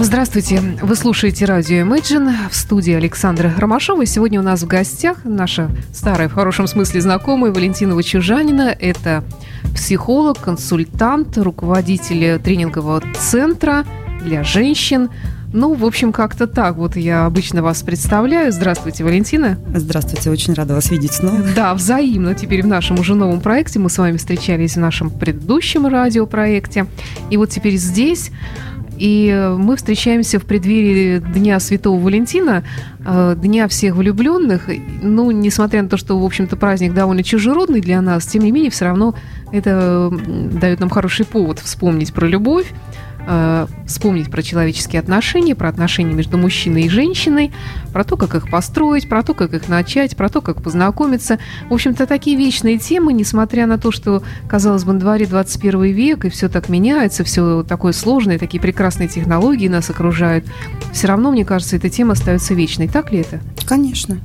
Здравствуйте. 0.00 0.62
Вы 0.80 0.94
слушаете 0.94 1.44
радио 1.44 1.78
Imagine 1.78 2.32
в 2.50 2.54
студии 2.54 2.92
Александра 2.92 3.52
Ромашова. 3.56 4.06
Сегодня 4.06 4.38
у 4.38 4.44
нас 4.44 4.62
в 4.62 4.66
гостях 4.68 5.24
наша 5.24 5.70
старая, 5.92 6.28
в 6.28 6.34
хорошем 6.34 6.68
смысле 6.68 7.00
знакомая 7.00 7.52
Валентина 7.52 8.00
Чужанина. 8.00 8.74
Это 8.78 9.24
психолог, 9.74 10.38
консультант, 10.38 11.36
руководитель 11.36 12.38
тренингового 12.38 13.02
центра 13.18 13.84
для 14.22 14.44
женщин. 14.44 15.10
Ну, 15.52 15.74
в 15.74 15.84
общем, 15.84 16.12
как-то 16.12 16.46
так 16.46 16.76
вот 16.76 16.94
я 16.96 17.24
обычно 17.24 17.62
вас 17.62 17.82
представляю. 17.82 18.52
Здравствуйте, 18.52 19.02
Валентина. 19.02 19.58
Здравствуйте, 19.74 20.30
очень 20.30 20.54
рада 20.54 20.74
вас 20.74 20.90
видеть 20.90 21.12
снова. 21.12 21.40
Да, 21.56 21.74
взаимно. 21.74 22.34
Теперь 22.34 22.62
в 22.62 22.66
нашем 22.66 23.00
уже 23.00 23.16
новом 23.16 23.40
проекте. 23.40 23.80
Мы 23.80 23.90
с 23.90 23.98
вами 23.98 24.16
встречались 24.16 24.74
в 24.74 24.80
нашем 24.80 25.10
предыдущем 25.10 25.86
радиопроекте. 25.86 26.86
И 27.30 27.36
вот 27.36 27.50
теперь 27.50 27.76
здесь 27.76 28.30
и 28.98 29.54
мы 29.58 29.76
встречаемся 29.76 30.38
в 30.38 30.44
преддверии 30.44 31.18
Дня 31.18 31.60
Святого 31.60 32.00
Валентина, 32.00 32.64
э, 33.04 33.36
Дня 33.38 33.68
всех 33.68 33.96
влюбленных. 33.96 34.68
Ну, 35.02 35.30
несмотря 35.30 35.82
на 35.82 35.88
то, 35.88 35.96
что, 35.96 36.18
в 36.18 36.24
общем-то, 36.24 36.56
праздник 36.56 36.94
довольно 36.94 37.22
чужеродный 37.22 37.80
для 37.80 38.00
нас, 38.00 38.26
тем 38.26 38.42
не 38.42 38.52
менее, 38.52 38.70
все 38.70 38.86
равно 38.86 39.14
это 39.52 40.10
дает 40.60 40.80
нам 40.80 40.90
хороший 40.90 41.24
повод 41.24 41.58
вспомнить 41.58 42.12
про 42.12 42.26
любовь, 42.26 42.72
э, 43.26 43.66
вспомнить 43.86 44.30
про 44.30 44.42
человеческие 44.42 45.00
отношения, 45.00 45.54
про 45.54 45.68
отношения 45.68 46.14
между 46.14 46.38
мужчиной 46.38 46.82
и 46.82 46.88
женщиной, 46.88 47.52
про 47.92 48.04
то, 48.04 48.16
как 48.16 48.34
их 48.34 48.50
построить, 48.50 49.08
про 49.08 49.22
то, 49.22 49.34
как 49.34 49.54
их 49.54 49.68
начать, 49.68 50.16
про 50.16 50.28
то, 50.28 50.40
как 50.40 50.62
познакомиться. 50.62 51.38
В 51.68 51.74
общем-то, 51.74 52.06
такие 52.06 52.36
вечные 52.36 52.78
темы, 52.78 53.12
несмотря 53.12 53.66
на 53.66 53.78
то, 53.78 53.90
что, 53.90 54.22
казалось 54.48 54.84
бы, 54.84 54.92
на 54.92 55.00
дворе 55.00 55.26
21 55.26 55.82
век, 55.94 56.24
и 56.24 56.30
все 56.30 56.48
так 56.48 56.68
меняется, 56.68 57.24
все 57.24 57.62
такое 57.62 57.92
сложное, 57.92 58.38
такие 58.38 58.60
прекрасные 58.60 59.08
технологии 59.08 59.68
нас 59.68 59.90
окружают, 59.90 60.44
все 60.92 61.06
равно, 61.08 61.30
мне 61.30 61.44
кажется, 61.44 61.76
эта 61.76 61.88
тема 61.90 62.12
остается 62.12 62.54
вечной. 62.54 62.88
Так 62.88 63.12
ли 63.12 63.20
это? 63.20 63.40
Конечно. 63.66 64.18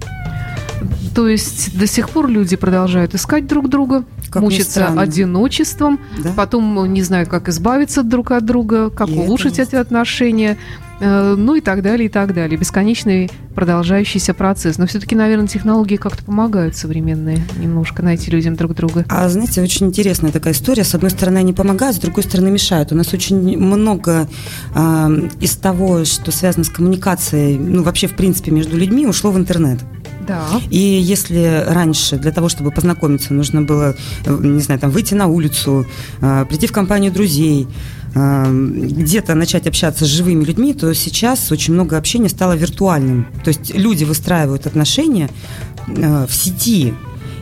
То 1.15 1.27
есть 1.27 1.77
до 1.77 1.85
сих 1.85 2.09
пор 2.09 2.27
люди 2.27 2.55
продолжают 2.55 3.13
искать 3.13 3.47
друг 3.47 3.69
друга, 3.69 4.03
как 4.29 4.41
мучиться 4.41 4.87
одиночеством, 4.87 5.99
да? 6.23 6.31
потом 6.35 6.91
не 6.91 7.03
знают, 7.03 7.29
как 7.29 7.49
избавиться 7.49 8.03
друг 8.03 8.31
от 8.31 8.45
друга, 8.45 8.89
как 8.89 9.09
и 9.09 9.13
улучшить 9.13 9.59
эти 9.59 9.75
отношения, 9.75 10.57
э, 10.99 11.35
ну 11.37 11.55
и 11.55 11.61
так 11.61 11.83
далее, 11.83 12.07
и 12.07 12.09
так 12.09 12.33
далее. 12.33 12.57
Бесконечный 12.57 13.29
продолжающийся 13.53 14.33
процесс. 14.33 14.79
Но 14.79 14.87
все-таки, 14.87 15.15
наверное, 15.15 15.47
технологии 15.47 15.97
как-то 15.97 16.23
помогают 16.23 16.75
современные 16.75 17.43
немножко 17.59 18.01
найти 18.01 18.31
людям 18.31 18.55
друг 18.55 18.73
друга. 18.73 19.05
А 19.09 19.29
знаете, 19.29 19.61
очень 19.61 19.87
интересная 19.87 20.31
такая 20.31 20.53
история. 20.53 20.83
С 20.83 20.95
одной 20.95 21.11
стороны, 21.11 21.37
они 21.37 21.53
помогают, 21.53 21.95
с 21.95 21.99
другой 21.99 22.23
стороны, 22.23 22.49
мешают. 22.49 22.91
У 22.91 22.95
нас 22.95 23.13
очень 23.13 23.57
много 23.57 24.27
э, 24.73 25.29
из 25.39 25.55
того, 25.57 26.05
что 26.05 26.31
связано 26.31 26.63
с 26.63 26.69
коммуникацией, 26.69 27.59
ну 27.59 27.83
вообще, 27.83 28.07
в 28.07 28.15
принципе, 28.15 28.49
между 28.49 28.75
людьми, 28.77 29.05
ушло 29.05 29.29
в 29.29 29.37
интернет. 29.37 29.79
Да. 30.27 30.47
И 30.69 30.77
если 30.77 31.65
раньше 31.67 32.17
для 32.17 32.31
того, 32.31 32.49
чтобы 32.49 32.71
познакомиться, 32.71 33.33
нужно 33.33 33.61
было, 33.61 33.95
не 34.25 34.61
знаю, 34.61 34.79
там, 34.79 34.91
выйти 34.91 35.13
на 35.13 35.27
улицу, 35.27 35.85
а, 36.21 36.45
прийти 36.45 36.67
в 36.67 36.71
компанию 36.71 37.11
друзей, 37.11 37.67
а, 38.15 38.45
где-то 38.49 39.35
начать 39.35 39.67
общаться 39.67 40.05
с 40.05 40.07
живыми 40.07 40.43
людьми, 40.43 40.73
то 40.73 40.93
сейчас 40.93 41.51
очень 41.51 41.73
много 41.73 41.97
общения 41.97 42.29
стало 42.29 42.53
виртуальным. 42.53 43.27
То 43.43 43.49
есть 43.49 43.73
люди 43.75 44.03
выстраивают 44.03 44.67
отношения 44.67 45.29
в 45.87 46.29
сети, 46.31 46.93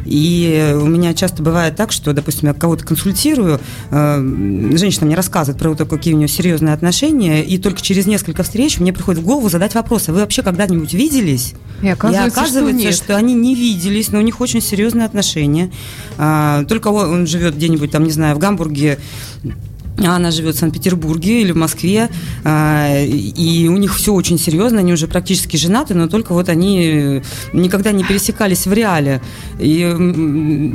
и 0.06 0.76
у 0.76 0.86
меня 0.86 1.14
часто 1.14 1.44
бывает 1.44 1.76
так, 1.76 1.92
что, 1.92 2.14
допустим, 2.14 2.48
я 2.50 2.54
кого-то 2.54 2.86
консультирую, 2.86 3.60
э, 3.92 4.74
женщина 4.76 5.06
мне 5.06 5.16
рассказывает 5.16 5.62
про 5.62 5.76
то, 5.76 5.86
какие 5.86 6.14
у 6.14 6.18
нее 6.18 6.28
серьезные 6.28 6.74
отношения, 6.74 7.44
и 7.44 7.58
только 7.58 7.82
через 7.82 8.06
несколько 8.06 8.44
встреч 8.44 8.80
мне 8.80 8.94
приходит 8.94 9.22
в 9.22 9.26
голову 9.26 9.50
задать 9.50 9.76
вопрос, 9.76 10.10
а 10.10 10.14
вы 10.14 10.20
вообще 10.20 10.42
когда-нибудь 10.42 10.94
виделись? 10.94 11.54
И 11.82 11.88
оказывается, 11.88 12.26
и 12.26 12.42
оказывается 12.42 12.92
что, 12.92 13.04
что 13.04 13.18
они 13.18 13.34
не 13.34 13.56
виделись, 13.56 14.10
но 14.12 14.20
у 14.20 14.22
них 14.22 14.40
очень 14.42 14.62
серьезные 14.62 15.06
отношения. 15.06 15.72
А, 16.18 16.64
только 16.66 16.90
он 16.90 17.28
живет 17.28 17.56
где-нибудь 17.56 17.92
там, 17.92 18.04
не 18.04 18.12
знаю, 18.12 18.36
в 18.36 18.40
Гамбурге, 18.40 19.00
она 19.98 20.32
живет 20.32 20.56
в 20.56 20.60
Санкт-Петербурге 20.60 21.42
или 21.42 21.52
в 21.52 21.58
Москве, 21.58 22.10
а, 22.44 22.98
и 23.04 23.68
у 23.68 23.78
них 23.78 23.96
все 23.96 24.14
очень 24.14 24.40
серьезно, 24.40 24.80
они 24.80 24.94
уже 24.94 25.08
практически 25.08 25.58
женаты, 25.58 25.94
но 25.94 26.08
только 26.08 26.34
вот 26.34 26.50
они 26.50 27.22
никогда 27.54 27.92
не 27.92 28.04
пересекались 28.04 28.66
в 28.66 28.74
реале. 28.74 29.22
И 29.60 29.80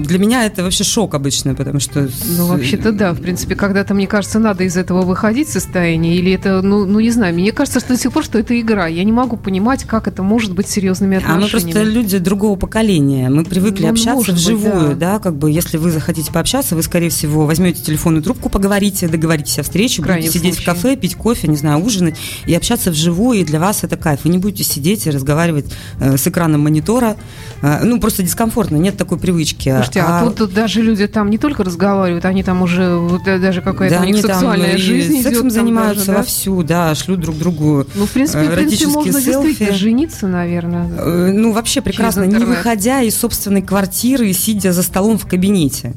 для 0.05 0.19
меня 0.19 0.47
это 0.47 0.63
вообще 0.63 0.85
шок 0.85 1.15
обычно, 1.15 1.55
потому 1.55 1.81
что... 1.81 2.09
Ну, 2.37 2.47
вообще-то 2.47 2.93
да, 2.93 3.13
в 3.13 3.21
принципе, 3.21 3.55
когда-то, 3.55 3.95
мне 3.95 4.07
кажется, 4.07 4.39
надо 4.39 4.65
из 4.65 4.77
этого 4.77 5.03
выходить 5.03 5.49
состояние, 5.49 6.17
или 6.17 6.33
это, 6.33 6.63
ну, 6.63 6.85
ну 6.85 7.01
не 7.01 7.11
знаю, 7.11 7.35
мне 7.35 7.53
кажется, 7.53 7.81
что 7.81 7.95
до 7.95 7.99
сих 7.99 8.13
пор, 8.13 8.25
что 8.25 8.39
это 8.39 8.59
игра. 8.61 8.87
Я 8.87 9.05
не 9.05 9.13
могу 9.13 9.37
понимать, 9.37 9.85
как 9.85 10.09
это 10.09 10.23
может 10.23 10.55
быть 10.55 10.69
серьезными 10.69 11.17
отношениями. 11.17 11.45
А 11.45 11.57
мы 11.57 11.73
просто 11.73 11.83
люди 11.83 12.19
другого 12.19 12.57
поколения, 12.57 13.29
мы 13.29 13.45
привыкли 13.45 13.85
ну, 13.85 13.91
общаться 13.91 14.33
вживую, 14.33 14.89
быть, 14.89 14.99
да. 14.99 15.15
да, 15.15 15.19
как 15.19 15.37
бы, 15.37 15.51
если 15.51 15.79
вы 15.79 15.91
захотите 15.91 16.33
пообщаться, 16.33 16.77
вы, 16.77 16.83
скорее 16.83 17.09
всего, 17.09 17.47
возьмете 17.47 17.83
телефонную 17.83 18.23
трубку, 18.23 18.49
поговорите, 18.49 19.06
договоритесь 19.09 19.59
о 19.59 19.63
встрече, 19.63 20.03
будете 20.03 20.29
сидеть 20.29 20.55
случае. 20.55 20.63
в 20.63 20.65
кафе, 20.65 20.97
пить 20.97 21.15
кофе, 21.15 21.49
не 21.49 21.57
знаю, 21.57 21.85
ужинать 21.85 22.17
и 22.47 22.55
общаться 22.55 22.91
вживую, 22.91 23.41
и 23.41 23.45
для 23.45 23.61
вас 23.61 23.85
это 23.85 23.97
кайф. 23.97 24.21
Вы 24.25 24.31
не 24.31 24.39
будете 24.39 24.65
сидеть 24.65 25.07
и 25.07 25.11
разговаривать 25.11 25.67
э, 26.01 26.17
с 26.17 26.27
экраном 26.27 26.63
монитора. 26.63 27.17
Э, 27.63 27.81
ну, 27.83 28.01
просто 28.01 28.23
дискомфортно, 28.23 28.77
нет 28.77 28.97
такой 28.97 29.19
привычки. 29.19 29.71
Слушайте, 29.71 30.01
а, 30.01 30.21
а 30.21 30.25
тут, 30.25 30.37
тут 30.37 30.55
даже 30.55 30.83
люди 30.83 31.07
там 31.07 31.31
не 31.31 31.39
только 31.39 31.65
разговаривают, 31.65 32.25
они 32.25 32.43
там 32.43 32.63
уже 32.63 32.97
вот, 32.97 33.27
э, 33.27 33.39
даже 33.39 33.63
какая-то 33.63 33.97
да, 33.97 34.03
у 34.03 34.05
них 34.05 34.19
сексуальная 34.19 34.73
там, 34.73 34.79
жизнь 34.79 35.23
сексом 35.23 35.49
идет, 35.49 35.53
занимаются 35.53 36.07
даже, 36.07 36.13
да? 36.13 36.19
вовсю, 36.19 36.63
да, 36.63 36.95
шлют 36.95 37.21
друг 37.21 37.39
другу 37.39 37.87
Ну, 37.95 38.07
в 38.07 38.11
принципе, 38.11 38.45
в 38.45 38.55
принципе 38.55 38.87
можно 38.87 39.21
селфи. 39.21 39.49
действительно 39.49 39.79
жениться, 39.79 40.27
наверное. 40.27 40.89
Э, 40.97 41.33
ну, 41.33 41.53
вообще 41.53 41.81
прекрасно, 41.81 42.25
не 42.25 42.45
выходя 42.45 43.03
из 43.03 43.17
собственной 43.17 43.63
квартиры, 43.63 44.33
сидя 44.33 44.73
за 44.73 44.83
столом 44.83 45.19
в 45.19 45.27
кабинете 45.27 45.95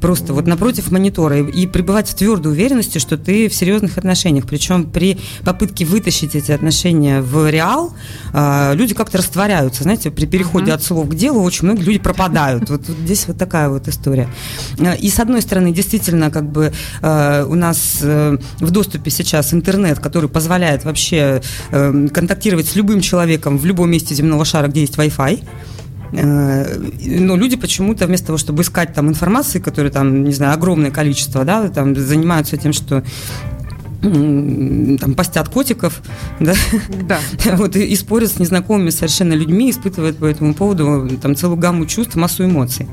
просто 0.00 0.32
вот 0.32 0.46
напротив 0.46 0.90
монитора 0.90 1.40
и, 1.40 1.62
и 1.62 1.66
пребывать 1.66 2.08
в 2.08 2.14
твердой 2.14 2.52
уверенности, 2.52 2.98
что 2.98 3.16
ты 3.16 3.48
в 3.48 3.54
серьезных 3.54 3.98
отношениях. 3.98 4.46
Причем 4.46 4.84
при 4.84 5.18
попытке 5.44 5.84
вытащить 5.84 6.34
эти 6.34 6.52
отношения 6.52 7.20
в 7.20 7.50
реал, 7.50 7.94
э, 8.32 8.74
люди 8.74 8.94
как-то 8.94 9.18
растворяются. 9.18 9.82
Знаете, 9.82 10.10
при 10.10 10.26
переходе 10.26 10.72
uh-huh. 10.72 10.74
от 10.74 10.82
слов 10.82 11.08
к 11.08 11.14
делу 11.14 11.42
очень 11.42 11.64
многие 11.64 11.82
люди 11.82 11.98
пропадают. 11.98 12.70
Вот, 12.70 12.88
вот 12.88 12.96
здесь 12.98 13.26
вот 13.26 13.38
такая 13.38 13.68
вот 13.68 13.88
история. 13.88 14.28
А, 14.78 14.94
и 14.94 15.08
с 15.08 15.18
одной 15.20 15.42
стороны, 15.42 15.72
действительно, 15.72 16.30
как 16.30 16.50
бы 16.50 16.72
э, 17.02 17.44
у 17.48 17.54
нас 17.54 17.98
э, 18.02 18.38
в 18.60 18.70
доступе 18.70 19.10
сейчас 19.10 19.52
интернет, 19.52 19.98
который 20.00 20.28
позволяет 20.28 20.84
вообще 20.84 21.42
э, 21.70 22.08
контактировать 22.12 22.68
с 22.68 22.76
любым 22.76 23.00
человеком 23.00 23.58
в 23.58 23.64
любом 23.64 23.90
месте 23.90 24.14
земного 24.14 24.44
шара, 24.44 24.68
где 24.68 24.80
есть 24.80 24.96
Wi-Fi. 24.96 25.42
Э, 26.16 26.78
но 27.04 27.36
люди 27.36 27.56
почему-то 27.56 28.06
вместо 28.06 28.28
того, 28.28 28.38
чтобы 28.38 28.62
искать 28.62 28.94
там 28.94 29.08
информации, 29.08 29.58
которые 29.58 29.92
там, 29.92 30.24
не 30.24 30.32
знаю, 30.32 30.54
огромное 30.54 30.90
количество, 30.90 31.44
да, 31.44 31.68
там 31.68 31.94
занимаются 31.94 32.56
тем, 32.56 32.72
что 32.72 33.02
там 34.02 35.14
постят 35.16 35.48
котиков, 35.48 36.00
да, 36.38 36.54
да. 37.08 37.18
вот 37.56 37.76
и, 37.76 37.84
и 37.84 37.96
спорят 37.96 38.30
с 38.30 38.38
незнакомыми 38.38 38.90
совершенно 38.90 39.32
людьми, 39.32 39.70
испытывают 39.70 40.18
по 40.18 40.26
этому 40.26 40.54
поводу 40.54 41.08
там 41.20 41.34
целую 41.34 41.58
гамму 41.58 41.86
чувств, 41.86 42.14
массу 42.14 42.44
эмоций. 42.44 42.86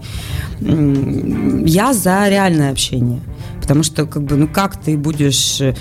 Я 0.60 1.94
за 1.94 2.28
реальное 2.30 2.72
общение. 2.72 3.22
Потому 3.64 3.84
что, 3.84 4.06
как 4.06 4.24
бы, 4.24 4.36
ну 4.36 4.48
как 4.48 4.76
ты 4.76 4.98
будешь... 4.98 5.62
Э, 5.62 5.74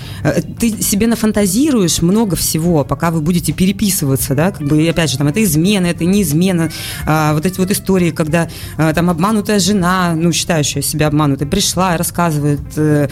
ты 0.57 0.81
себе 0.81 1.07
нафантазируешь 1.07 2.01
много 2.01 2.37
всего, 2.37 2.85
пока 2.85 3.11
вы 3.11 3.19
будете 3.19 3.51
переписываться, 3.51 4.35
да, 4.35 4.51
как 4.51 4.65
бы, 4.65 4.81
и 4.81 4.87
опять 4.87 5.11
же, 5.11 5.17
там, 5.17 5.27
это 5.27 5.43
измена, 5.43 5.87
это 5.87 6.05
не 6.05 6.21
измена. 6.21 6.71
А, 7.05 7.33
вот 7.33 7.45
эти 7.45 7.59
вот 7.59 7.71
истории, 7.71 8.11
когда 8.11 8.47
а, 8.77 8.93
там 8.93 9.09
обманутая 9.09 9.59
жена, 9.59 10.13
ну, 10.15 10.31
считающая 10.31 10.81
себя 10.81 11.07
обманутой, 11.07 11.45
пришла 11.45 11.95
и 11.95 11.97
рассказывает 11.97 12.61
э, 12.77 13.09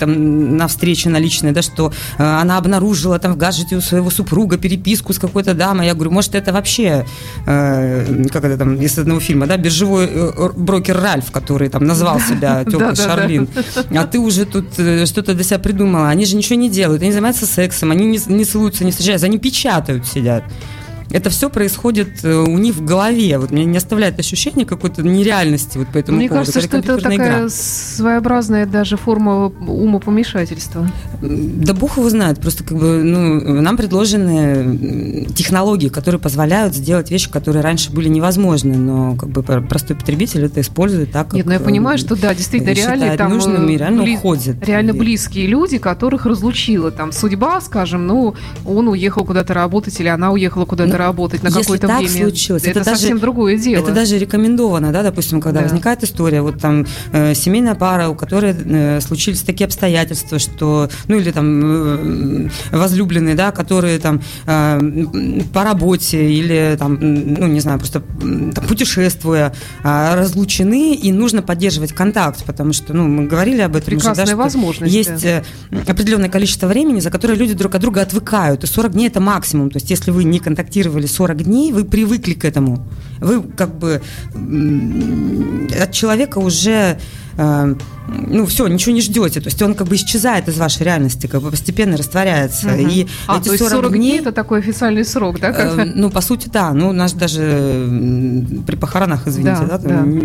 там 0.00 0.56
на 0.56 0.68
встрече 0.68 1.10
на 1.10 1.18
личной, 1.18 1.52
да, 1.52 1.60
что 1.60 1.92
а, 2.16 2.40
она 2.40 2.56
обнаружила 2.56 3.18
там 3.18 3.34
в 3.34 3.36
гаджете 3.36 3.76
у 3.76 3.82
своего 3.82 4.08
супруга 4.08 4.56
переписку 4.56 5.12
с 5.12 5.18
какой-то 5.18 5.52
дамой. 5.52 5.86
Я 5.86 5.94
говорю, 5.94 6.12
может, 6.12 6.34
это 6.34 6.50
вообще, 6.50 7.04
э, 7.46 8.24
как 8.32 8.44
это 8.44 8.56
там, 8.56 8.76
из 8.76 8.98
одного 8.98 9.20
фильма, 9.20 9.46
да, 9.46 9.58
биржевой 9.58 10.08
брокер 10.56 10.98
Ральф, 10.98 11.30
который 11.30 11.68
там 11.68 11.84
назвал 11.84 12.20
себя 12.20 12.64
тёлкой 12.70 12.96
Шарлин. 12.96 13.48
А 13.90 14.04
ты 14.14 14.20
уже 14.20 14.46
тут 14.46 14.78
э, 14.78 15.06
что-то 15.06 15.34
для 15.34 15.42
себя 15.42 15.58
придумала. 15.58 16.08
Они 16.08 16.24
же 16.24 16.36
ничего 16.36 16.54
не 16.54 16.70
делают, 16.70 17.02
они 17.02 17.10
занимаются 17.10 17.46
сексом, 17.46 17.90
они 17.90 18.06
не, 18.06 18.20
не 18.28 18.44
целуются, 18.44 18.84
не 18.84 18.92
встречаются, 18.92 19.26
они 19.26 19.38
печатают, 19.38 20.06
сидят. 20.06 20.44
Это 21.10 21.30
все 21.30 21.50
происходит 21.50 22.24
э, 22.24 22.34
у 22.34 22.58
них 22.58 22.74
в 22.74 22.84
голове. 22.84 23.38
Вот 23.38 23.50
мне 23.50 23.64
не 23.64 23.78
оставляет 23.78 24.18
ощущение 24.18 24.66
какой-то 24.66 25.02
нереальности 25.02 25.78
вот 25.78 25.88
по 25.88 25.98
этому 25.98 26.18
Мне 26.18 26.28
поводу. 26.28 26.46
кажется, 26.46 26.68
что 26.68 26.78
это 26.78 26.96
такая 26.98 27.16
игра. 27.16 27.48
своеобразная 27.48 28.66
даже 28.66 28.96
форма 28.96 29.46
умопомешательства. 29.46 30.90
Да 31.20 31.74
бог 31.74 31.98
его 31.98 32.08
знает. 32.08 32.40
Просто 32.40 32.64
как 32.64 32.78
бы 32.78 33.02
ну, 33.02 33.60
нам 33.60 33.76
предложены 33.76 35.26
технологии, 35.34 35.88
которые 35.88 36.20
позволяют 36.20 36.74
сделать 36.74 37.10
вещи, 37.10 37.30
которые 37.30 37.62
раньше 37.62 37.92
были 37.92 38.08
невозможны, 38.08 38.76
но 38.76 39.16
как 39.16 39.28
бы 39.28 39.42
простой 39.42 39.96
потребитель 39.96 40.44
это 40.44 40.60
использует 40.60 41.12
так, 41.12 41.28
как 41.28 41.34
Нет, 41.34 41.46
но 41.46 41.52
ну, 41.52 41.58
я 41.58 41.64
понимаю, 41.64 41.98
что 41.98 42.16
да, 42.16 42.34
действительно 42.34 42.72
реально 42.72 43.16
там 43.16 43.30
нужным 43.30 43.68
и 43.68 43.76
реально 43.76 44.02
бли... 44.02 44.16
уходит. 44.16 44.66
Реально 44.66 44.94
близкие 44.94 45.46
люди, 45.46 45.78
которых 45.78 46.26
разлучила 46.26 46.90
там 46.90 47.12
судьба, 47.12 47.60
скажем, 47.60 48.06
ну 48.06 48.34
он 48.64 48.88
уехал 48.88 49.24
куда-то 49.24 49.54
работать 49.54 49.98
или 50.00 50.08
она 50.08 50.32
уехала 50.32 50.64
куда-то 50.64 50.93
ну, 50.98 51.04
работать 51.04 51.42
на 51.42 51.50
какое-то 51.50 51.86
время. 51.86 52.08
случилось, 52.08 52.62
это, 52.64 52.80
это 52.80 52.90
совсем 52.90 53.10
даже, 53.10 53.20
другое 53.20 53.58
дело. 53.58 53.82
Это 53.82 53.92
даже 53.92 54.18
рекомендовано, 54.18 54.92
да, 54.92 55.02
допустим, 55.02 55.40
когда 55.40 55.60
да. 55.60 55.66
возникает 55.66 56.02
история, 56.02 56.42
вот 56.42 56.60
там 56.60 56.86
э, 57.12 57.34
семейная 57.34 57.74
пара, 57.74 58.08
у 58.08 58.14
которой 58.14 58.54
э, 58.54 59.00
случились 59.00 59.42
такие 59.42 59.66
обстоятельства, 59.66 60.38
что, 60.38 60.88
ну 61.08 61.16
или 61.16 61.30
там 61.30 62.46
э, 62.46 62.48
возлюбленные, 62.72 63.34
да, 63.34 63.52
которые 63.52 63.98
там 63.98 64.20
э, 64.46 64.80
по 65.52 65.64
работе 65.64 66.30
или 66.30 66.76
там, 66.78 66.98
ну 67.00 67.46
не 67.46 67.60
знаю, 67.60 67.78
просто 67.78 68.02
там, 68.20 68.66
путешествуя, 68.66 69.54
э, 69.82 70.14
разлучены 70.14 70.94
и 70.94 71.12
нужно 71.12 71.42
поддерживать 71.42 71.92
контакт, 71.92 72.44
потому 72.44 72.72
что, 72.72 72.94
ну 72.94 73.08
мы 73.08 73.26
говорили 73.26 73.60
об 73.60 73.76
этом 73.76 73.94
Прекрасная 73.94 74.24
уже, 74.24 74.36
да, 74.36 74.42
возможность. 74.42 74.92
Есть 74.92 75.24
э, 75.24 75.44
определенное 75.86 76.28
количество 76.28 76.66
времени, 76.66 77.00
за 77.00 77.10
которое 77.10 77.34
люди 77.34 77.54
друг 77.54 77.74
от 77.74 77.80
друга 77.80 78.02
отвыкают, 78.02 78.64
и 78.64 78.66
40 78.66 78.92
дней 78.92 79.08
это 79.08 79.20
максимум, 79.20 79.70
то 79.70 79.76
есть 79.76 79.90
если 79.90 80.10
вы 80.10 80.24
не 80.24 80.38
контактировали 80.84 81.06
40 81.06 81.42
дней, 81.44 81.72
вы 81.72 81.84
привыкли 81.84 82.34
к 82.34 82.44
этому. 82.44 82.86
Вы 83.20 83.42
как 83.42 83.76
бы 83.76 84.02
от 85.80 85.92
человека 85.92 86.38
уже 86.38 86.98
э, 87.36 87.74
ну 88.06 88.46
все, 88.46 88.66
ничего 88.66 88.94
не 88.94 89.00
ждете. 89.00 89.40
То 89.40 89.46
есть 89.46 89.60
он 89.62 89.74
как 89.74 89.88
бы 89.88 89.96
исчезает 89.96 90.48
из 90.48 90.58
вашей 90.58 90.84
реальности, 90.84 91.26
как 91.26 91.42
бы 91.42 91.50
постепенно 91.50 91.96
растворяется. 91.96 92.68
Угу. 92.68 92.88
И 92.88 93.06
а, 93.26 93.38
эти 93.38 93.44
то 93.46 93.52
есть 93.52 93.64
40, 93.64 93.84
40 93.84 93.92
дней, 93.92 94.20
это 94.20 94.32
такой 94.32 94.58
официальный 94.58 95.04
срок, 95.04 95.40
да? 95.40 95.48
Э, 95.48 95.84
ну, 95.84 96.10
по 96.10 96.20
сути, 96.20 96.48
да. 96.52 96.72
Ну, 96.72 96.92
наш 96.92 97.12
даже 97.12 97.88
при 98.66 98.76
похоронах, 98.76 99.26
извините, 99.26 99.62
да, 99.68 99.78
да, 99.78 99.88
там, 99.88 100.18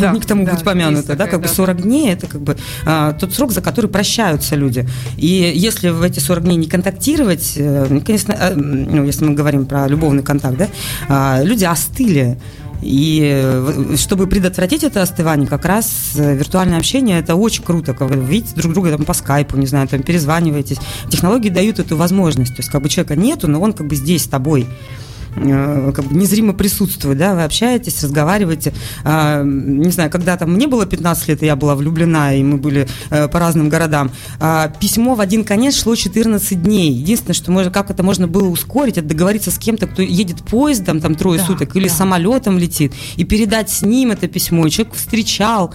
да. 0.00 0.12
не 0.12 0.20
к 0.20 0.26
тому 0.26 0.44
да, 0.44 0.52
быть 0.52 0.64
помянуто, 0.64 1.16
да, 1.16 1.26
как 1.26 1.40
бы 1.40 1.48
40 1.48 1.82
дней 1.82 2.12
это 2.12 2.26
как 2.26 2.40
бы 2.40 2.56
а, 2.84 3.12
тот 3.12 3.34
срок, 3.34 3.52
за 3.52 3.62
который 3.62 3.90
прощаются 3.90 4.54
люди. 4.56 4.86
И 5.16 5.52
если 5.54 5.88
в 5.88 6.02
эти 6.02 6.20
40 6.20 6.44
дней 6.44 6.56
не 6.56 6.66
контактировать, 6.66 7.54
э, 7.56 7.86
ну, 7.88 8.00
конечно, 8.00 8.32
э, 8.32 8.54
ну, 8.54 9.04
если 9.04 9.24
мы 9.24 9.34
говорим 9.34 9.66
про 9.66 9.88
любовный 9.88 10.22
контакт, 10.22 10.56
да, 10.58 10.68
а, 11.08 11.42
люди 11.42 11.64
остыли. 11.64 12.15
И 12.82 13.22
э, 13.34 13.96
чтобы 13.96 14.26
предотвратить 14.26 14.84
это 14.84 15.02
остывание, 15.02 15.48
как 15.48 15.64
раз 15.64 16.12
э, 16.16 16.36
виртуальное 16.36 16.78
общение 16.78 17.18
это 17.18 17.34
очень 17.34 17.64
круто, 17.64 17.94
когда 17.94 18.16
вы 18.16 18.24
видите 18.24 18.54
друг 18.54 18.74
друга 18.74 18.90
там 18.90 19.04
по 19.04 19.14
скайпу, 19.14 19.56
не 19.56 19.66
знаю, 19.66 19.88
там 19.88 20.02
перезваниваетесь. 20.02 20.78
Технологии 21.08 21.48
дают 21.48 21.78
эту 21.78 21.96
возможность. 21.96 22.54
То 22.54 22.60
есть 22.60 22.70
как 22.70 22.82
бы 22.82 22.88
человека 22.88 23.16
нету, 23.16 23.48
но 23.48 23.60
он 23.60 23.72
как 23.72 23.86
бы 23.86 23.96
здесь 23.96 24.24
с 24.24 24.28
тобой. 24.28 24.66
Э, 25.36 25.92
как 25.94 26.06
бы 26.06 26.14
незримо 26.14 26.52
присутствует, 26.52 27.18
да, 27.18 27.34
вы 27.34 27.44
общаетесь, 27.44 28.02
разговариваете. 28.02 28.72
А, 29.04 29.42
не 29.42 29.90
знаю, 29.90 30.10
когда 30.10 30.36
там 30.36 30.52
мне 30.52 30.66
было 30.66 30.86
15 30.86 31.28
лет, 31.28 31.42
и 31.42 31.46
я 31.46 31.56
была 31.56 31.74
влюблена, 31.74 32.34
и 32.34 32.42
мы 32.42 32.56
были 32.56 32.88
э, 33.10 33.28
по 33.28 33.38
разным 33.38 33.68
городам. 33.68 34.10
А, 34.40 34.68
письмо 34.68 35.14
в 35.14 35.20
один 35.20 35.44
конец 35.44 35.82
шло 35.82 35.94
14 35.94 36.62
дней. 36.62 36.92
Единственное, 36.92 37.34
что 37.34 37.50
можно, 37.52 37.70
как 37.70 37.90
это 37.90 38.02
можно 38.02 38.26
было 38.26 38.48
ускорить, 38.48 38.98
это 38.98 39.08
договориться 39.08 39.50
с 39.50 39.58
кем-то, 39.58 39.86
кто 39.86 40.02
едет 40.02 40.42
поездом 40.42 41.00
там 41.00 41.14
трое 41.14 41.38
да, 41.38 41.46
суток 41.46 41.76
или 41.76 41.88
да. 41.88 41.94
самолетом 41.94 42.58
летит, 42.58 42.94
и 43.16 43.24
передать 43.24 43.70
с 43.70 43.82
ним 43.82 44.12
это 44.12 44.28
письмо, 44.28 44.66
и 44.66 44.70
человек 44.70 44.94
встречал 44.94 45.74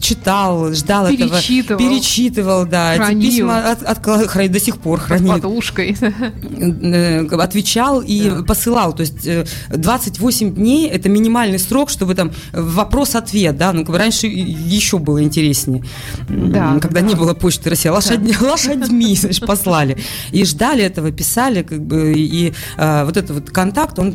читал, 0.00 0.72
ждал 0.72 1.08
перечитывал, 1.08 1.60
этого, 1.60 1.78
перечитывал, 1.78 2.66
да, 2.66 2.94
хранил. 2.96 3.20
эти 3.20 3.30
письма 3.30 3.70
от, 3.70 3.82
от, 3.82 4.28
хранит, 4.28 4.52
до 4.52 4.60
сих 4.60 4.78
пор 4.78 5.00
хранит. 5.00 5.28
Под 5.28 5.42
подушкой. 5.42 5.96
Э, 6.00 7.26
отвечал 7.26 8.00
и 8.00 8.30
да. 8.30 8.42
посылал, 8.42 8.94
то 8.94 9.02
есть 9.02 9.28
28 9.70 10.46
э, 10.46 10.50
дней 10.50 10.88
это 10.88 11.08
минимальный 11.08 11.58
срок, 11.58 11.90
чтобы 11.90 12.14
там 12.14 12.32
вопрос-ответ, 12.52 13.56
да, 13.56 13.72
ну 13.72 13.84
раньше 13.86 14.26
еще 14.26 14.98
было 14.98 15.22
интереснее, 15.22 15.84
да, 16.28 16.78
когда 16.80 17.00
да. 17.00 17.06
не 17.06 17.14
было 17.14 17.34
почты 17.34 17.70
России, 17.70 17.88
лошадь, 17.88 18.20
да. 18.22 18.46
лошадьми, 18.50 19.14
значит, 19.16 19.46
послали 19.46 19.98
и 20.32 20.44
ждали 20.44 20.82
этого, 20.84 21.10
писали, 21.10 21.62
как 21.62 21.80
бы 21.80 22.12
и 22.16 22.52
а, 22.76 23.04
вот 23.04 23.16
этот 23.16 23.30
вот 23.30 23.50
контакт, 23.50 23.98
он 23.98 24.14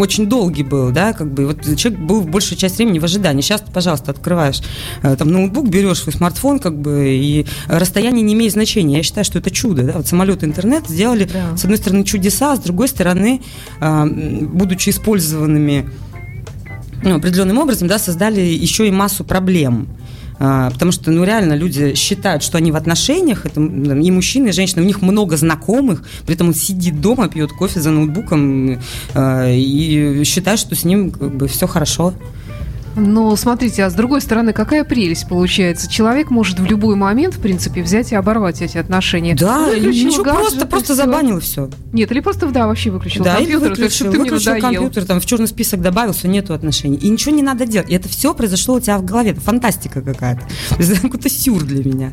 очень 0.00 0.26
долгий 0.26 0.62
был, 0.62 0.90
да, 0.90 1.12
как 1.12 1.32
бы 1.32 1.46
вот 1.46 1.76
человек 1.76 2.00
был 2.00 2.22
большую 2.22 2.58
часть 2.58 2.76
времени 2.78 2.98
в 2.98 3.04
ожидании. 3.04 3.42
Сейчас 3.42 3.59
часто, 3.60 3.72
пожалуйста, 3.72 4.10
открываешь 4.10 4.60
э, 5.02 5.16
там 5.16 5.30
ноутбук, 5.30 5.68
берешь 5.68 5.98
свой 5.98 6.12
смартфон, 6.12 6.58
как 6.58 6.78
бы, 6.78 7.08
и 7.08 7.46
расстояние 7.66 8.22
не 8.22 8.34
имеет 8.34 8.52
значения. 8.52 8.98
Я 8.98 9.02
считаю, 9.02 9.24
что 9.24 9.38
это 9.38 9.50
чудо. 9.50 9.82
Да? 9.82 9.92
Вот 9.94 10.06
самолет 10.06 10.42
и 10.42 10.46
интернет 10.46 10.88
сделали, 10.88 11.28
да. 11.32 11.56
с 11.56 11.64
одной 11.64 11.78
стороны, 11.78 12.04
чудеса, 12.04 12.52
а 12.52 12.56
с 12.56 12.60
другой 12.60 12.88
стороны, 12.88 13.40
а, 13.80 14.06
будучи 14.06 14.90
использованными 14.90 15.90
ну, 17.02 17.16
определенным 17.16 17.58
образом, 17.58 17.88
да, 17.88 17.98
создали 17.98 18.40
еще 18.40 18.86
и 18.86 18.90
массу 18.90 19.24
проблем. 19.24 19.88
А, 20.42 20.70
потому 20.70 20.90
что, 20.90 21.10
ну, 21.10 21.24
реально 21.24 21.52
люди 21.54 21.94
считают, 21.94 22.42
что 22.42 22.56
они 22.56 22.72
в 22.72 22.76
отношениях, 22.76 23.44
это 23.44 23.60
и 23.60 24.10
мужчины, 24.10 24.48
и 24.48 24.52
женщины, 24.52 24.82
у 24.82 24.86
них 24.86 25.02
много 25.02 25.36
знакомых, 25.36 26.02
при 26.24 26.34
этом 26.34 26.48
он 26.48 26.54
сидит 26.54 27.00
дома, 27.00 27.28
пьет 27.28 27.52
кофе 27.52 27.80
за 27.80 27.90
ноутбуком 27.90 28.78
а, 29.14 29.50
и 29.50 30.24
считает, 30.24 30.58
что 30.58 30.74
с 30.74 30.84
ним 30.84 31.10
как 31.10 31.36
бы 31.36 31.46
все 31.46 31.66
хорошо. 31.66 32.14
Но 32.96 33.34
смотрите, 33.36 33.84
а 33.84 33.90
с 33.90 33.94
другой 33.94 34.20
стороны, 34.20 34.52
какая 34.52 34.84
прелесть 34.84 35.28
получается? 35.28 35.88
Человек 35.88 36.30
может 36.30 36.58
в 36.58 36.64
любой 36.64 36.96
момент, 36.96 37.34
в 37.34 37.40
принципе, 37.40 37.82
взять 37.82 38.12
и 38.12 38.14
оборвать 38.14 38.62
эти 38.62 38.78
отношения. 38.78 39.34
Да, 39.34 39.66
выключил 39.66 40.08
ничего, 40.08 40.24
гаджет, 40.24 40.40
просто, 40.40 40.66
просто 40.66 40.94
забанил 40.94 41.38
и 41.38 41.40
все. 41.40 41.70
Нет, 41.92 42.10
или 42.10 42.20
просто, 42.20 42.46
да, 42.48 42.66
вообще 42.66 42.90
выключил 42.90 43.24
да, 43.24 43.36
компьютер, 43.36 43.70
выключил, 43.70 44.06
есть, 44.06 44.18
выключил 44.18 44.60
компьютер, 44.60 45.04
там 45.04 45.20
в 45.20 45.26
черный 45.26 45.46
список 45.46 45.80
добавился, 45.82 46.28
нету 46.28 46.52
отношений. 46.52 46.96
И 46.96 47.08
ничего 47.08 47.34
не 47.34 47.42
надо 47.42 47.66
делать. 47.66 47.90
И 47.90 47.94
это 47.94 48.08
все 48.08 48.34
произошло 48.34 48.76
у 48.76 48.80
тебя 48.80 48.98
в 48.98 49.04
голове. 49.04 49.30
Это 49.30 49.40
фантастика 49.40 50.02
какая-то. 50.02 50.42
Это 50.78 51.00
какой-то 51.00 51.28
сюр 51.28 51.62
для 51.62 51.84
меня. 51.84 52.12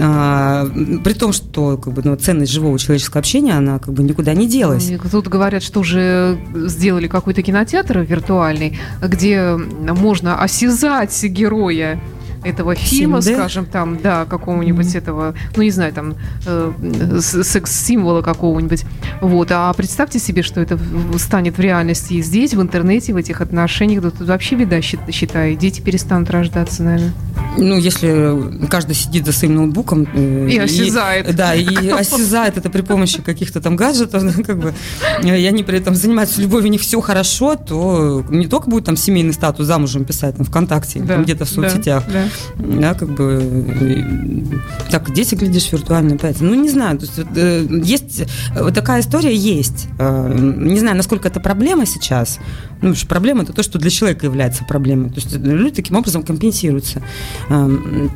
А, 0.00 0.66
при 1.04 1.12
том, 1.12 1.32
что 1.32 1.76
как 1.76 1.92
бы, 1.92 2.02
ну, 2.04 2.16
ценность 2.16 2.52
живого 2.52 2.78
человеческого 2.78 3.20
общения, 3.20 3.54
она 3.54 3.78
как 3.78 3.92
бы 3.92 4.02
никуда 4.02 4.34
не 4.34 4.48
делась. 4.48 4.90
Тут 5.10 5.28
говорят, 5.28 5.62
что 5.62 5.80
уже 5.80 6.38
сделали 6.54 7.08
какой-то 7.08 7.42
кинотеатр 7.42 8.00
виртуальный, 8.00 8.78
где 9.02 9.56
можно 9.98 10.40
осязать 10.40 11.22
героя 11.24 12.00
этого 12.44 12.74
фильма, 12.74 13.20
Синде? 13.20 13.38
скажем, 13.38 13.66
там, 13.66 13.98
да, 14.00 14.24
какого-нибудь 14.24 14.86
mm-hmm. 14.86 14.98
этого, 14.98 15.34
ну, 15.56 15.62
не 15.62 15.70
знаю, 15.70 15.92
там, 15.92 16.14
э, 16.46 17.20
секс-символа 17.20 18.22
какого-нибудь. 18.22 18.84
Вот. 19.20 19.50
А 19.52 19.72
представьте 19.72 20.18
себе, 20.18 20.42
что 20.42 20.60
это 20.60 20.78
станет 21.18 21.58
в 21.58 21.60
реальности 21.60 22.14
и 22.14 22.22
здесь, 22.22 22.54
в 22.54 22.62
интернете, 22.62 23.12
в 23.12 23.16
этих 23.16 23.40
отношениях. 23.40 24.02
Да, 24.02 24.10
тут 24.10 24.28
вообще 24.28 24.56
беда, 24.56 24.80
считаю. 24.80 25.56
Дети 25.56 25.80
перестанут 25.80 26.30
рождаться, 26.30 26.82
наверное. 26.82 27.12
Ну, 27.56 27.76
если 27.76 28.66
каждый 28.68 28.94
сидит 28.94 29.26
за 29.26 29.32
своим 29.32 29.56
ноутбуком... 29.56 30.06
Э, 30.14 30.48
и 30.48 30.58
осязает. 30.58 31.28
И, 31.28 31.32
да, 31.32 31.54
и 31.54 31.88
осязает 31.90 32.56
это 32.56 32.70
при 32.70 32.82
помощи 32.82 33.20
каких-то 33.20 33.60
там 33.60 33.76
гаджетов, 33.76 34.22
как 34.46 34.58
бы, 34.58 34.74
и 35.22 35.28
они 35.28 35.62
при 35.64 35.78
этом 35.78 35.94
занимаются 35.94 36.40
любовью, 36.40 36.68
у 36.68 36.72
них 36.72 36.80
все 36.80 37.00
хорошо, 37.00 37.56
то 37.56 38.24
не 38.30 38.46
только 38.46 38.70
будет 38.70 38.84
там 38.84 38.96
семейный 38.96 39.32
статус 39.32 39.66
замужем 39.66 40.04
писать 40.04 40.36
там, 40.36 40.46
ВКонтакте, 40.46 41.00
да, 41.00 41.16
где-то 41.16 41.44
в 41.44 41.48
соцсетях, 41.48 42.04
да, 42.06 42.24
да 42.24 42.27
да, 42.56 42.94
как 42.94 43.10
бы 43.10 44.60
так 44.90 45.12
дети 45.12 45.34
глядишь 45.34 45.70
виртуально 45.72 46.14
опять. 46.14 46.40
Ну 46.40 46.54
не 46.54 46.68
знаю, 46.70 46.98
то 46.98 47.06
есть, 47.06 47.18
э, 47.36 47.66
есть 47.82 48.24
вот 48.54 48.74
такая 48.74 49.00
история 49.00 49.34
есть. 49.34 49.88
Э, 49.98 50.32
не 50.34 50.78
знаю, 50.78 50.96
насколько 50.96 51.28
это 51.28 51.40
проблема 51.40 51.86
сейчас. 51.86 52.38
Ну, 52.80 52.94
что 52.94 53.06
проблема 53.06 53.42
это 53.42 53.52
то, 53.52 53.62
что 53.62 53.78
для 53.78 53.90
человека 53.90 54.26
является 54.26 54.64
проблемой. 54.64 55.10
То 55.10 55.16
есть 55.16 55.36
люди 55.36 55.74
таким 55.76 55.96
образом 55.96 56.22
компенсируются 56.22 57.02
эм, 57.48 58.10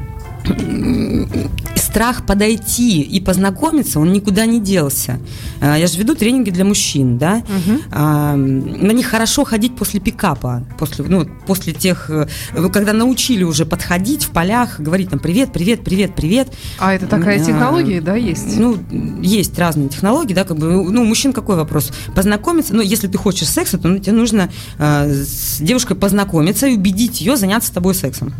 страх 1.93 2.25
подойти 2.25 3.03
и 3.03 3.21
познакомиться, 3.21 4.01
он 4.01 4.13
никуда 4.13 4.47
не 4.47 4.61
делся. 4.61 5.21
А, 5.61 5.77
я 5.77 5.87
же 5.87 5.99
веду 5.99 6.15
тренинги 6.15 6.49
для 6.51 6.65
мужчин, 6.65 7.19
да. 7.19 7.43
Угу. 7.43 7.97
На 7.99 8.93
них 8.93 9.07
хорошо 9.07 9.45
ходить 9.45 9.77
после 9.77 10.01
пикапа, 10.01 10.65
после, 10.79 11.05
ну, 11.05 11.27
после 11.47 11.75
тех, 11.75 12.09
э, 12.09 12.27
когда 12.73 12.95
научили 12.95 13.45
уже 13.45 13.67
подходить 13.67 14.25
в 14.25 14.31
полях, 14.31 14.81
говорить 14.81 15.11
там 15.11 15.19
привет, 15.19 15.53
привет, 15.53 15.85
привет, 15.85 16.15
привет. 16.15 16.49
А 16.79 16.95
это 16.95 17.07
такая 17.07 17.41
а, 17.41 17.45
технология, 17.45 18.01
да, 18.01 18.17
есть? 18.17 18.59
Ну, 18.59 18.79
есть 19.21 19.59
разные 19.59 19.91
технологии, 19.91 20.33
да, 20.33 20.45
как 20.45 20.57
бы, 20.57 20.91
ну, 20.91 21.03
у 21.03 21.05
мужчин 21.05 21.35
какой 21.35 21.57
вопрос? 21.57 21.93
Познакомиться, 22.15 22.75
ну, 22.75 22.81
если 22.81 23.07
ты 23.07 23.19
хочешь 23.19 23.49
секса, 23.49 23.77
то 23.77 23.89
ну, 23.89 23.99
тебе 23.99 24.13
нужно 24.13 24.51
э, 24.79 25.13
с 25.13 25.59
девушкой 25.61 25.95
познакомиться 25.95 26.67
и 26.67 26.75
убедить 26.75 27.21
ее 27.21 27.37
заняться 27.37 27.69
с 27.69 27.73
тобой 27.73 27.95
сексом. 27.95 28.33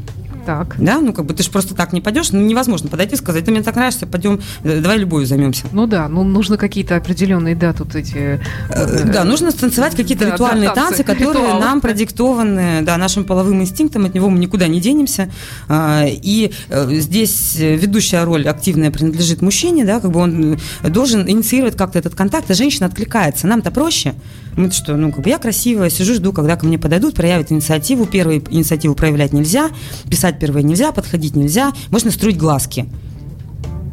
Так. 0.45 0.77
Да, 0.79 1.01
ну 1.01 1.13
как 1.13 1.27
бы 1.27 1.35
ты 1.35 1.43
же 1.43 1.51
просто 1.51 1.75
так 1.75 1.93
не 1.93 2.01
пойдешь, 2.01 2.33
ну 2.33 2.41
невозможно 2.41 2.89
подойти 2.89 3.15
и 3.15 3.19
сказать, 3.19 3.45
ты 3.45 3.51
мне 3.51 3.63
так 3.63 3.77
нравишься, 3.77 4.07
пойдем, 4.07 4.41
э, 4.65 4.81
давай 4.81 4.99
любовью 4.99 5.27
займемся. 5.27 5.67
Ну 5.73 5.87
да, 5.87 6.09
ну 6.09 6.25
нужно 6.25 6.57
какие-то 6.57 6.97
определенные, 6.97 7.55
да, 7.55 7.73
тут 7.73 7.95
эти... 7.95 8.41
Э, 8.69 9.05
да, 9.05 9.25
нужно 9.25 9.51
станцевать 9.51 9.95
какие-то 9.95 10.27
да, 10.27 10.33
ритуальные 10.33 10.69
да, 10.69 10.75
танцы, 10.75 11.05
танцы, 11.05 11.05
которые 11.05 11.55
нам 11.55 11.81
продиктованы, 11.81 12.83
да, 12.83 12.97
нашим 12.97 13.25
половым 13.25 13.63
инстинктом, 13.63 14.05
от 14.05 14.15
него 14.15 14.31
мы 14.31 14.39
никуда 14.39 14.67
не 14.67 14.81
денемся. 14.81 15.31
А, 15.69 16.05
и 16.07 16.53
э, 16.69 16.89
здесь 16.95 17.57
ведущая 17.59 18.25
роль 18.25 18.49
активная 18.49 18.91
принадлежит 18.91 19.43
мужчине, 19.43 19.85
да, 19.85 20.01
как 20.01 20.11
бы 20.11 20.21
он 20.21 20.59
должен 20.83 21.29
инициировать 21.29 21.77
как-то 21.77 21.99
этот 21.99 22.15
контакт, 22.15 22.51
а 22.51 22.55
женщина 22.55 22.87
откликается. 22.87 23.47
Нам-то 23.47 23.71
проще. 23.71 24.15
Мы 24.57 24.71
что, 24.71 24.97
ну, 24.97 25.11
как 25.11 25.23
бы 25.23 25.31
я 25.31 25.39
красивая, 25.39 25.89
сижу, 25.91 26.15
жду, 26.15 26.33
когда 26.33 26.57
ко 26.57 26.67
мне 26.67 26.79
подойдут, 26.79 27.15
проявят 27.15 27.51
инициативу. 27.51 28.07
Первую 28.07 28.43
инициативу 28.51 28.95
проявлять 28.95 29.33
нельзя, 29.33 29.71
писать 30.11 30.39
первое 30.39 30.63
нельзя, 30.63 30.93
подходить 30.93 31.35
нельзя. 31.37 31.73
Можно 31.91 32.11
строить 32.11 32.37
глазки 32.37 32.87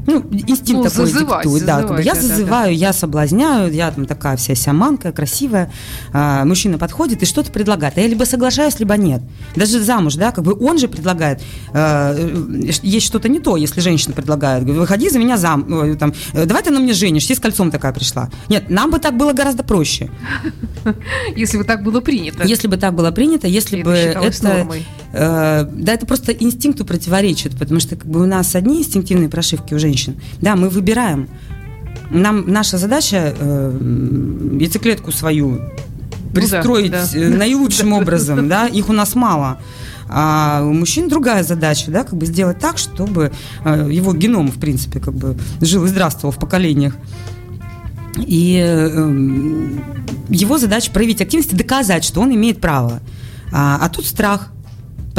ну, 0.09 0.25
инстинкт 0.31 0.69
ну, 0.69 0.83
такой 0.83 1.05
зазывать, 1.05 1.43
диктует. 1.43 1.65
Да, 1.65 1.81
как 1.83 1.97
бы 1.97 2.01
я 2.01 2.15
зазываю, 2.15 2.47
да. 2.47 2.67
я 2.67 2.93
соблазняю, 2.93 3.71
я 3.71 3.91
там 3.91 4.05
такая 4.05 4.37
вся 4.37 4.55
сяманка, 4.55 5.11
красивая. 5.11 5.71
А, 6.13 6.45
мужчина 6.45 6.77
подходит 6.77 7.21
и 7.21 7.25
что-то 7.25 7.51
предлагает. 7.51 7.97
А 7.97 8.01
я 8.01 8.07
либо 8.07 8.23
соглашаюсь, 8.23 8.79
либо 8.79 8.97
нет. 8.97 9.21
Даже 9.55 9.79
замуж, 9.81 10.15
да, 10.15 10.31
как 10.31 10.43
бы 10.43 10.53
он 10.59 10.79
же 10.79 10.87
предлагает. 10.87 11.41
А, 11.73 12.15
есть 12.81 13.05
что-то 13.05 13.29
не 13.29 13.39
то, 13.39 13.55
если 13.55 13.81
женщина 13.81 14.15
предлагает. 14.15 14.63
Выходи 14.63 15.09
за 15.09 15.19
меня 15.19 15.37
зам, 15.37 15.97
там, 15.97 16.13
давай 16.33 16.63
ты 16.63 16.71
на 16.71 16.79
мне 16.79 16.93
женишься, 16.93 17.33
и 17.33 17.35
с 17.35 17.39
кольцом 17.39 17.69
такая 17.69 17.93
пришла. 17.93 18.29
Нет, 18.47 18.69
нам 18.69 18.89
бы 18.89 18.99
так 18.99 19.15
было 19.15 19.33
гораздо 19.33 19.63
проще. 19.63 20.09
Если 21.35 21.57
бы 21.57 21.63
так 21.63 21.83
было 21.83 22.01
принято. 22.01 22.43
Если 22.43 22.67
бы 22.67 22.77
так 22.77 22.95
было 22.95 23.11
принято, 23.11 23.47
если 23.47 23.83
бы 23.83 23.91
это... 23.91 24.67
Э, 25.11 25.67
да, 25.71 25.93
это 25.93 26.05
просто 26.05 26.31
инстинкту 26.31 26.85
противоречит, 26.85 27.57
потому 27.57 27.79
что 27.79 27.95
как 27.95 28.05
бы 28.05 28.21
у 28.21 28.25
нас 28.25 28.55
одни 28.55 28.79
инстинктивные 28.79 29.29
прошивки 29.29 29.73
у 29.73 29.79
женщин. 29.79 30.15
Да, 30.41 30.55
мы 30.55 30.69
выбираем. 30.69 31.27
Нам 32.11 32.51
наша 32.51 32.77
задача 32.77 33.33
э, 33.37 34.57
яйцеклетку 34.59 35.11
свою 35.11 35.61
пристроить 36.33 36.91
ну, 36.91 36.97
да, 36.97 37.07
да. 37.11 37.19
Э, 37.19 37.29
наилучшим 37.29 37.93
образом, 38.01 38.47
да, 38.47 38.67
их 38.67 38.89
у 38.89 38.93
нас 38.93 39.15
мало. 39.15 39.59
А 40.11 40.63
у 40.63 40.73
мужчин 40.73 41.07
другая 41.07 41.43
задача, 41.43 41.91
да, 41.91 42.03
как 42.03 42.15
бы 42.15 42.25
сделать 42.25 42.59
так, 42.59 42.77
чтобы 42.77 43.31
э, 43.63 43.89
его 43.91 44.13
геном, 44.13 44.51
в 44.51 44.59
принципе, 44.59 44.99
как 44.99 45.13
бы 45.13 45.37
жил 45.61 45.85
и 45.85 45.87
здравствовал 45.87 46.31
в 46.31 46.39
поколениях. 46.39 46.95
И 48.17 48.59
э, 48.59 49.69
его 50.29 50.57
задача 50.57 50.91
проявить 50.91 51.21
активность 51.21 51.53
и 51.53 51.55
доказать, 51.55 52.03
что 52.03 52.21
он 52.21 52.33
имеет 52.33 52.59
право. 52.59 53.01
А, 53.51 53.79
а 53.81 53.89
тут 53.89 54.05
страх– 54.05 54.51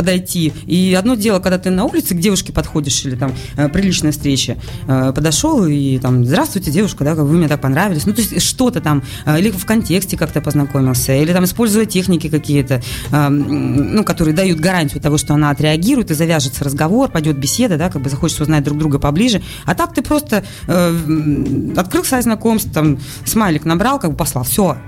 подойти. 0.00 0.54
И 0.64 0.96
одно 0.98 1.14
дело, 1.14 1.40
когда 1.40 1.58
ты 1.58 1.68
на 1.68 1.84
улице 1.84 2.14
к 2.14 2.18
девушке 2.18 2.54
подходишь 2.54 3.04
или 3.04 3.16
там 3.16 3.34
э, 3.58 3.68
приличная 3.68 4.12
встреча, 4.12 4.56
э, 4.88 5.12
подошел 5.14 5.66
и 5.66 5.98
там, 5.98 6.24
здравствуйте, 6.24 6.70
девушка, 6.70 7.04
да, 7.04 7.14
вы 7.14 7.36
мне 7.36 7.48
так 7.48 7.60
понравились. 7.60 8.06
Ну, 8.06 8.14
то 8.14 8.22
есть 8.22 8.40
что-то 8.40 8.80
там, 8.80 9.02
э, 9.26 9.38
или 9.38 9.50
в 9.50 9.66
контексте 9.66 10.16
как-то 10.16 10.40
познакомился, 10.40 11.14
или 11.14 11.34
там 11.34 11.44
используя 11.44 11.84
техники 11.84 12.30
какие-то, 12.30 12.80
ну, 13.10 14.04
которые 14.04 14.34
дают 14.34 14.58
гарантию 14.58 15.02
того, 15.02 15.18
что 15.18 15.34
она 15.34 15.50
отреагирует 15.50 16.10
и 16.10 16.14
завяжется 16.14 16.64
разговор, 16.64 17.10
пойдет 17.10 17.38
беседа, 17.38 17.76
да, 17.76 17.90
как 17.90 18.00
бы 18.00 18.08
захочется 18.08 18.44
узнать 18.44 18.64
друг 18.64 18.78
друга 18.78 18.98
поближе. 18.98 19.42
А 19.66 19.74
так 19.74 19.92
ты 19.92 20.00
просто 20.00 20.44
э, 20.66 21.72
открыл 21.76 22.04
сайт 22.04 22.24
знакомств, 22.24 22.72
там, 22.72 22.98
смайлик 23.26 23.66
набрал, 23.66 23.98
как 23.98 24.12
бы 24.12 24.16
послал, 24.16 24.44
все. 24.44 24.78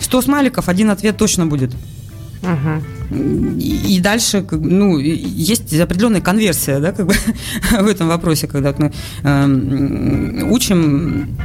100 0.00 0.22
смайликов, 0.22 0.68
один 0.68 0.90
ответ 0.90 1.16
точно 1.16 1.46
будет. 1.46 1.72
Угу. 2.42 3.58
И, 3.58 4.00
дальше, 4.00 4.44
ну, 4.50 4.98
есть 4.98 5.78
определенная 5.78 6.20
конверсия, 6.20 6.80
да, 6.80 6.92
как 6.92 7.06
бы 7.06 7.14
в 7.80 7.86
этом 7.86 8.08
вопросе, 8.08 8.48
когда 8.48 8.74
мы 8.76 8.92
э, 9.22 10.44
учим 10.50 11.36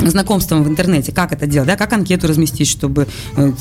знакомством 0.00 0.62
в 0.62 0.68
интернете, 0.68 1.12
как 1.12 1.32
это 1.32 1.46
делать, 1.46 1.68
да, 1.68 1.76
как 1.76 1.92
анкету 1.92 2.26
разместить, 2.26 2.68
чтобы 2.68 3.06
э, 3.36 3.52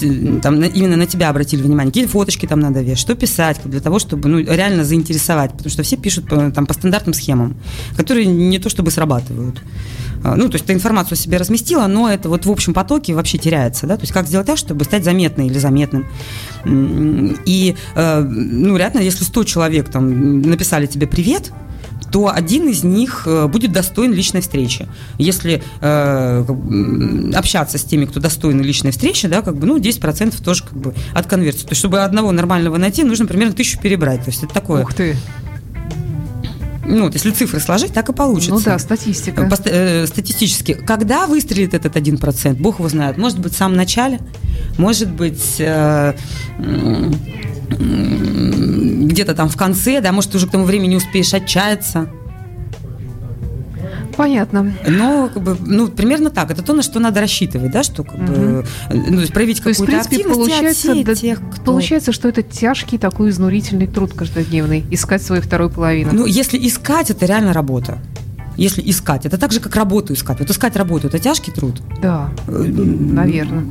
там 0.41 0.61
именно 0.61 0.95
на 0.97 1.05
тебя 1.05 1.29
обратили 1.29 1.61
внимание, 1.61 1.91
какие 1.91 2.05
фоточки 2.05 2.45
там 2.45 2.59
надо 2.59 2.81
вешать, 2.81 2.99
что 2.99 3.15
писать 3.15 3.59
для 3.65 3.79
того, 3.79 3.99
чтобы 3.99 4.29
ну, 4.29 4.39
реально 4.39 4.83
заинтересовать, 4.83 5.51
потому 5.51 5.69
что 5.69 5.83
все 5.83 5.97
пишут 5.97 6.27
там, 6.27 6.65
по 6.65 6.73
стандартным 6.73 7.13
схемам, 7.13 7.57
которые 7.97 8.25
не 8.25 8.59
то 8.59 8.69
чтобы 8.69 8.91
срабатывают. 8.91 9.61
А, 10.23 10.35
ну, 10.35 10.49
то 10.49 10.55
есть 10.55 10.65
ты 10.65 10.73
информацию 10.73 11.17
себе 11.17 11.37
разместила, 11.37 11.85
но 11.85 12.09
это 12.09 12.29
вот 12.29 12.45
в 12.45 12.51
общем 12.51 12.73
потоке 12.73 13.13
вообще 13.13 13.37
теряется, 13.37 13.85
да, 13.85 13.95
то 13.95 14.01
есть 14.01 14.13
как 14.13 14.27
сделать 14.27 14.47
так, 14.47 14.57
чтобы 14.57 14.83
стать 14.83 15.03
заметной 15.03 15.47
или 15.47 15.59
заметным. 15.59 16.07
И, 16.65 17.75
э, 17.95 18.21
ну, 18.21 18.75
реально, 18.75 18.99
если 18.99 19.23
100 19.23 19.43
человек 19.43 19.89
там 19.89 20.41
написали 20.41 20.87
тебе 20.87 21.05
«привет», 21.05 21.51
то 22.11 22.31
один 22.33 22.67
из 22.69 22.83
них 22.83 23.23
э, 23.25 23.47
будет 23.47 23.71
достоин 23.71 24.13
личной 24.13 24.41
встречи. 24.41 24.87
Если 25.17 25.63
э, 25.81 26.45
общаться 27.35 27.77
с 27.77 27.83
теми, 27.83 28.05
кто 28.05 28.19
достоин 28.19 28.61
личной 28.61 28.91
встречи, 28.91 29.27
да, 29.27 29.41
как 29.41 29.57
бы, 29.57 29.67
ну, 29.67 29.77
10% 29.77 30.43
тоже 30.43 30.63
как 30.63 30.77
бы 30.77 30.93
от 31.13 31.27
конверсии. 31.27 31.63
То 31.63 31.71
есть, 31.71 31.79
чтобы 31.79 32.01
одного 32.01 32.31
нормального 32.31 32.77
найти, 32.77 33.03
нужно 33.03 33.25
примерно 33.25 33.53
тысячу 33.53 33.79
перебрать. 33.79 34.23
То 34.23 34.29
есть, 34.29 34.43
это 34.43 34.53
такое. 34.53 34.83
Ух 34.83 34.93
ты! 34.93 35.17
Ну, 36.87 37.05
вот 37.05 37.13
если 37.13 37.31
цифры 37.31 37.59
сложить, 37.59 37.93
так 37.93 38.09
и 38.09 38.13
получится. 38.13 38.53
Ну 38.53 38.61
да, 38.61 38.77
статистика. 38.79 39.45
По, 39.45 39.57
э, 39.65 40.05
статистически. 40.07 40.73
Когда 40.73 41.25
выстрелит 41.25 41.73
этот 41.73 41.95
1%, 41.95 42.53
бог 42.55 42.79
его 42.79 42.89
знает. 42.89 43.17
Может 43.17 43.39
быть, 43.39 43.53
в 43.53 43.57
самом 43.57 43.75
начале, 43.75 44.19
может 44.77 45.09
быть, 45.11 45.55
э, 45.59 46.13
где-то 47.69 49.33
там 49.33 49.49
в 49.49 49.57
конце, 49.57 50.01
да, 50.01 50.11
может, 50.11 50.35
уже 50.35 50.47
к 50.47 50.51
тому 50.51 50.65
времени 50.65 50.95
успеешь 50.95 51.33
отчаяться. 51.33 52.09
Понятно. 54.15 54.73
Но, 54.87 55.29
как 55.33 55.43
бы, 55.43 55.57
ну, 55.59 55.87
примерно 55.87 56.29
так. 56.29 56.51
Это 56.51 56.61
то, 56.61 56.73
на 56.73 56.81
что 56.81 56.99
надо 56.99 57.19
рассчитывать, 57.19 57.71
да, 57.71 57.83
что 57.83 58.03
как 58.03 58.15
угу. 58.15 58.25
бы, 58.25 58.65
ну, 58.89 59.27
проявить 59.27 59.59
какую-то 59.59 59.85
то 59.85 59.99
активность 59.99 60.37
получается, 60.37 61.03
да, 61.03 61.15
тех, 61.15 61.39
кто... 61.51 61.63
Получается, 61.65 62.11
что 62.11 62.27
это 62.29 62.41
тяжкий 62.41 62.97
такой 62.97 63.29
изнурительный 63.29 63.87
труд 63.87 64.13
каждодневный, 64.13 64.83
искать 64.91 65.21
свою 65.21 65.41
вторую 65.41 65.69
половину. 65.69 66.11
Ну, 66.13 66.25
если 66.25 66.57
искать, 66.65 67.11
это 67.11 67.25
реально 67.25 67.53
работа 67.53 67.99
если 68.57 68.81
искать. 68.89 69.25
Это 69.25 69.37
так 69.37 69.51
же, 69.51 69.59
как 69.59 69.75
работу 69.75 70.13
искать. 70.13 70.39
Вот 70.39 70.49
искать 70.49 70.77
работу– 70.77 71.07
это 71.09 71.19
тяжкий 71.19 71.51
труд? 71.51 71.81
Да, 72.01 72.29
наверное. 72.47 73.65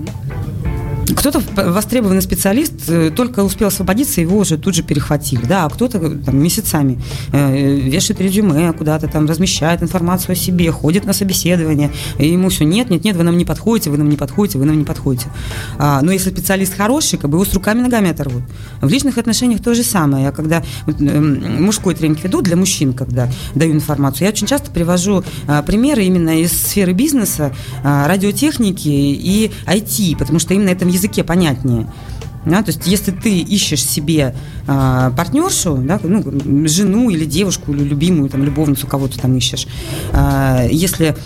Кто-то 1.17 1.43
востребованный 1.71 2.23
специалист 2.23 2.89
э, 2.89 3.11
только 3.11 3.41
успел 3.45 3.69
освободиться, 3.69 4.21
его 4.21 4.39
уже 4.39 4.57
тут 4.57 4.75
же 4.75 4.83
перехватили, 4.83 5.45
да, 5.45 5.65
а 5.67 5.69
кто-то 5.69 5.99
э, 5.99 6.11
там, 6.25 6.43
месяцами 6.43 6.99
э, 7.33 7.77
вешает 7.77 8.21
резюме, 8.21 8.73
куда-то 8.73 9.07
там 9.09 9.27
размещает 9.27 9.83
информацию 9.83 10.33
о 10.33 10.35
себе, 10.35 10.71
ходит 10.71 11.05
на 11.05 11.13
собеседование, 11.13 11.91
и 12.19 12.29
ему 12.29 12.49
все, 12.49 12.65
нет, 12.65 12.89
нет, 12.89 13.05
нет, 13.05 13.17
вы 13.17 13.23
нам 13.25 13.37
не 13.37 13.45
подходите, 13.45 13.91
вы 13.91 13.99
нам 13.99 14.09
не 14.09 14.17
подходите, 14.17 14.59
вы 14.59 14.65
нам 14.65 14.79
не 14.79 14.85
подходите. 14.85 15.27
А, 15.79 16.01
но 16.01 16.11
если 16.11 16.31
специалист 16.31 16.75
хороший, 16.75 17.19
как 17.19 17.31
бы 17.31 17.37
его 17.37 17.45
с 17.45 17.53
руками-ногами 17.53 18.11
оторвут. 18.11 18.43
В 18.81 18.89
личных 18.89 19.19
отношениях 19.19 19.63
то 19.63 19.75
же 19.75 19.83
самое. 19.83 20.25
Я 20.25 20.33
когда 20.33 20.63
мужской 20.87 21.95
тренинг 21.95 22.23
веду 22.25 22.41
для 22.41 22.57
мужчин, 22.57 22.95
когда 22.95 23.29
даю 23.55 23.75
информацию, 23.75 24.25
я 24.25 24.31
очень 24.31 24.47
часто 24.47 24.71
привожу 24.71 25.23
а, 25.47 25.63
примеры 25.63 26.05
именно 26.05 26.41
из 26.41 26.53
сферы 26.53 26.93
бизнеса, 26.93 27.53
а, 27.83 28.09
радиотехники 28.09 28.89
и 28.89 29.51
IT, 29.67 30.17
потому 30.19 30.39
что 30.39 30.55
именно 30.55 30.71
этом 30.71 30.94
языке 30.95 31.25
понятнее. 31.25 31.87
Да, 32.47 32.63
то 32.63 32.71
есть, 32.71 32.87
если 32.87 33.11
ты 33.11 33.39
ищешь 33.39 33.83
себе 33.83 34.35
э, 34.67 35.11
партнершу, 35.17 35.77
да, 35.77 35.99
ну, 36.03 36.23
жену 36.69 37.09
или 37.09 37.25
девушку, 37.25 37.73
или 37.73 37.83
любимую, 37.83 38.29
там, 38.29 38.45
любовницу, 38.45 38.87
кого 38.87 39.09
то 39.09 39.19
там 39.19 39.35
ищешь, 39.37 39.67
э, 40.13 40.69
если 40.71 41.17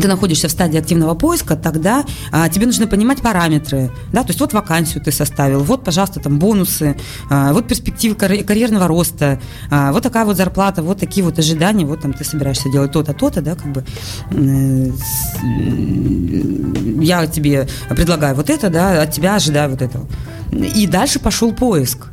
ты 0.00 0.08
находишься 0.08 0.48
в 0.48 0.50
стадии 0.50 0.78
активного 0.78 1.14
поиска, 1.14 1.56
тогда 1.56 2.04
а, 2.32 2.48
тебе 2.48 2.66
нужно 2.66 2.86
понимать 2.86 3.20
параметры, 3.22 3.90
да, 4.12 4.22
то 4.22 4.28
есть 4.28 4.40
вот 4.40 4.52
вакансию 4.52 5.02
ты 5.02 5.12
составил, 5.12 5.62
вот, 5.62 5.84
пожалуйста, 5.84 6.20
там 6.20 6.38
бонусы, 6.38 6.96
а, 7.30 7.52
вот 7.52 7.66
перспективы 7.66 8.14
карь- 8.14 8.44
карьерного 8.44 8.86
роста, 8.88 9.40
а, 9.70 9.92
вот 9.92 10.02
такая 10.02 10.24
вот 10.24 10.36
зарплата, 10.36 10.82
вот 10.82 10.98
такие 10.98 11.24
вот 11.24 11.38
ожидания, 11.38 11.84
вот 11.84 12.00
там 12.02 12.12
ты 12.12 12.24
собираешься 12.24 12.70
делать 12.70 12.92
то-то, 12.92 13.14
то-то, 13.14 13.40
да, 13.40 13.54
как 13.54 13.72
бы 13.72 13.84
э, 14.30 14.90
я 17.00 17.26
тебе 17.26 17.68
предлагаю 17.90 18.34
вот 18.34 18.50
это, 18.50 18.70
да, 18.70 19.02
от 19.02 19.12
тебя 19.12 19.36
ожидаю 19.36 19.70
вот 19.70 19.82
этого. 19.82 20.06
И 20.52 20.86
дальше 20.86 21.18
пошел 21.18 21.52
поиск. 21.52 22.08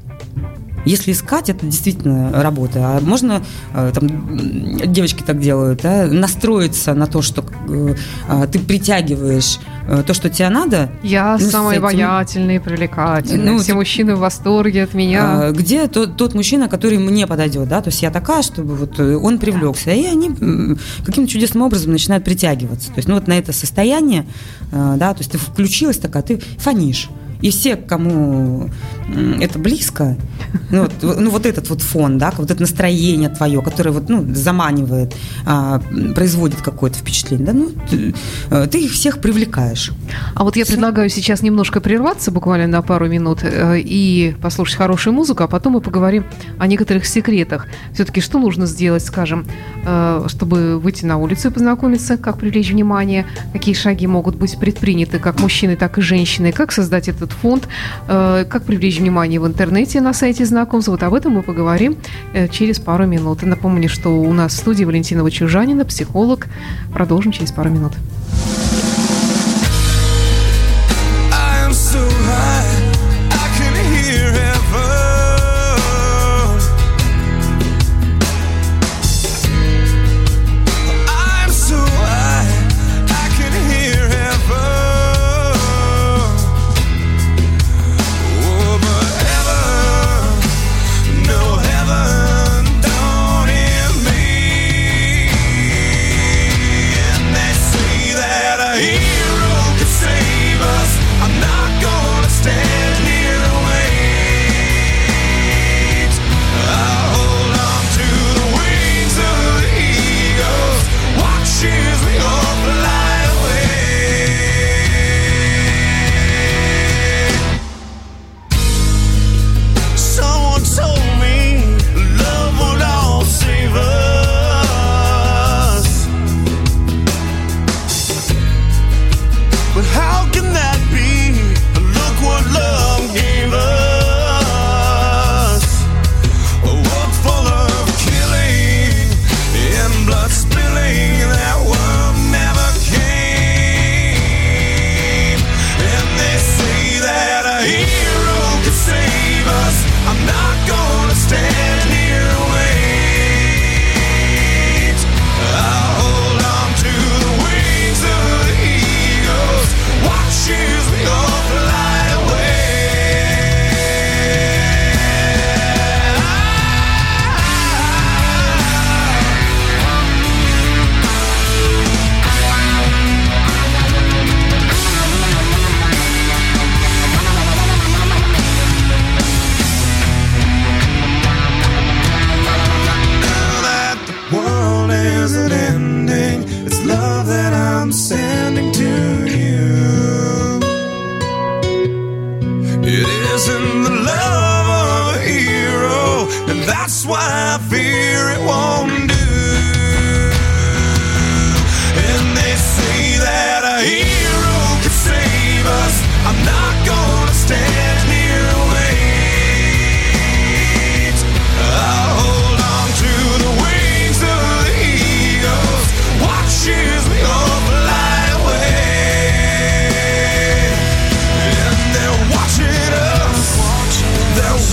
Если 0.86 1.12
искать, 1.12 1.50
это 1.50 1.66
действительно 1.66 2.32
работа. 2.44 2.98
А 2.98 3.00
можно, 3.02 3.44
э, 3.74 3.92
там, 3.94 4.78
девочки 4.94 5.24
так 5.24 5.40
делают, 5.40 5.82
да, 5.82 6.06
настроиться 6.06 6.94
на 6.94 7.08
то, 7.08 7.22
что 7.24 7.44
э, 7.68 7.96
а, 8.30 8.46
ты 8.46 8.60
притягиваешь 8.60 9.60
э, 9.88 10.04
то, 10.06 10.14
что 10.14 10.30
тебе 10.30 10.50
надо. 10.50 10.92
Я 11.02 11.38
ну, 11.40 11.50
самый 11.50 11.78
этим... 11.78 11.86
обаятельный, 11.86 12.60
привлекательный. 12.60 13.52
Ну, 13.54 13.58
Все 13.58 13.72
ты... 13.72 13.76
мужчины 13.76 14.16
в 14.16 14.20
восторге 14.20 14.84
от 14.84 14.94
меня. 14.94 15.48
А, 15.48 15.52
где 15.52 15.88
тот, 15.88 16.18
тот 16.18 16.36
мужчина, 16.36 16.70
который 16.70 17.00
мне 17.00 17.26
подойдет, 17.26 17.68
да? 17.68 17.82
То 17.82 17.90
есть 17.90 18.04
я 18.04 18.12
такая, 18.12 18.44
чтобы 18.44 18.76
вот 18.76 19.00
он 19.00 19.40
привлекся. 19.40 19.92
И 19.92 20.06
они 20.06 20.30
каким-то 21.04 21.32
чудесным 21.32 21.64
образом 21.64 21.92
начинают 21.92 22.24
притягиваться. 22.24 22.90
То 22.90 22.98
есть, 22.98 23.08
ну 23.08 23.16
вот 23.16 23.28
на 23.28 23.38
это 23.38 23.54
состояние, 23.54 24.26
да, 24.72 25.14
то 25.14 25.20
есть 25.20 25.32
ты 25.32 25.38
включилась 25.40 25.98
такая, 25.98 26.22
ты 26.22 26.42
фонишь. 26.60 27.10
И 27.42 27.52
все, 27.52 27.76
кому 27.76 28.70
это 29.40 29.60
близко, 29.60 30.18
ну 30.72 30.84
вот, 30.84 31.20
ну, 31.20 31.30
вот 31.30 31.46
этот 31.46 31.70
вот 31.70 31.82
фон, 31.82 32.18
да, 32.18 32.34
вот 32.38 32.50
это 32.50 32.62
настроение 32.62 33.30
твое, 33.30 33.62
которое 33.62 33.92
вот, 33.92 34.10
ну, 34.10 34.34
заманивает, 34.34 35.16
а, 35.46 35.82
производит 36.16 36.62
какое-то 36.62 36.98
впечатление, 36.98 37.46
да, 37.46 37.54
ну, 37.54 37.70
ты, 37.90 38.16
э, 38.50 38.68
ты 38.68 38.84
их 38.84 38.92
всех 38.92 39.20
привлекаешь. 39.20 39.92
А 40.34 40.44
вот 40.44 40.56
я 40.56 40.66
предлагаю 40.66 41.10
сейчас 41.10 41.42
немножко 41.42 41.82
прерваться, 41.82 42.32
буквально 42.32 42.68
на 42.68 42.82
пару 42.82 43.08
минут, 43.08 43.40
э, 43.44 43.80
и 43.80 44.36
послушать 44.42 44.78
хорошую 44.78 45.14
музыку, 45.14 45.44
а 45.44 45.48
потом 45.48 45.74
мы 45.74 45.82
поговорим 45.82 46.26
о 46.58 46.68
некоторых 46.68 47.06
секретах. 47.06 47.68
Все-таки 47.94 48.22
что 48.22 48.40
нужно 48.40 48.66
сделать, 48.66 49.04
скажем, 49.04 49.46
э, 49.86 50.26
чтобы 50.28 50.80
выйти 50.80 51.06
на 51.06 51.18
улицу 51.18 51.50
и 51.50 51.52
познакомиться, 51.52 52.18
как 52.18 52.40
привлечь 52.40 52.72
внимание, 52.72 53.26
какие 53.54 53.76
шаги 53.76 54.08
могут 54.08 54.36
быть 54.36 54.58
предприняты 54.58 55.20
как 55.20 55.40
мужчины, 55.40 55.76
так 55.76 55.98
и 55.98 56.02
женщины, 56.02 56.52
как 56.52 56.72
создать 56.72 57.08
этот 57.08 57.35
фонд, 57.36 57.68
как 58.08 58.64
привлечь 58.64 59.00
внимание 59.00 59.40
в 59.40 59.48
интернете 59.48 60.02
на 60.02 60.14
сайте 60.14 60.46
знакомств. 60.46 60.90
Вот 60.90 61.04
об 61.04 61.14
этом 61.14 61.34
мы 61.34 61.44
поговорим 61.44 61.98
через 62.52 62.80
пару 62.80 63.06
минут. 63.06 63.44
Напомню, 63.44 63.90
что 63.90 64.10
у 64.22 64.34
нас 64.34 64.54
в 64.54 64.58
студии 64.58 64.84
Валентина 64.84 65.24
Вачужанина, 65.24 65.86
психолог. 65.86 66.48
Продолжим 66.94 67.32
через 67.32 67.52
пару 67.52 67.70
минут. 67.70 67.94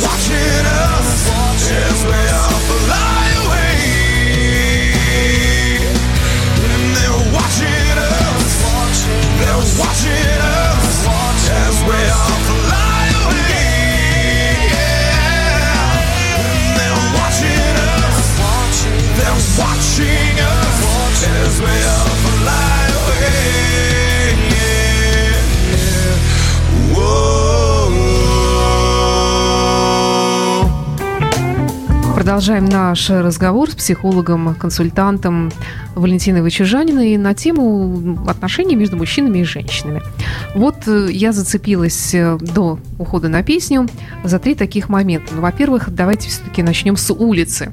watching 0.02 0.66
us 0.66 1.30
watching 1.30 1.76
as 1.76 1.92
us. 1.92 2.10
we 2.10 2.18
fly 2.68 3.26
away. 3.42 3.76
They're 6.94 7.22
watching 7.36 7.98
us, 7.98 8.50
they're 9.40 9.64
watching 9.80 10.40
us 10.42 11.06
as 11.62 11.76
we 11.86 12.00
fly 12.48 13.04
away. 13.22 13.62
Yeah. 14.74 15.94
They're 16.76 17.02
watching 17.18 17.76
us, 17.94 18.26
they're 19.18 19.42
watching 19.58 20.36
us 20.40 21.22
as 21.24 21.54
we. 21.60 22.01
Продолжаем 32.22 32.66
наш 32.66 33.10
разговор 33.10 33.68
с 33.68 33.74
психологом, 33.74 34.54
консультантом 34.54 35.50
Валентиной 35.96 36.40
Вычужаниной 36.40 37.16
на 37.16 37.34
тему 37.34 38.16
отношений 38.28 38.76
между 38.76 38.96
мужчинами 38.96 39.40
и 39.40 39.44
женщинами. 39.44 40.02
Вот 40.54 40.86
э, 40.86 41.08
я 41.10 41.32
зацепилась 41.32 42.14
э, 42.14 42.38
до 42.40 42.78
ухода 43.00 43.28
на 43.28 43.42
песню 43.42 43.88
за 44.22 44.38
три 44.38 44.54
таких 44.54 44.88
момента. 44.88 45.34
Ну, 45.34 45.42
во-первых, 45.42 45.92
давайте 45.92 46.28
все-таки 46.28 46.62
начнем 46.62 46.96
с 46.96 47.12
улицы. 47.12 47.72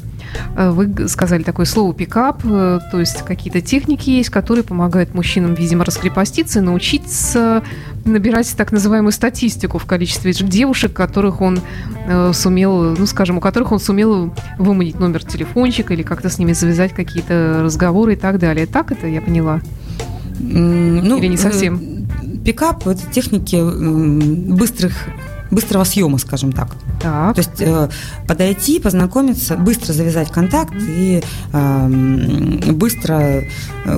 Э, 0.56 0.72
вы 0.72 1.08
сказали 1.08 1.44
такое 1.44 1.66
слово 1.66 1.94
пикап, 1.94 2.42
то 2.42 3.00
есть 3.00 3.24
какие-то 3.24 3.62
техники 3.62 4.10
есть, 4.10 4.30
которые 4.30 4.64
помогают 4.64 5.14
мужчинам, 5.14 5.54
видимо, 5.54 5.86
раскрепоститься 5.86 6.60
и 6.60 6.62
научиться 6.62 7.64
набирать 8.06 8.54
так 8.56 8.72
называемую 8.72 9.12
статистику 9.12 9.78
в 9.78 9.86
количестве 9.86 10.34
девушек, 10.34 10.94
которых 10.94 11.42
он 11.42 11.60
э, 12.08 12.32
сумел, 12.34 12.96
ну, 12.96 13.06
скажем, 13.06 13.38
у 13.38 13.42
которых 13.42 13.72
он 13.72 13.80
сумел 13.80 14.34
выманить 14.58 15.00
номер 15.00 15.24
телефончика 15.24 15.94
или 15.94 16.04
как-то 16.04 16.30
с 16.30 16.38
ними 16.38 16.54
завязать 16.54 16.94
какие-то 16.94 17.62
разговоры 17.64 18.14
и 18.14 18.16
так 18.16 18.40
далее. 18.40 18.66
Так 18.66 18.92
это 18.92 19.08
я 19.08 19.22
поняла? 19.22 19.62
Ну, 20.40 21.18
или 21.18 21.28
не 21.28 21.38
совсем? 21.38 21.76
Э, 21.76 22.38
пикап– 22.44 22.88
это 22.88 23.02
техники 23.12 23.58
быстрых 24.52 24.94
быстрого 25.52 25.84
съема, 25.84 26.18
скажем 26.18 26.52
так. 26.52 26.76
так. 27.02 27.36
То 27.36 27.40
есть 27.40 27.60
э, 27.60 27.90
подойти, 28.28 28.80
познакомиться, 28.80 29.56
быстро 29.56 29.94
завязать 29.94 30.32
контакт 30.32 30.74
и 30.76 31.24
э, 31.54 31.88
быстро 32.72 33.44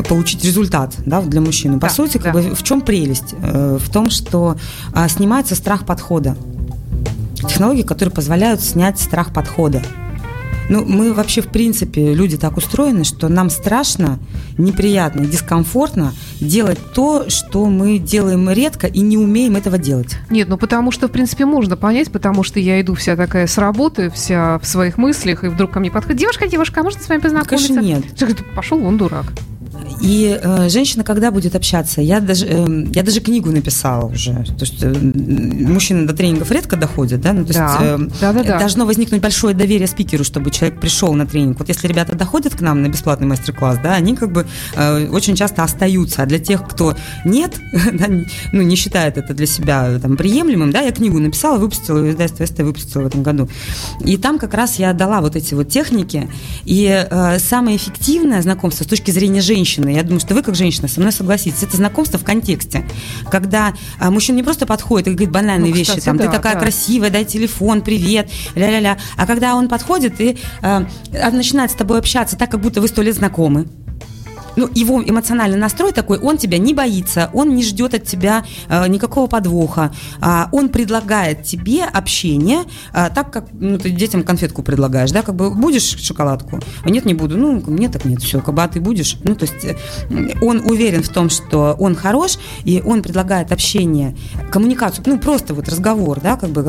получить 0.08 0.44
результат 0.44 0.96
да, 1.06 1.22
для 1.22 1.42
мужчины. 1.42 1.80
По 1.80 1.88
да, 1.88 1.94
сути, 1.94 2.18
как 2.18 2.34
да. 2.34 2.42
бы, 2.42 2.56
в 2.56 2.64
чем 2.64 2.82
прелесть? 2.82 3.36
Э, 3.42 3.78
в 3.80 3.90
том, 3.90 4.10
что 4.10 4.58
э, 4.94 5.08
снимается 5.10 5.56
страх 5.56 5.86
подхода. 5.86 6.36
Технологии, 7.36 7.82
которые 7.84 8.14
позволяют 8.14 8.62
снять 8.62 9.00
страх 9.00 9.34
подхода. 9.34 9.82
Ну, 10.70 10.86
мы 10.86 11.14
вообще, 11.14 11.42
в 11.42 11.48
принципе, 11.48 12.14
люди 12.14 12.38
так 12.38 12.58
устроены, 12.58 13.04
что 13.04 13.28
нам 13.28 13.50
страшно, 13.50 14.20
неприятно, 14.58 15.26
дискомфортно 15.26 16.14
делать 16.40 16.80
то, 16.94 17.30
что 17.30 17.66
мы 17.66 17.98
делаем 17.98 18.50
редко 18.50 18.88
и 18.88 19.02
не 19.02 19.18
умеем 19.18 19.56
этого 19.56 19.78
делать. 19.78 20.18
Нет, 20.30 20.48
ну 20.48 20.58
потому 20.58 20.92
что, 20.92 21.08
в 21.08 21.12
принципе, 21.12 21.46
можно 21.46 21.76
понять, 21.78 22.12
потому 22.12 22.44
что 22.44 22.60
я 22.60 22.80
иду 22.82 22.96
вся 22.96 23.16
такая 23.16 23.48
с 23.48 23.58
работы, 23.58 24.10
вся 24.12 24.60
в 24.60 24.66
своих 24.66 24.98
мыслях, 24.98 25.44
и 25.44 25.48
вдруг 25.48 25.72
ко 25.72 25.80
мне 25.80 25.92
подходит, 25.92 26.20
девушка, 26.20 26.48
девушка, 26.48 26.82
а 26.82 26.84
можно 26.84 27.02
с 27.02 27.10
вами 27.10 27.20
познакомиться? 27.20 27.74
Конечно, 27.74 28.26
нет. 28.26 28.38
Пошел 28.56 28.84
он 28.86 28.98
дурак. 28.98 29.26
И 30.02 30.40
э, 30.42 30.70
женщина, 30.70 31.04
когда 31.04 31.32
будет 31.32 31.56
общаться, 31.56 32.02
я 32.02 32.20
даже, 32.20 32.46
э, 32.48 32.86
я 32.94 33.04
даже 33.04 33.20
книгу 33.20 33.52
написала 33.52 34.06
уже. 34.06 34.34
То 34.34 34.66
есть 34.66 34.82
э, 34.82 34.94
мужчины 34.94 36.08
до 36.08 36.14
тренингов 36.14 36.50
редко 36.52 36.76
доходят, 36.76 37.22
да? 37.22 37.34
Ну, 37.34 37.46
то 37.46 37.54
да. 37.54 37.66
есть 37.66 37.78
э, 37.82 38.18
да, 38.20 38.34
да, 38.34 38.44
да. 38.44 38.60
должно 38.60 38.86
возникнуть 38.86 39.22
большое 39.22 39.54
доверие 39.54 39.88
спикеру, 39.88 40.24
чтобы 40.24 40.50
человек 40.50 40.80
пришел 40.80 41.14
на 41.14 41.26
тренинг. 41.26 41.60
Вот 41.60 41.70
если 41.70 41.88
ребята 41.88 42.16
доходят 42.16 42.56
к 42.56 42.62
нам 42.62 42.82
на 42.82 42.88
бесплатный 42.88 43.28
мастер-класс, 43.28 43.80
да, 43.84 43.94
они 43.94 44.16
как 44.16 44.32
бы 44.32 44.48
э, 44.76 45.08
очень 45.08 45.36
часто 45.36 45.64
остаются. 45.64 46.24
А 46.24 46.26
для 46.26 46.40
тех, 46.40 46.68
кто 46.68 46.96
нет, 47.26 47.60
да, 47.94 48.08
ну, 48.52 48.62
не 48.62 48.76
считает 48.76 49.18
это 49.18 49.34
для 49.34 49.46
себя 49.46 50.00
там, 50.02 50.18
приемлемым, 50.18 50.72
да, 50.72 50.82
я 50.82 50.92
книгу 50.92 51.20
написала, 51.20 51.58
выпустила, 51.58 52.10
издательство 52.10 52.46
СТ 52.46 52.60
выпустила 52.60 53.04
в 53.04 53.08
этом 53.08 53.24
году. 53.24 53.50
И 54.04 54.18
там 54.18 54.40
как 54.40 54.54
раз 54.54 54.80
я 54.80 54.94
дала 54.94 55.22
вот 55.22 55.36
эти 55.36 55.54
вот 55.54 55.70
техники. 55.70 56.28
И 56.66 57.06
э, 57.10 57.40
самое 57.40 57.78
эффективное 57.78 58.42
знакомство 58.42 58.84
с 58.84 58.88
точки 58.88 59.12
зрения 59.12 59.42
женщины, 59.72 59.90
я 59.96 60.04
думаю, 60.04 60.20
что 60.20 60.34
вы, 60.34 60.42
как 60.42 60.56
женщина, 60.56 60.88
со 60.88 61.00
мной 61.00 61.12
согласитесь, 61.12 61.64
это 61.64 61.78
знакомство 61.78 62.20
в 62.20 62.24
контексте, 62.24 62.86
когда 63.30 63.74
а, 64.00 64.12
мужчина 64.12 64.38
не 64.38 64.44
просто 64.44 64.66
подходит 64.66 65.08
и 65.08 65.12
говорит 65.12 65.32
банальные 65.32 65.74
ну, 65.74 65.82
кстати, 65.82 65.98
вещи, 65.98 66.06
там, 66.06 66.18
да, 66.18 66.26
ты 66.26 66.32
такая 66.32 66.56
да. 66.56 66.60
красивая, 66.60 67.10
дай 67.10 67.26
телефон, 67.26 67.82
привет, 67.82 68.30
ля-ля-ля, 68.56 68.98
а 69.18 69.26
когда 69.26 69.56
он 69.56 69.70
подходит 69.70 70.20
и 70.20 70.38
а, 70.62 70.86
начинает 71.32 71.72
с 71.72 71.76
тобой 71.76 72.00
общаться 72.00 72.36
так, 72.38 72.52
как 72.52 72.62
будто 72.62 72.82
вы 72.82 72.88
сто 72.88 73.02
лет 73.02 73.16
знакомы, 73.16 73.68
ну, 74.56 74.70
его 74.74 75.02
эмоциональный 75.02 75.58
настрой 75.58 75.92
такой, 75.92 76.20
он 76.20 76.38
тебя 76.38 76.58
не 76.58 76.74
боится, 76.74 77.30
он 77.34 77.56
не 77.56 77.64
ждет 77.64 77.94
от 77.94 78.04
тебя 78.04 78.44
э, 78.68 78.88
никакого 78.88 79.28
подвоха, 79.28 79.94
э, 80.22 80.44
он 80.52 80.70
предлагает 80.70 81.44
тебе 81.44 81.84
общение, 81.84 82.64
э, 82.94 83.10
так 83.14 83.32
как 83.32 83.46
ну, 83.54 83.78
ты 83.78 83.90
детям 83.90 84.24
конфетку 84.24 84.64
предлагаешь, 84.64 85.12
да, 85.12 85.22
как 85.22 85.36
бы 85.36 85.52
будешь 85.52 85.98
шоколадку, 86.00 86.60
а 86.84 86.90
нет, 86.90 87.06
не 87.06 87.14
буду, 87.14 87.38
ну, 87.38 87.64
нет, 87.68 87.92
так 87.92 88.06
нет, 88.06 88.22
все, 88.22 88.42
как 88.42 88.54
бы, 88.54 88.64
а 88.64 88.68
ты 88.68 88.82
будешь, 88.82 89.18
ну, 89.24 89.36
то 89.36 89.46
есть 89.46 89.66
э, 89.66 89.76
он 90.42 90.62
уверен 90.70 91.04
в 91.04 91.10
том, 91.10 91.30
что 91.30 91.76
он 91.80 91.96
хорош, 91.96 92.38
и 92.64 92.82
он 92.86 93.02
предлагает 93.02 93.52
общение, 93.52 94.16
коммуникацию, 94.52 95.04
ну, 95.08 95.20
просто 95.20 95.54
вот 95.54 95.68
разговор, 95.68 96.20
да, 96.22 96.36
как 96.36 96.50
бы 96.50 96.64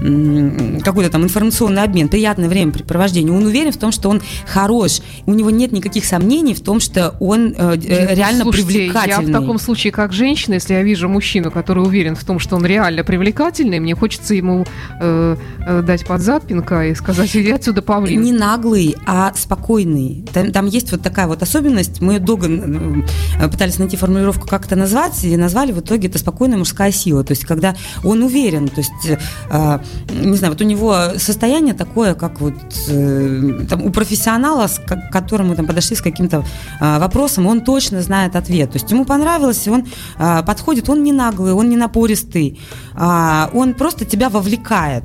э, 0.00 0.80
какой-то 0.82 1.10
там 1.10 1.24
информационный 1.24 1.82
обмен, 1.82 2.08
приятное 2.08 2.48
времяпрепровождение, 2.48 3.32
он 3.32 3.44
уверен 3.44 3.72
в 3.72 3.76
том, 3.76 3.92
что 3.92 4.08
он 4.08 4.20
хорош, 4.46 5.00
у 5.26 5.32
него 5.32 5.50
нет 5.50 5.72
никаких 5.72 6.04
сомнений 6.04 6.54
в 6.54 6.60
том, 6.60 6.80
что 6.80 7.13
он 7.20 7.54
э, 7.56 7.76
э 7.76 8.14
реально 8.14 8.42
Слушайте, 8.42 8.66
привлекательный. 8.66 9.32
Я 9.32 9.38
в 9.38 9.40
таком 9.40 9.58
случае, 9.58 9.92
как 9.92 10.12
женщина, 10.12 10.54
если 10.54 10.74
я 10.74 10.82
вижу 10.82 11.08
мужчину, 11.08 11.50
который 11.50 11.82
уверен 11.84 12.14
в 12.16 12.24
том, 12.24 12.38
что 12.38 12.56
он 12.56 12.64
реально 12.64 13.04
привлекательный, 13.04 13.80
мне 13.80 13.94
хочется 13.94 14.34
ему 14.34 14.64
э, 15.00 15.36
э, 15.66 15.82
дать 15.82 16.06
под 16.06 16.20
зад 16.20 16.46
пинка 16.46 16.86
и 16.86 16.94
сказать, 16.94 17.34
иди 17.36 17.50
отсюда, 17.50 17.82
павлин. 17.82 18.20
Не 18.22 18.32
наглый, 18.32 18.96
а 19.06 19.32
спокойный. 19.34 20.24
Там, 20.32 20.52
там 20.52 20.66
есть 20.66 20.92
вот 20.92 21.02
такая 21.02 21.26
вот 21.26 21.42
особенность. 21.42 22.00
Мы 22.00 22.18
долго 22.18 22.48
э, 22.48 23.48
пытались 23.48 23.78
найти 23.78 23.96
формулировку, 23.96 24.46
как 24.46 24.66
это 24.66 24.76
назвать, 24.76 25.24
и 25.24 25.36
назвали 25.36 25.72
в 25.72 25.80
итоге 25.80 26.08
это 26.08 26.18
спокойная 26.18 26.58
мужская 26.58 26.92
сила. 26.92 27.24
То 27.24 27.32
есть, 27.32 27.44
когда 27.44 27.74
он 28.02 28.22
уверен, 28.22 28.68
то 28.68 28.80
есть, 28.80 29.18
э, 29.50 29.78
не 30.10 30.36
знаю, 30.36 30.52
вот 30.52 30.60
у 30.60 30.64
него 30.64 30.96
состояние 31.18 31.74
такое, 31.74 32.14
как 32.14 32.40
вот 32.40 32.54
э, 32.88 33.66
там, 33.68 33.84
у 33.84 33.90
профессионала, 33.90 34.68
к 34.68 35.10
которому 35.10 35.54
там 35.54 35.66
подошли 35.66 35.96
с 35.96 36.02
каким-то 36.02 36.44
э, 36.80 36.98
вопросом, 37.04 37.46
он 37.46 37.60
точно 37.60 38.02
знает 38.02 38.36
ответ. 38.36 38.72
То 38.72 38.78
есть 38.78 38.90
ему 38.90 39.04
понравилось, 39.04 39.66
он 39.68 39.86
а, 40.16 40.42
подходит, 40.42 40.88
он 40.88 41.02
не 41.02 41.12
наглый, 41.12 41.52
он 41.52 41.68
не 41.68 41.76
напористый, 41.76 42.58
а, 42.94 43.50
он 43.52 43.74
просто 43.74 44.04
тебя 44.04 44.28
вовлекает 44.28 45.04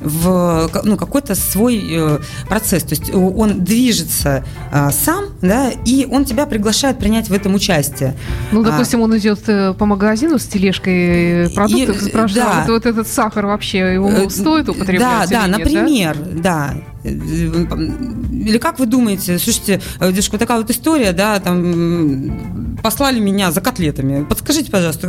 в 0.00 0.70
ну, 0.84 0.96
какой-то 0.96 1.34
свой 1.34 1.82
э, 1.90 2.18
процесс. 2.48 2.84
То 2.84 2.94
есть 2.94 3.14
он 3.14 3.62
движется 3.62 4.44
э, 4.72 4.90
сам, 4.90 5.26
да, 5.42 5.70
и 5.84 6.06
он 6.10 6.24
тебя 6.24 6.46
приглашает 6.46 6.98
принять 6.98 7.28
в 7.28 7.32
этом 7.32 7.54
участие. 7.54 8.16
Ну, 8.50 8.62
а 8.62 8.64
допустим, 8.64 9.00
а, 9.00 9.04
он 9.04 9.18
идет 9.18 9.40
э, 9.48 9.74
по 9.74 9.86
магазину 9.86 10.38
с 10.38 10.46
тележкой 10.46 11.50
продуктов 11.50 12.02
и, 12.02 12.08
спрашивает, 12.08 12.46
да. 12.46 12.64
вот, 12.66 12.68
вот 12.68 12.86
этот 12.86 13.08
сахар 13.08 13.46
вообще 13.46 13.94
его 13.94 14.08
э, 14.08 14.30
стоит 14.30 14.68
употреблять? 14.68 15.28
Да, 15.30 15.46
да, 15.46 15.46
нет, 15.46 15.58
например, 15.58 16.16
да? 16.16 16.74
да. 16.74 16.74
Или 17.04 18.58
как 18.58 18.78
вы 18.78 18.86
думаете, 18.86 19.38
слушайте, 19.38 19.80
девушка, 20.00 20.38
такая 20.38 20.58
вот 20.58 20.70
история, 20.70 21.12
да, 21.12 21.40
там 21.40 22.78
послали 22.82 23.20
меня 23.20 23.50
за 23.52 23.60
котлетами. 23.60 24.24
Подскажите, 24.24 24.70
пожалуйста, 24.70 25.08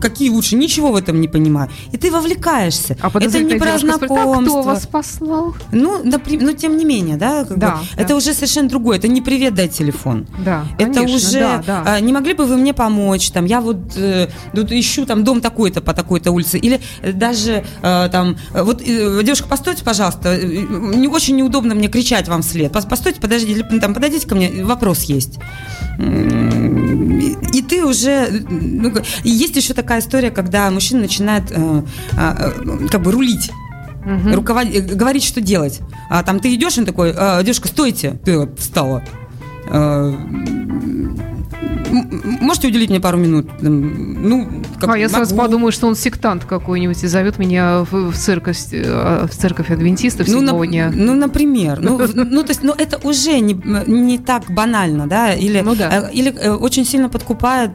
какие 0.00 0.30
лучше? 0.30 0.56
Ничего 0.56 0.92
в 0.92 0.96
этом 0.96 1.20
не 1.20 1.28
понимаю. 1.28 1.70
И 1.92 1.96
ты 1.96 2.10
вовлекаешься. 2.10 2.96
А 3.00 3.10
это 3.18 3.40
не 3.40 3.56
про 3.56 3.78
знакомство. 3.78 4.34
А 4.34 4.42
кто 4.42 4.62
вас 4.62 4.86
послал? 4.86 5.54
Ну, 5.72 6.02
например, 6.04 6.44
ну, 6.44 6.52
тем 6.52 6.76
не 6.76 6.84
менее, 6.84 7.16
да, 7.16 7.44
как 7.44 7.58
да, 7.58 7.70
бы, 7.70 7.78
да. 7.96 8.02
это 8.02 8.16
уже 8.16 8.34
совершенно 8.34 8.68
другое. 8.68 8.98
Это 8.98 9.08
не 9.08 9.22
привет, 9.22 9.54
дай 9.54 9.68
телефон. 9.68 10.26
Да, 10.44 10.64
Это 10.78 10.92
конечно, 10.92 11.16
уже, 11.16 11.40
да, 11.40 11.62
да. 11.66 11.82
А, 11.86 12.00
не 12.00 12.12
могли 12.12 12.34
бы 12.34 12.44
вы 12.46 12.56
мне 12.56 12.74
помочь, 12.74 13.30
там, 13.30 13.44
я 13.44 13.60
вот 13.60 13.96
э, 13.96 14.28
тут 14.54 14.72
ищу 14.72 15.06
там 15.06 15.24
дом 15.24 15.40
такой-то 15.40 15.80
по 15.80 15.94
такой-то 15.94 16.32
улице, 16.32 16.58
или 16.58 16.80
даже 17.02 17.64
э, 17.82 18.08
там, 18.10 18.36
вот, 18.52 18.82
э, 18.82 19.22
девушка, 19.22 19.48
постойте, 19.48 19.84
пожалуйста, 19.84 20.36
не 21.04 21.08
очень 21.08 21.36
неудобно 21.36 21.74
мне 21.74 21.88
кричать 21.88 22.28
вам 22.28 22.40
вслед. 22.40 22.72
Постойте, 22.72 23.20
подождите, 23.20 23.62
там, 23.78 23.92
подойдите 23.92 24.26
ко 24.26 24.34
мне, 24.34 24.64
вопрос 24.64 25.02
есть. 25.02 25.38
И 25.98 27.62
ты 27.62 27.84
уже... 27.84 28.30
Ну, 28.48 28.90
есть 29.22 29.54
еще 29.54 29.74
такая 29.74 30.00
история, 30.00 30.30
когда 30.30 30.70
мужчина 30.70 31.02
начинает 31.02 31.50
э, 31.50 31.82
э, 32.12 32.88
как 32.90 33.02
бы 33.02 33.12
рулить 33.12 33.50
угу. 34.04 34.34
руковод... 34.34 34.68
говорить, 34.68 35.24
что 35.24 35.42
делать. 35.42 35.80
А 36.08 36.22
там 36.22 36.40
ты 36.40 36.54
идешь, 36.54 36.78
он 36.78 36.86
такой, 36.86 37.12
«А, 37.14 37.42
девушка, 37.42 37.68
стойте, 37.68 38.18
ты 38.24 38.48
встала. 38.56 39.04
А, 39.68 40.10
можете 42.40 42.68
уделить 42.68 42.90
мне 42.90 43.00
пару 43.00 43.18
минут? 43.18 43.48
Ну, 43.60 44.48
как 44.80 44.90
а 44.90 44.98
я 44.98 45.06
могу. 45.06 45.16
сразу 45.16 45.36
подумаю, 45.36 45.72
что 45.72 45.86
он 45.86 45.94
сектант 45.96 46.44
какой-нибудь 46.44 47.02
и 47.02 47.06
зовет 47.06 47.38
меня 47.38 47.84
в, 47.90 48.10
в 48.10 48.16
церковь, 48.16 48.58
э, 48.72 49.26
в 49.30 49.34
церковь 49.34 49.70
адвентистов 49.70 50.28
ну, 50.28 50.40
на, 50.40 50.66
дня. 50.66 50.90
Ну, 50.94 51.14
например. 51.14 51.80
Ну, 51.80 52.00
ну, 52.14 52.42
то 52.42 52.50
есть, 52.50 52.62
ну, 52.62 52.74
это 52.76 52.98
уже 53.06 53.38
не, 53.40 53.54
не 53.86 54.18
так 54.18 54.50
банально, 54.50 55.06
да? 55.06 55.34
Или, 55.34 55.60
ну, 55.60 55.74
да. 55.74 56.08
Э, 56.08 56.12
или 56.12 56.32
э, 56.32 56.50
очень 56.50 56.84
сильно 56.84 57.08
подкупает 57.08 57.70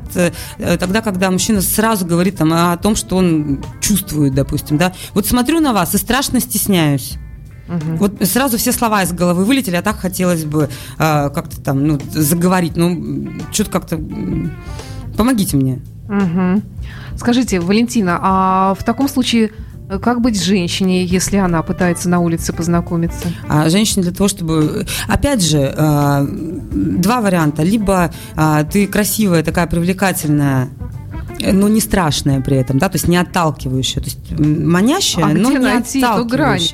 тогда, 0.79 1.01
когда 1.01 1.31
мужчина 1.31 1.61
сразу 1.61 2.05
говорит 2.05 2.37
там, 2.37 2.53
о 2.53 2.77
том, 2.77 2.95
что 2.95 3.17
он 3.17 3.63
чувствует, 3.81 4.33
допустим, 4.33 4.77
да? 4.77 4.93
Вот 5.13 5.25
смотрю 5.27 5.59
на 5.59 5.73
вас 5.73 5.95
и 5.95 5.97
страшно 5.97 6.39
стесняюсь. 6.39 7.17
Угу. 7.69 7.97
Вот 7.97 8.13
сразу 8.23 8.57
все 8.57 8.71
слова 8.71 9.03
из 9.03 9.13
головы 9.13 9.45
вылетели, 9.45 9.75
а 9.75 9.81
так 9.81 9.97
хотелось 9.97 10.43
бы 10.45 10.69
э, 10.97 11.29
как-то 11.29 11.61
там 11.61 11.85
ну, 11.85 11.99
заговорить. 12.11 12.75
Ну, 12.75 13.29
что-то 13.51 13.71
как-то... 13.71 13.99
Помогите 15.15 15.57
мне. 15.57 15.79
Угу. 16.07 16.61
Скажите, 17.17 17.59
Валентина, 17.59 18.19
а 18.21 18.73
в 18.73 18.83
таком 18.83 19.07
случае 19.07 19.51
как 20.01 20.21
быть 20.21 20.41
женщине, 20.41 21.03
если 21.03 21.37
она 21.37 21.63
пытается 21.63 22.09
на 22.09 22.19
улице 22.19 22.53
познакомиться? 22.53 23.27
А 23.47 23.69
женщине 23.69 24.03
для 24.03 24.13
того, 24.13 24.27
чтобы... 24.27 24.85
Опять 25.07 25.41
же, 25.41 25.57
э, 25.57 26.27
два 26.29 27.21
варианта. 27.21 27.63
Либо 27.63 28.11
э, 28.35 28.65
ты 28.71 28.85
красивая, 28.85 29.43
такая 29.43 29.65
привлекательная, 29.65 30.69
но 31.41 31.67
не 31.67 31.79
страшная 31.81 32.41
при 32.41 32.57
этом, 32.57 32.77
да, 32.77 32.89
то 32.89 32.95
есть 32.95 33.07
не 33.07 33.17
отталкивающая, 33.17 34.01
то 34.01 34.09
есть 34.09 34.39
манящая, 34.39 35.25
а 35.25 35.27
но 35.29 35.49
где 35.49 35.59
не 35.59 35.59
найти. 35.59 35.99
Эту 35.99 36.27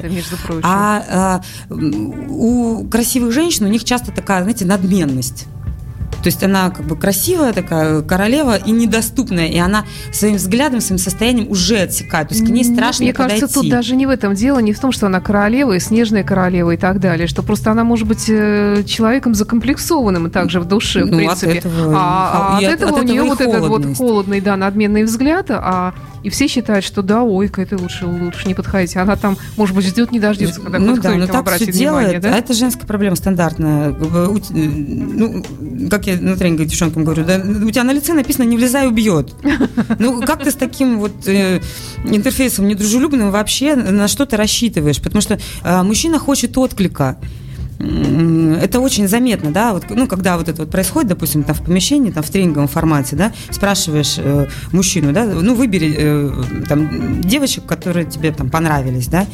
между 0.10 0.38
прочим? 0.38 0.62
А, 0.64 1.42
а 1.70 1.74
у 2.30 2.88
красивых 2.88 3.32
женщин 3.32 3.66
у 3.66 3.70
них 3.70 3.84
часто 3.84 4.12
такая, 4.12 4.42
знаете, 4.44 4.66
надменность. 4.66 5.48
То 6.26 6.30
есть 6.30 6.44
она 6.44 6.72
как 6.72 6.88
бы 6.88 6.96
красивая 6.96 7.54
такая 7.54 8.02
королева 8.02 8.56
и 8.56 8.72
недоступная, 8.72 9.46
и 9.46 9.60
она 9.60 9.86
своим 10.12 10.38
взглядом, 10.38 10.82
своим 10.82 10.98
состоянием 10.98 11.52
уже 11.52 11.78
отсекает. 11.78 12.30
То 12.30 12.34
есть 12.34 12.48
к 12.48 12.50
ней 12.50 12.64
страшно 12.64 13.04
Мне 13.04 13.14
подойти. 13.14 13.42
кажется, 13.42 13.62
тут 13.62 13.70
даже 13.70 13.96
не 13.96 14.08
в 14.08 14.10
этом 14.10 14.34
дело, 14.34 14.58
не 14.58 14.74
в 14.74 14.80
том, 14.80 14.92
что 14.92 15.06
она 15.06 15.22
королева 15.22 15.74
и 15.74 15.80
снежная 15.80 16.24
королева 16.24 16.72
и 16.72 16.78
так 16.78 17.00
далее, 17.00 17.28
что 17.28 17.44
просто 17.44 17.70
она 17.70 17.84
может 17.84 18.08
быть 18.08 18.26
э, 18.28 18.82
человеком 18.88 19.36
закомплексованным 19.36 20.32
также 20.32 20.60
в 20.60 20.66
душе, 20.66 21.04
в 21.04 21.12
ну, 21.12 21.18
принципе. 21.18 21.52
От 21.52 21.58
этого, 21.58 21.94
а, 21.96 22.54
а 22.54 22.58
от, 22.58 22.64
этого 22.64 22.98
от 22.98 23.04
у 23.04 23.04
нее 23.04 23.22
вот 23.22 23.40
этот 23.40 23.68
вот 23.68 23.96
холодный, 23.96 24.42
да, 24.42 24.58
надменный 24.58 25.04
взгляд, 25.04 25.52
а 25.52 25.94
и 26.26 26.30
все 26.32 26.48
считают, 26.48 26.84
что 26.84 27.04
да, 27.04 27.22
ой, 27.22 27.50
к 27.50 27.60
этой 27.60 27.78
лучше, 27.78 28.08
лучше 28.08 28.48
не 28.48 28.56
подходить. 28.56 28.98
Она 28.98 29.16
там, 29.16 29.38
может 29.58 29.76
быть, 29.76 29.86
ждет, 29.86 30.12
не 30.12 30.20
дождется, 30.20 30.60
когда 30.60 30.80
ну, 30.80 30.98
да, 31.00 31.14
но 31.14 31.28
там 31.28 31.28
так 31.28 31.28
все 31.28 31.38
обратит 31.38 31.76
внимание, 31.76 32.06
делает, 32.14 32.22
да? 32.24 32.34
а 32.34 32.38
это 32.40 32.56
женская 32.56 32.88
проблема 32.88 33.16
стандартная. 33.16 33.94
Т- 33.94 34.54
Ну, 34.56 35.44
как 35.88 36.08
я 36.08 36.20
на 36.20 36.36
тренинге 36.36 36.66
девчонкам 36.66 37.04
говорю, 37.04 37.26
да, 37.26 37.38
у 37.38 37.70
тебя 37.70 37.84
на 37.84 37.92
лице 37.92 38.14
написано 38.14 38.46
«не 38.46 38.58
влезай, 38.58 38.88
убьет». 38.88 39.36
Ну, 40.00 40.22
как 40.22 40.44
ты 40.44 40.50
с 40.50 40.56
таким 40.56 40.98
вот 40.98 41.28
э, 41.28 41.62
интерфейсом 42.06 42.68
недружелюбным 42.68 43.30
вообще 43.30 43.76
на 43.76 44.08
что 44.08 44.26
ты 44.26 44.36
рассчитываешь? 44.36 45.00
Потому 45.00 45.22
что 45.22 45.40
э, 45.64 45.84
мужчина 45.84 46.18
хочет 46.18 46.58
отклика. 46.58 47.18
Это 47.78 48.80
очень 48.80 49.08
заметно, 49.08 49.52
да, 49.52 49.74
вот, 49.74 49.86
ну, 49.90 50.08
когда 50.08 50.38
вот 50.38 50.48
это 50.48 50.62
вот 50.62 50.72
происходит, 50.72 51.10
допустим, 51.10 51.44
там 51.44 51.56
в 51.56 51.62
помещении, 51.62 52.10
там 52.10 52.24
в 52.24 52.30
тренинговом 52.30 52.70
формате, 52.70 53.18
да, 53.18 53.34
спрашиваешь 53.52 54.16
э, 54.18 54.48
мужчину, 54.72 55.12
да, 55.12 55.26
ну, 55.26 55.56
выбери 55.56 55.94
э, 55.98 56.44
там 56.70 57.22
девочек, 57.22 57.66
которые 57.66 58.06
тебе 58.06 58.32
там 58.32 58.50
понравились, 58.50 59.08
да, 59.08 59.28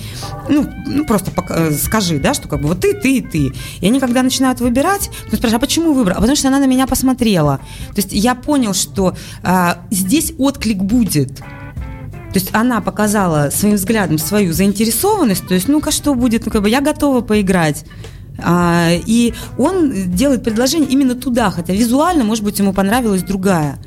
ну, 0.49 0.67
ну, 0.88 1.06
просто 1.06 1.30
пока- 1.30 1.67
э, 1.67 1.71
скажи, 1.71 2.17
да, 2.17 2.34
что 2.34 2.47
как 2.47 2.62
бы 2.62 2.69
вот 2.69 2.80
ты, 2.80 2.93
ты 2.93 3.17
и 3.17 3.21
ты. 3.21 3.54
И 3.80 3.86
они, 3.86 3.99
когда 3.99 4.23
начинают 4.23 4.60
выбирать, 4.60 5.12
ну, 5.32 5.38
спрашивают, 5.38 5.56
а 5.56 5.60
почему 5.60 5.93
выбрал? 5.93 6.17
А 6.17 6.19
потому 6.19 6.36
что 6.36 6.47
она 6.47 6.58
на 6.58 6.67
меня 6.67 6.88
посмотрела. 6.88 7.60
То 7.89 7.97
есть 7.97 8.12
я 8.12 8.34
понял, 8.34 8.73
что 8.73 9.15
а, 9.43 9.80
здесь 9.91 10.34
отклик 10.38 10.77
будет. 10.77 11.38
То 11.38 12.39
есть 12.39 12.49
она 12.54 12.80
показала 12.82 13.49
своим 13.51 13.75
взглядом 13.75 14.17
свою 14.17 14.54
заинтересованность, 14.54 15.45
то 15.47 15.54
есть, 15.54 15.67
ну-ка, 15.67 15.91
что 15.91 16.15
будет, 16.15 16.45
ну, 16.45 16.51
как 16.51 16.62
бы 16.62 16.69
я 16.69 16.80
готова 16.80 17.21
поиграть. 17.21 17.84
А, 18.43 18.89
и 18.91 19.34
он 19.58 19.91
делает 20.13 20.43
предложение 20.43 20.89
именно 20.89 21.15
туда, 21.15 21.51
хотя 21.51 21.73
визуально, 21.73 22.23
может 22.23 22.43
быть, 22.43 22.60
ему 22.60 22.73
понравилась 22.73 23.23
другая. 23.23 23.80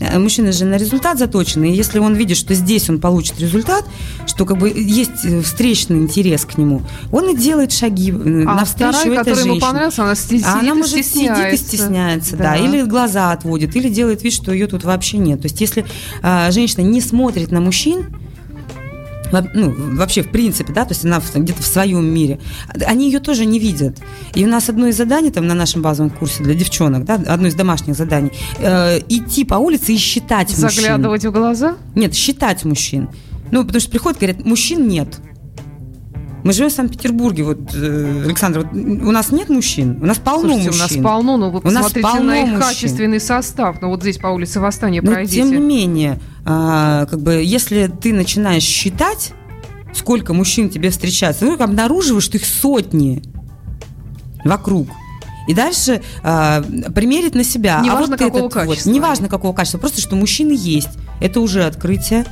Э, 0.00 0.18
Мужчина 0.18 0.52
же 0.52 0.64
на 0.64 0.76
результат 0.76 1.18
заточен, 1.18 1.64
и 1.64 1.72
если 1.72 1.98
он 1.98 2.14
видит, 2.14 2.36
что 2.36 2.54
здесь 2.54 2.90
он 2.90 3.00
получит 3.00 3.38
результат, 3.40 3.84
что 4.26 4.44
как 4.44 4.58
бы 4.58 4.68
есть 4.74 5.24
э, 5.24 5.40
встречный 5.42 5.98
интерес 5.98 6.44
к 6.44 6.58
нему, 6.58 6.82
он 7.12 7.30
и 7.30 7.36
делает 7.36 7.72
шаги 7.72 8.10
э, 8.10 8.44
А 8.46 8.54
навстречу 8.56 8.92
вторая, 8.92 9.06
этой 9.06 9.16
которая 9.18 9.40
ему 9.44 9.54
женщине. 9.54 9.60
понравилась, 9.60 9.98
она 9.98 10.14
сидит 10.14 10.46
А 10.46 10.58
она 10.60 10.74
может 10.74 10.90
сидит 10.90 11.06
и 11.06 11.56
стесняется. 11.56 11.56
стесняется, 11.56 12.36
да. 12.36 12.56
или 12.56 12.82
глаза 12.82 13.30
отводит, 13.32 13.76
или 13.76 13.88
делает 13.88 14.22
вид, 14.24 14.32
что 14.32 14.52
ее 14.52 14.66
тут 14.66 14.84
вообще 14.84 15.18
нет. 15.18 15.40
То 15.40 15.46
есть, 15.46 15.60
если 15.60 15.86
а, 16.22 16.50
женщина 16.50 16.82
не 16.82 17.00
смотрит 17.00 17.52
на 17.52 17.60
мужчин, 17.60 18.06
ну, 19.54 19.74
вообще, 19.96 20.22
в 20.22 20.30
принципе, 20.30 20.72
да, 20.72 20.84
то 20.84 20.92
есть 20.92 21.04
она 21.04 21.20
где-то 21.34 21.62
в 21.62 21.66
своем 21.66 22.04
мире, 22.06 22.38
они 22.86 23.06
ее 23.06 23.20
тоже 23.20 23.44
не 23.46 23.58
видят. 23.58 23.98
И 24.34 24.44
у 24.44 24.48
нас 24.48 24.68
одно 24.68 24.86
из 24.88 24.96
заданий 24.96 25.30
там 25.30 25.46
на 25.46 25.54
нашем 25.54 25.82
базовом 25.82 26.10
курсе 26.10 26.42
для 26.42 26.54
девчонок, 26.54 27.04
да, 27.04 27.14
одно 27.14 27.48
из 27.48 27.54
домашних 27.54 27.94
заданий, 27.96 28.32
э, 28.58 29.00
идти 29.08 29.44
по 29.44 29.54
улице 29.54 29.92
и 29.94 29.96
считать 29.96 30.50
мужчин. 30.50 30.70
Заглядывать 30.70 31.24
в 31.24 31.32
глаза? 31.32 31.76
Нет, 31.94 32.14
считать 32.14 32.64
мужчин. 32.64 33.08
Ну, 33.50 33.64
потому 33.64 33.80
что 33.80 33.90
приходят, 33.90 34.18
говорят, 34.18 34.44
мужчин 34.44 34.88
нет. 34.88 35.18
Мы 36.44 36.52
живем 36.52 36.68
в 36.68 36.72
Санкт-Петербурге, 36.74 37.42
вот, 37.42 37.74
э, 37.74 38.22
Александр, 38.26 38.60
вот, 38.60 38.72
у 38.74 39.10
нас 39.10 39.32
нет 39.32 39.48
мужчин, 39.48 39.98
у 40.02 40.04
нас 40.04 40.18
полно 40.18 40.50
Слушайте, 40.52 40.68
мужчин. 40.68 41.00
у 41.00 41.02
нас 41.02 41.12
полно, 41.12 41.36
ну 41.38 41.50
вы 41.50 41.60
У 41.60 41.70
нас 41.70 41.84
посмотрите 41.84 42.00
полно 42.02 42.22
на 42.24 42.36
их 42.42 42.48
мужчин. 42.48 42.60
качественный 42.60 43.20
состав. 43.20 43.76
Ну 43.80 43.88
вот 43.88 44.02
здесь 44.02 44.18
по 44.18 44.26
улице 44.26 44.60
Восстания 44.60 45.00
Но 45.00 45.10
пройдите. 45.10 45.36
тем 45.40 45.50
не 45.50 45.56
менее, 45.56 46.20
а, 46.44 47.06
как 47.06 47.20
бы, 47.20 47.42
если 47.42 47.86
ты 47.86 48.12
начинаешь 48.12 48.62
считать, 48.62 49.32
сколько 49.94 50.34
мужчин 50.34 50.68
тебе 50.68 50.90
встречается, 50.90 51.46
ты 51.46 51.62
обнаруживаешь, 51.62 52.24
что 52.24 52.36
их 52.36 52.44
сотни 52.44 53.22
вокруг. 54.44 54.88
И 55.46 55.54
дальше 55.54 56.02
а, 56.22 56.62
примерить 56.94 57.34
на 57.34 57.44
себя. 57.44 57.80
Неважно, 57.82 58.04
а 58.04 58.08
вот 58.08 58.18
какого 58.18 58.46
этот 58.46 58.54
вот, 58.54 58.68
качества. 58.68 58.90
неважно 58.90 59.28
какого 59.28 59.52
качества, 59.52 59.78
просто 59.78 60.00
что 60.00 60.16
мужчины 60.16 60.54
есть. 60.56 60.90
Это 61.20 61.40
уже 61.40 61.64
открытие. 61.64 62.24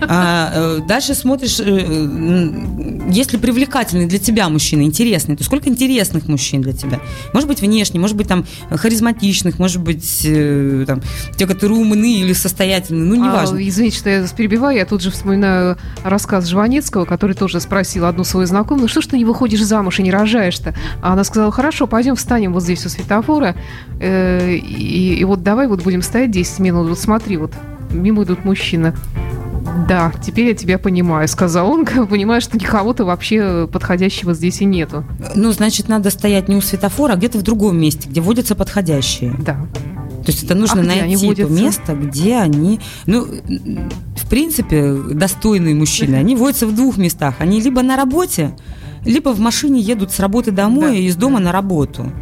А, 0.00 0.50
э, 0.54 0.80
дальше 0.86 1.14
смотришь, 1.14 1.60
э, 1.60 1.64
м, 1.64 3.10
есть 3.10 3.32
ли 3.32 3.38
привлекательный 3.38 4.06
для 4.06 4.18
тебя 4.18 4.48
мужчина, 4.48 4.82
интересный. 4.82 5.36
То 5.36 5.44
сколько 5.44 5.68
интересных 5.68 6.28
мужчин 6.28 6.62
для 6.62 6.72
тебя. 6.72 7.00
Может 7.32 7.48
быть, 7.48 7.60
внешне, 7.60 8.00
может 8.00 8.16
быть, 8.16 8.28
там 8.28 8.44
харизматичных, 8.70 9.58
может 9.58 9.80
быть, 9.82 10.22
э, 10.24 10.84
там, 10.86 11.00
те, 11.36 11.46
которые 11.46 11.78
умны 11.80 12.20
или 12.20 12.32
состоятельные, 12.32 13.04
ну, 13.04 13.14
неважно. 13.14 13.58
А, 13.58 13.62
извините, 13.62 13.98
что 13.98 14.10
я 14.10 14.20
вас 14.20 14.32
перебиваю. 14.32 14.76
Я 14.76 14.86
тут 14.86 15.02
же 15.02 15.10
вспоминаю 15.10 15.76
рассказ 16.04 16.46
Жванецкого, 16.48 17.04
который 17.04 17.34
тоже 17.34 17.60
спросил 17.60 18.06
одну 18.06 18.24
свою 18.24 18.46
знакомую, 18.46 18.82
«Ну 18.82 18.88
что 18.88 19.00
ж 19.00 19.06
ты 19.06 19.18
не 19.18 19.24
выходишь 19.24 19.62
замуж 19.62 19.98
и 20.00 20.02
не 20.02 20.10
рожаешь-то? 20.10 20.74
А 21.02 21.12
она 21.12 21.24
сказала, 21.24 21.52
хорошо, 21.52 21.86
пойдем 21.86 22.16
встанем 22.16 22.52
вот 22.52 22.62
здесь 22.62 22.84
у 22.86 22.88
светофора, 22.88 23.54
э, 24.00 24.54
и, 24.56 25.14
и 25.14 25.24
вот 25.24 25.42
давай 25.42 25.66
вот 25.66 25.82
будем 25.82 26.02
стоять 26.02 26.30
10 26.30 26.58
минут, 26.60 26.88
вот 26.88 26.98
смотри, 26.98 27.36
вот 27.36 27.52
мимо 27.90 28.24
идут 28.24 28.44
мужчины. 28.44 28.94
Да, 29.88 30.12
теперь 30.24 30.48
я 30.48 30.54
тебя 30.54 30.78
понимаю, 30.78 31.28
сказал 31.28 31.70
он, 31.70 31.86
понимая, 32.08 32.40
что 32.40 32.56
никого-то 32.56 33.04
вообще 33.04 33.68
подходящего 33.70 34.34
здесь 34.34 34.60
и 34.60 34.64
нету. 34.64 35.04
Ну, 35.34 35.52
значит, 35.52 35.88
надо 35.88 36.10
стоять 36.10 36.48
не 36.48 36.56
у 36.56 36.60
светофора, 36.60 37.12
а 37.12 37.16
где-то 37.16 37.38
в 37.38 37.42
другом 37.42 37.78
месте, 37.78 38.08
где 38.08 38.20
водятся 38.20 38.54
подходящие. 38.54 39.34
Да. 39.38 39.66
То 40.24 40.30
есть 40.30 40.44
это 40.44 40.54
нужно 40.54 40.82
А 40.82 40.84
найти 40.84 41.34
то 41.34 41.48
место, 41.48 41.94
где 41.94 42.36
они, 42.36 42.80
ну, 43.06 43.26
в 43.26 44.28
принципе, 44.28 44.94
достойные 44.94 45.74
мужчины. 45.74 46.14
Они 46.14 46.36
водятся 46.36 46.66
в 46.66 46.74
двух 46.74 46.96
местах. 46.96 47.36
Они 47.38 47.60
либо 47.60 47.82
на 47.82 47.96
работе, 47.96 48.56
либо 49.04 49.30
в 49.30 49.40
машине 49.40 49.80
едут 49.80 50.12
с 50.12 50.20
работы 50.20 50.52
домой 50.52 50.92
Да, 50.92 50.96
и 50.96 51.04
из 51.04 51.16
дома 51.16 51.38
да. 51.38 51.46
на 51.46 51.52
работу. 51.52 52.12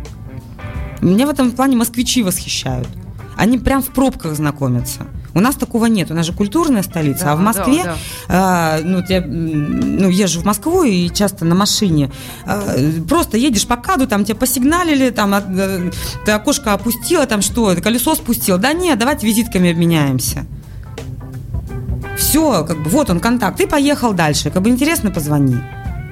Меня 1.03 1.27
в 1.27 1.31
этом 1.31 1.53
плане 1.53 1.77
москвичи 1.77 2.23
восхищают. 2.23 2.89
Они 3.37 3.59
прям 3.59 3.83
в 3.83 3.89
пробках 3.89 4.35
знакомятся. 4.35 5.07
У 5.35 5.41
нас 5.41 5.55
такого 5.55 5.87
нет. 5.87 6.11
У 6.11 6.15
нас 6.15 6.27
же 6.27 6.33
культурная 6.33 6.83
столица. 6.83 7.25
Да, 7.25 7.33
а 7.33 7.37
в 7.37 7.41
Москве, 7.41 7.85
да, 7.85 7.97
а, 8.29 8.81
ну, 8.83 8.99
вот 8.99 9.11
я 9.11 9.21
ну, 9.21 10.09
езжу 10.09 10.41
в 10.41 10.45
Москву 10.45 10.83
и 10.83 11.09
часто 11.11 11.45
на 11.45 11.55
машине. 11.55 12.11
А, 12.45 12.77
просто 13.09 13.37
едешь 13.37 13.67
по 13.67 13.77
каду, 13.77 14.07
там 14.07 14.25
тебе 14.25 14.37
посигналили, 14.37 15.11
там 15.11 15.35
э, 15.35 15.91
ты 16.25 16.33
окошко 16.33 16.73
опустила, 16.73 17.27
там 17.27 17.43
что, 17.43 17.75
колесо 17.77 18.15
спустил. 18.15 18.59
Да 18.59 18.73
нет, 18.73 18.99
давайте 18.99 19.27
визитками 19.27 19.71
обменяемся. 19.71 20.47
Все, 22.17 22.65
как 22.65 22.83
бы, 22.83 22.91
вот 22.91 23.11
он 23.11 23.21
контакт. 23.21 23.57
Ты 23.57 23.67
поехал 23.67 24.13
дальше. 24.13 24.51
Как 24.51 24.63
бы 24.63 24.69
интересно, 24.69 25.11
позвони. 25.11 25.57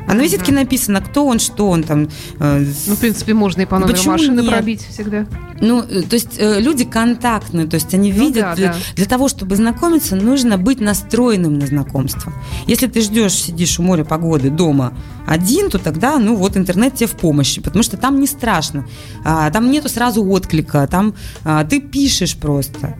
А 0.08 0.14
на 0.14 0.22
визитке 0.22 0.52
написано, 0.52 1.00
кто 1.00 1.26
он, 1.26 1.38
что 1.38 1.68
он 1.68 1.82
там. 1.82 2.08
э, 2.40 2.64
Ну, 2.86 2.94
в 2.94 2.98
принципе, 2.98 3.34
можно 3.34 3.62
и 3.62 3.66
по 3.66 3.78
номеру 3.78 3.94
Почему 3.96 4.12
машины 4.12 4.40
нет? 4.40 4.50
пробить 4.50 4.86
всегда. 4.90 5.26
ну, 5.60 5.82
э, 5.82 6.02
то 6.02 6.14
есть 6.14 6.36
э, 6.38 6.60
люди 6.60 6.84
контактные, 6.84 7.66
то 7.66 7.74
есть 7.74 7.92
они 7.94 8.12
Ну 8.12 8.18
видят, 8.20 8.42
да, 8.42 8.54
для, 8.54 8.68
да. 8.68 8.74
для 8.96 9.04
того, 9.06 9.28
чтобы 9.28 9.56
знакомиться, 9.56 10.16
нужно 10.16 10.56
быть 10.58 10.80
настроенным 10.80 11.58
на 11.58 11.66
знакомство. 11.66 12.32
Если 12.66 12.86
ты 12.86 13.00
ждешь, 13.02 13.34
сидишь 13.34 13.78
у 13.78 13.82
моря 13.82 14.04
погоды 14.04 14.50
дома 14.50 14.94
один, 15.26 15.68
то 15.70 15.78
тогда, 15.78 16.18
ну 16.18 16.36
вот 16.36 16.56
интернет 16.56 16.94
тебе 16.94 17.06
в 17.06 17.12
помощи, 17.12 17.60
потому 17.60 17.82
что 17.82 17.96
там 17.96 18.18
не 18.20 18.26
страшно, 18.26 18.86
А, 19.24 19.50
там 19.50 19.70
нету 19.70 19.88
сразу 19.88 20.24
отклика, 20.24 20.86
там 20.86 21.14
а, 21.44 21.64
ты 21.64 21.80
пишешь 21.80 22.36
просто. 22.36 22.96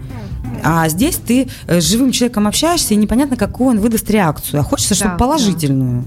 А 0.62 0.88
здесь 0.88 1.16
ты 1.16 1.48
с 1.66 1.84
живым 1.84 2.10
человеком 2.12 2.46
общаешься, 2.46 2.94
и 2.94 2.96
непонятно, 2.96 3.36
какую 3.36 3.70
он 3.70 3.80
выдаст 3.80 4.10
реакцию. 4.10 4.60
А 4.60 4.62
хочется, 4.62 4.94
чтобы 4.94 5.12
Да, 5.12 5.16
положительную. 5.16 6.04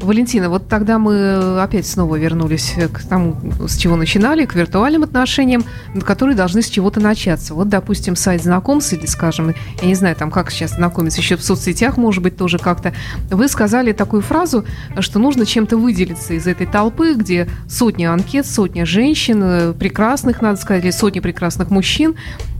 Валентина, 0.00 0.48
вот 0.48 0.68
тогда 0.68 0.98
мы 0.98 1.60
опять 1.60 1.86
снова 1.86 2.16
вернулись 2.16 2.74
к 2.92 3.02
тому, 3.06 3.36
с 3.66 3.76
чего 3.76 3.96
начинали, 3.96 4.44
к 4.46 4.54
виртуальным 4.54 5.02
отношениям, 5.02 5.64
которые 6.04 6.36
должны 6.36 6.62
с 6.62 6.68
чего-то 6.68 7.00
начаться. 7.00 7.54
Вот, 7.54 7.68
допустим, 7.68 8.16
сайт 8.16 8.42
знакомств, 8.42 8.92
или, 8.92 9.06
скажем, 9.06 9.54
я 9.82 9.88
не 9.88 9.94
знаю, 9.94 10.16
там 10.16 10.30
как 10.30 10.50
сейчас 10.50 10.76
знакомиться, 10.76 11.20
еще 11.20 11.36
в 11.36 11.42
соцсетях, 11.42 11.96
может 11.96 12.22
быть, 12.22 12.36
тоже 12.36 12.58
как-то. 12.58 12.92
Вы 13.30 13.48
сказали 13.48 13.92
такую 13.92 14.22
фразу, 14.22 14.64
что 15.00 15.18
нужно 15.18 15.46
чем-то 15.46 15.76
выделиться 15.76 16.34
из 16.34 16.46
этой 16.46 16.66
толпы, 16.66 17.14
где 17.14 17.48
сотни 17.68 18.04
анкет, 18.04 18.46
сотня 18.46 18.86
женщин, 18.86 19.40
э, 19.42 19.72
прекрасных, 19.72 20.40
надо 20.42 20.60
сказать, 20.60 20.84
или 20.84 20.90
сотни 20.90 21.20
прекрасных 21.20 21.70
мужчин, 21.70 22.14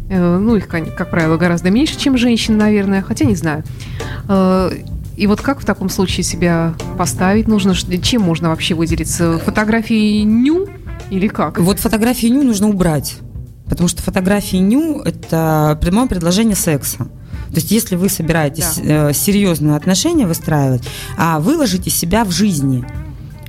Э, 0.08 0.38
ну, 0.38 0.56
их, 0.56 0.68
как 0.68 1.10
правило, 1.10 1.36
гораздо 1.36 1.70
меньше, 1.70 1.98
чем 1.98 2.16
женщин, 2.16 2.56
наверное, 2.56 3.02
хотя 3.02 3.24
не 3.24 3.34
знаю. 3.34 3.62
И 5.18 5.26
вот 5.26 5.40
как 5.40 5.60
в 5.60 5.64
таком 5.64 5.88
случае 5.88 6.22
себя 6.22 6.74
поставить 6.96 7.48
нужно? 7.48 7.74
Чем 7.74 8.22
можно 8.22 8.50
вообще 8.50 8.74
выделиться? 8.74 9.38
Фотографии 9.38 10.22
ню 10.22 10.68
или 11.10 11.26
как? 11.26 11.58
Вот 11.58 11.80
фотографии 11.80 12.28
ню 12.28 12.44
нужно 12.44 12.68
убрать. 12.68 13.16
Потому 13.68 13.88
что 13.88 14.00
фотографии 14.00 14.58
ню– 14.58 15.00
это 15.04 15.76
прямое 15.82 16.06
предложение 16.06 16.54
секса. 16.54 16.98
То 17.48 17.56
есть, 17.56 17.72
если 17.72 17.96
вы 17.96 18.08
собираетесь 18.08 18.78
э, 18.80 19.12
серьезные 19.12 19.74
отношения 19.74 20.24
выстраивать, 20.24 20.82
а 21.16 21.40
выложите 21.40 21.90
себя 21.90 22.24
в 22.24 22.30
жизни. 22.30 22.86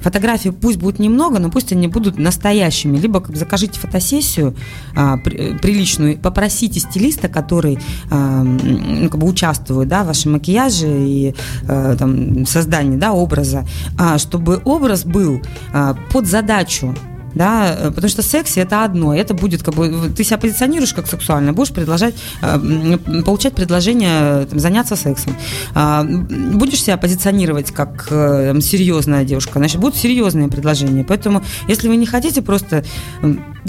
Фотографий 0.01 0.51
пусть 0.51 0.77
будет 0.77 0.99
немного, 0.99 1.39
но 1.39 1.49
пусть 1.49 1.71
они 1.71 1.87
будут 1.87 2.17
настоящими. 2.17 2.97
Либо 2.97 3.23
закажите 3.29 3.79
фотосессию 3.79 4.55
а, 4.95 5.17
при- 5.17 5.57
приличную, 5.57 6.17
попросите 6.17 6.79
стилиста, 6.79 7.27
который 7.27 7.79
а, 8.09 8.43
ну, 8.43 9.09
как 9.09 9.19
бы 9.19 9.27
участвует 9.27 9.87
да, 9.87 10.03
в 10.03 10.07
вашем 10.07 10.33
макияже 10.33 10.87
и 10.87 11.35
э, 11.67 11.95
там, 11.97 12.45
создании 12.45 12.97
да, 12.97 13.13
образа, 13.13 13.65
а, 13.97 14.17
чтобы 14.17 14.61
образ 14.65 15.03
был 15.03 15.41
а, 15.73 15.95
под 16.11 16.25
задачу 16.27 16.95
да, 17.35 17.75
э, 17.77 17.91
потому 17.91 18.09
что 18.09 18.21
секс 18.21 18.57
это 18.57 18.83
одно, 18.83 19.15
это 19.15 19.33
будет 19.33 19.63
как 19.63 19.75
бы 19.75 20.11
ты 20.15 20.23
себя 20.23 20.37
позиционируешь 20.37 20.93
как 20.93 21.07
сексуально, 21.07 21.53
будешь 21.53 21.71
предложить 21.71 22.15
э, 22.41 22.97
получать 23.25 23.53
предложение 23.53 24.45
там, 24.45 24.59
заняться 24.59 24.95
сексом, 24.95 25.35
а, 25.75 26.03
будешь 26.03 26.83
себя 26.83 26.97
позиционировать 26.97 27.71
как 27.71 28.07
э, 28.11 28.59
серьезная 28.61 29.23
девушка, 29.23 29.59
значит 29.59 29.79
будут 29.79 29.95
серьезные 29.95 30.47
предложения, 30.47 31.03
поэтому 31.03 31.43
если 31.67 31.87
вы 31.87 31.95
не 31.95 32.05
хотите 32.05 32.41
просто 32.41 32.83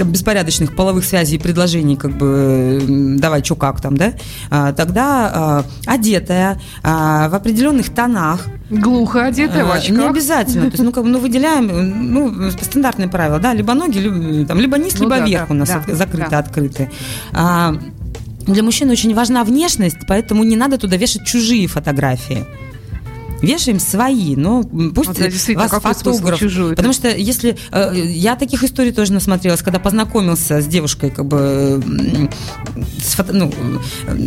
беспорядочных 0.09 0.75
половых 0.75 1.05
связей 1.05 1.37
и 1.37 1.39
предложений, 1.39 1.97
как 1.97 2.13
бы 2.13 2.83
давай, 3.19 3.45
что 3.45 3.57
как 3.57 3.81
там, 3.81 3.97
да, 3.97 4.15
а, 4.51 4.73
тогда 4.73 5.31
а, 5.33 5.65
одетая 5.87 6.61
в 6.83 7.35
определенных 7.35 7.91
тонах, 7.91 8.47
Глухо 8.71 9.27
одетая 9.27 9.65
в 9.65 9.73
очках. 9.73 9.97
Не 9.97 10.07
обязательно. 10.07 10.67
То 10.67 10.73
есть, 10.73 10.85
ну, 10.85 10.93
как 10.93 11.03
бы, 11.03 11.11
ну, 11.11 11.19
выделяем, 11.19 12.13
ну, 12.13 12.51
стандартные 12.53 13.09
правила, 13.09 13.41
да, 13.41 13.53
либо 13.53 13.75
ноги, 13.75 13.99
либо, 13.99 14.47
там, 14.47 14.61
либо 14.61 14.79
низ, 14.79 14.95
ну, 14.97 15.05
либо 15.05 15.17
да, 15.17 15.27
верх 15.27 15.49
да, 15.49 15.55
у 15.55 15.57
нас 15.57 15.69
да, 15.69 15.95
закрыты, 15.95 16.31
да. 16.31 16.39
открыты. 16.39 16.91
А, 17.33 17.75
для 18.47 18.63
мужчин 18.63 18.89
очень 18.91 19.13
важна 19.13 19.43
внешность, 19.43 19.99
поэтому 20.07 20.45
не 20.45 20.57
надо 20.57 20.79
туда 20.79 20.97
вешать 20.97 21.27
чужие 21.27 21.67
фотографии 21.67 22.47
вешаем 23.42 23.81
свои, 23.81 24.37
но 24.37 24.62
пусть 24.62 25.09
вот, 25.09 25.18
вас 25.18 25.70
фотограф. 25.70 26.38
Чужую, 26.38 26.76
потому 26.76 26.92
что 26.92 27.09
если 27.09 27.57
э, 27.72 27.92
я 28.07 28.37
таких 28.37 28.64
историй 28.64 28.92
тоже 28.92 29.12
насмотрелась, 29.12 29.62
когда 29.62 29.79
познакомился 29.79 30.61
с 30.61 30.66
девушкой, 30.66 31.11
как 31.11 31.26
бы 31.26 31.83
с 33.03 33.14
фото, 33.14 33.33
ну, 33.33 33.53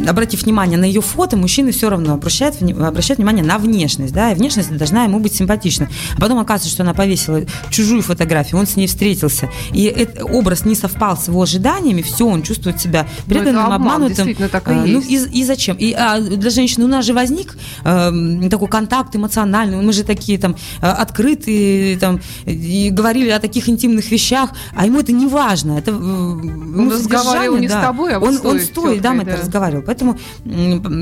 обратив 0.08 0.44
внимание 0.44 0.78
на 0.78 0.86
ее 0.86 1.02
фото, 1.02 1.38
мужчины 1.38 1.72
все 1.72 1.90
равно 1.90 2.14
обращают, 2.14 2.62
обращают 2.62 3.18
внимание 3.20 3.44
на 3.44 3.58
внешность, 3.58 4.14
да, 4.14 4.32
и 4.32 4.36
внешность 4.36 4.76
должна 4.76 5.04
ему 5.04 5.20
быть 5.20 5.36
симпатична. 5.36 5.90
А 6.18 6.22
потом 6.22 6.40
оказывается, 6.40 6.70
что 6.70 6.84
она 6.84 6.94
повесила 6.94 7.42
чужую 7.70 8.02
фотографию, 8.02 8.60
он 8.60 8.68
с 8.68 8.76
ней 8.76 8.88
встретился, 8.88 9.50
и 9.72 9.84
этот 9.84 10.24
образ 10.24 10.66
не 10.66 10.76
совпал 10.76 11.18
с 11.18 11.28
его 11.28 11.42
ожиданиями, 11.42 12.02
все, 12.02 12.28
он 12.28 12.42
чувствует 12.42 12.80
себя 12.80 13.08
ну, 13.26 13.34
преданным, 13.34 13.66
обман, 13.66 13.82
обманутым. 13.82 14.36
Так 14.50 14.68
и, 14.68 14.72
а, 14.72 14.86
ну, 14.86 15.00
и, 15.00 15.16
и 15.16 15.44
зачем? 15.46 15.76
И 15.78 15.94
а, 15.94 16.20
для 16.20 16.50
женщины 16.50 16.86
у 16.86 16.88
нас 16.88 17.06
же 17.06 17.14
возник 17.14 17.56
э, 17.84 18.50
такой 18.50 18.68
контакт 18.68 19.03
контакт 19.04 19.16
эмоциональный, 19.16 19.82
мы 19.82 19.94
же 19.94 20.04
такие 20.04 20.38
там 20.38 20.56
э, 20.82 20.88
открытые, 20.88 21.98
там, 21.98 22.20
и 22.46 22.90
говорили 22.92 23.30
о 23.30 23.40
таких 23.40 23.70
интимных 23.70 24.12
вещах, 24.12 24.50
а 24.76 24.86
ему 24.86 25.00
это 25.00 25.12
не 25.12 25.28
важно. 25.28 25.80
Это, 25.80 25.92
он 25.92 26.92
разговаривал 26.92 27.58
не 27.58 27.68
да. 27.68 27.80
с 27.80 27.86
тобой, 27.86 28.14
а 28.16 28.20
вот 28.20 28.30
он, 28.30 28.52
он 28.52 28.60
стоит, 28.60 29.02
да, 29.02 29.14
мы 29.14 29.24
да. 29.24 29.32
это 29.32 29.42
разговаривал. 29.42 29.84
Поэтому 29.86 30.18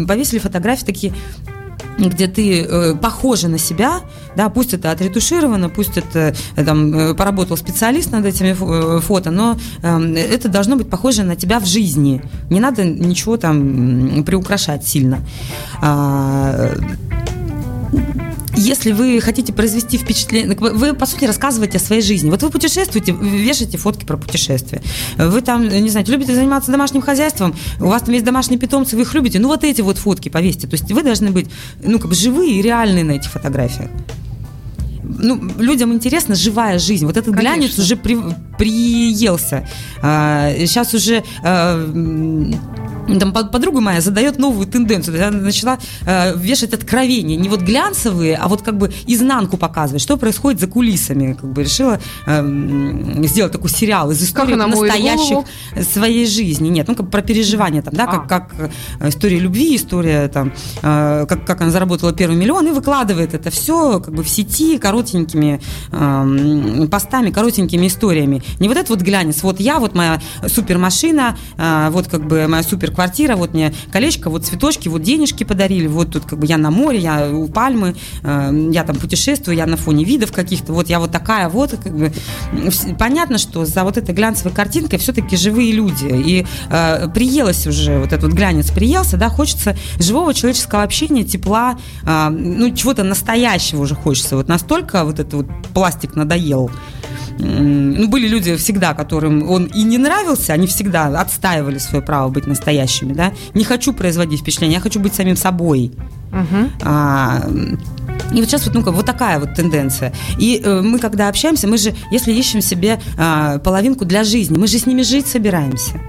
повесили 0.07 0.39
фотографии 0.39 0.85
такие 0.85 1.13
где 1.97 2.27
ты 2.27 2.61
э, 2.61 2.95
похожа 2.95 3.47
на 3.47 3.57
себя, 3.57 4.01
да, 4.35 4.49
пусть 4.49 4.73
это 4.73 4.91
отретушировано, 4.91 5.69
пусть 5.69 5.97
это 5.97 6.33
э, 6.55 6.65
там 6.65 6.93
э, 6.93 7.13
поработал 7.13 7.57
специалист 7.57 8.11
над 8.11 8.25
этими 8.25 8.55
э, 8.59 8.99
фото, 9.01 9.31
но 9.31 9.57
э, 9.81 10.15
это 10.15 10.49
должно 10.49 10.75
быть 10.75 10.89
похоже 10.89 11.23
на 11.23 11.35
тебя 11.35 11.59
в 11.59 11.65
жизни. 11.65 12.21
Не 12.49 12.59
надо 12.59 12.83
ничего 12.85 13.37
там 13.37 14.23
приукрашать 14.23 14.87
сильно. 14.87 15.19
А, 15.81 16.71
если 18.55 18.91
вы 18.91 19.19
хотите 19.21 19.53
произвести 19.53 19.97
впечатление, 19.97 20.55
вы, 20.57 20.93
по 20.93 21.05
сути, 21.05 21.25
рассказываете 21.25 21.77
о 21.77 21.81
своей 21.81 22.01
жизни. 22.01 22.29
Вот 22.29 22.43
вы 22.43 22.49
путешествуете, 22.49 23.11
вешаете 23.11 23.77
фотки 23.77 24.05
про 24.05 24.17
путешествия. 24.17 24.81
Вы 25.17 25.41
там, 25.41 25.67
не 25.67 25.89
знаю, 25.89 26.05
любите 26.07 26.35
заниматься 26.35 26.71
домашним 26.71 27.01
хозяйством, 27.01 27.55
у 27.79 27.85
вас 27.85 28.03
там 28.03 28.13
есть 28.13 28.25
домашние 28.25 28.59
питомцы, 28.59 28.95
вы 28.95 29.03
их 29.03 29.13
любите, 29.13 29.39
ну 29.39 29.47
вот 29.47 29.63
эти 29.63 29.81
вот 29.81 29.97
фотки 29.97 30.29
повесьте. 30.29 30.67
То 30.67 30.75
есть 30.75 30.91
вы 30.91 31.03
должны 31.03 31.31
быть, 31.31 31.49
ну, 31.83 31.99
как 31.99 32.09
бы 32.09 32.15
живые 32.15 32.59
и 32.59 32.61
реальные 32.61 33.03
на 33.03 33.11
этих 33.11 33.31
фотографиях 33.31 33.89
ну, 35.19 35.41
людям 35.57 35.93
интересна 35.93 36.35
живая 36.35 36.79
жизнь. 36.79 37.05
Вот 37.05 37.17
этот 37.17 37.35
Конечно. 37.35 37.55
глянец 37.55 37.79
уже 37.79 37.95
при, 37.95 38.17
приелся. 38.57 39.67
А, 40.01 40.53
сейчас 40.57 40.93
уже 40.93 41.23
а, 41.43 41.85
там 43.19 43.33
подруга 43.33 43.81
моя 43.81 44.01
задает 44.01 44.37
новую 44.37 44.67
тенденцию. 44.67 45.27
Она 45.27 45.37
начала 45.37 45.77
э, 46.05 46.35
вешать 46.37 46.73
откровения. 46.73 47.37
Не 47.37 47.49
вот 47.49 47.61
глянцевые, 47.61 48.35
а 48.35 48.47
вот 48.47 48.61
как 48.61 48.77
бы 48.77 48.91
изнанку 49.07 49.57
показывать, 49.57 50.01
что 50.01 50.17
происходит 50.17 50.59
за 50.59 50.67
кулисами. 50.67 51.33
Как 51.33 51.51
бы 51.51 51.63
решила 51.63 51.99
э, 52.25 53.23
сделать 53.23 53.51
такой 53.51 53.69
сериал 53.69 54.11
из 54.11 54.23
истории 54.23 54.55
настоящих 54.55 55.45
своей 55.83 56.25
жизни. 56.25 56.69
Нет, 56.69 56.87
ну 56.87 56.95
как 56.95 57.09
про 57.09 57.21
переживания 57.21 57.81
там, 57.81 57.93
да, 57.93 58.03
а. 58.05 58.07
как, 58.07 58.27
как 58.27 58.71
э, 58.99 59.09
история 59.09 59.39
любви, 59.39 59.75
история 59.75 60.27
там, 60.27 60.53
э, 60.81 61.25
как, 61.27 61.45
как 61.45 61.61
она 61.61 61.71
заработала 61.71 62.13
первый 62.13 62.37
миллион 62.37 62.67
и 62.67 62.71
выкладывает 62.71 63.33
это 63.33 63.49
все 63.49 63.99
как 63.99 64.13
бы 64.13 64.23
в 64.23 64.29
сети 64.29 64.77
коротенькими 65.01 65.59
э, 65.91 66.87
постами, 66.87 67.31
коротенькими 67.31 67.87
историями. 67.87 68.43
Не 68.59 68.67
вот 68.67 68.77
этот 68.77 68.89
вот 68.89 69.01
глянец, 69.01 69.43
вот 69.43 69.59
я, 69.59 69.79
вот 69.79 69.95
моя 69.95 70.21
супермашина, 70.47 71.37
э, 71.57 71.89
вот 71.91 72.07
как 72.07 72.27
бы 72.27 72.47
моя 72.47 72.63
супер 72.63 72.91
квартира, 72.91 73.35
вот 73.35 73.53
мне 73.53 73.73
колечко, 73.91 74.29
вот 74.29 74.45
цветочки, 74.45 74.89
вот 74.89 75.01
денежки 75.01 75.43
подарили, 75.43 75.87
вот 75.87 76.11
тут 76.11 76.25
как 76.25 76.39
бы 76.39 76.45
я 76.45 76.57
на 76.57 76.71
море, 76.71 76.99
я 76.99 77.29
у 77.31 77.47
пальмы, 77.47 77.95
э, 78.23 78.69
я 78.71 78.83
там 78.83 78.95
путешествую, 78.95 79.57
я 79.57 79.65
на 79.65 79.77
фоне 79.77 80.03
видов 80.03 80.31
каких-то, 80.31 80.73
вот 80.73 80.87
я 80.89 80.99
вот 80.99 81.11
такая 81.11 81.49
вот, 81.49 81.71
как 81.71 81.97
бы. 81.97 82.11
Понятно, 82.99 83.37
что 83.37 83.65
за 83.65 83.83
вот 83.83 83.97
этой 83.97 84.13
глянцевой 84.13 84.53
картинкой 84.53 84.99
все-таки 84.99 85.35
живые 85.35 85.71
люди, 85.71 86.05
и 86.05 86.45
э, 86.69 87.07
приелось 87.13 87.65
уже, 87.65 87.97
вот 87.99 88.13
этот 88.13 88.23
вот 88.23 88.33
глянец 88.33 88.69
приелся, 88.71 89.17
да, 89.17 89.29
хочется 89.29 89.75
живого 89.99 90.33
человеческого 90.33 90.83
общения, 90.83 91.23
тепла, 91.23 91.77
э, 92.03 92.29
ну, 92.29 92.75
чего-то 92.75 93.03
настоящего 93.03 93.81
уже 93.81 93.95
хочется, 93.95 94.35
вот 94.35 94.47
настолько 94.47 94.90
вот 94.93 95.19
этот 95.19 95.33
вот 95.33 95.47
пластик 95.73 96.15
надоел, 96.15 96.69
ну, 97.41 98.07
были 98.07 98.27
люди 98.27 98.55
всегда, 98.55 98.93
которым 98.93 99.49
он 99.49 99.65
и 99.65 99.83
не 99.83 99.97
нравился, 99.97 100.53
они 100.53 100.67
всегда 100.67 101.07
отстаивали 101.19 101.79
свое 101.79 102.03
право 102.03 102.29
быть 102.29 102.45
настоящими, 102.45 103.13
да. 103.13 103.31
Не 103.53 103.63
хочу 103.63 103.93
производить 103.93 104.41
впечатление, 104.41 104.75
я 104.75 104.81
хочу 104.81 104.99
быть 104.99 105.13
самим 105.15 105.35
собой. 105.35 105.91
Угу. 106.31 106.69
А, 106.83 107.41
и 108.33 108.39
вот 108.39 108.45
сейчас 108.45 108.65
вот, 108.65 108.75
ну, 108.75 108.81
вот 108.91 109.05
такая 109.05 109.39
вот 109.39 109.55
тенденция. 109.55 110.13
И 110.37 110.61
э, 110.63 110.81
мы, 110.81 110.99
когда 110.99 111.27
общаемся, 111.27 111.67
мы 111.67 111.77
же, 111.77 111.93
если 112.11 112.31
ищем 112.31 112.61
себе 112.61 112.99
э, 113.17 113.59
половинку 113.63 114.05
для 114.05 114.23
жизни, 114.23 114.57
мы 114.57 114.67
же 114.67 114.77
с 114.77 114.85
ними 114.85 115.01
жить 115.01 115.27
собираемся. 115.27 115.99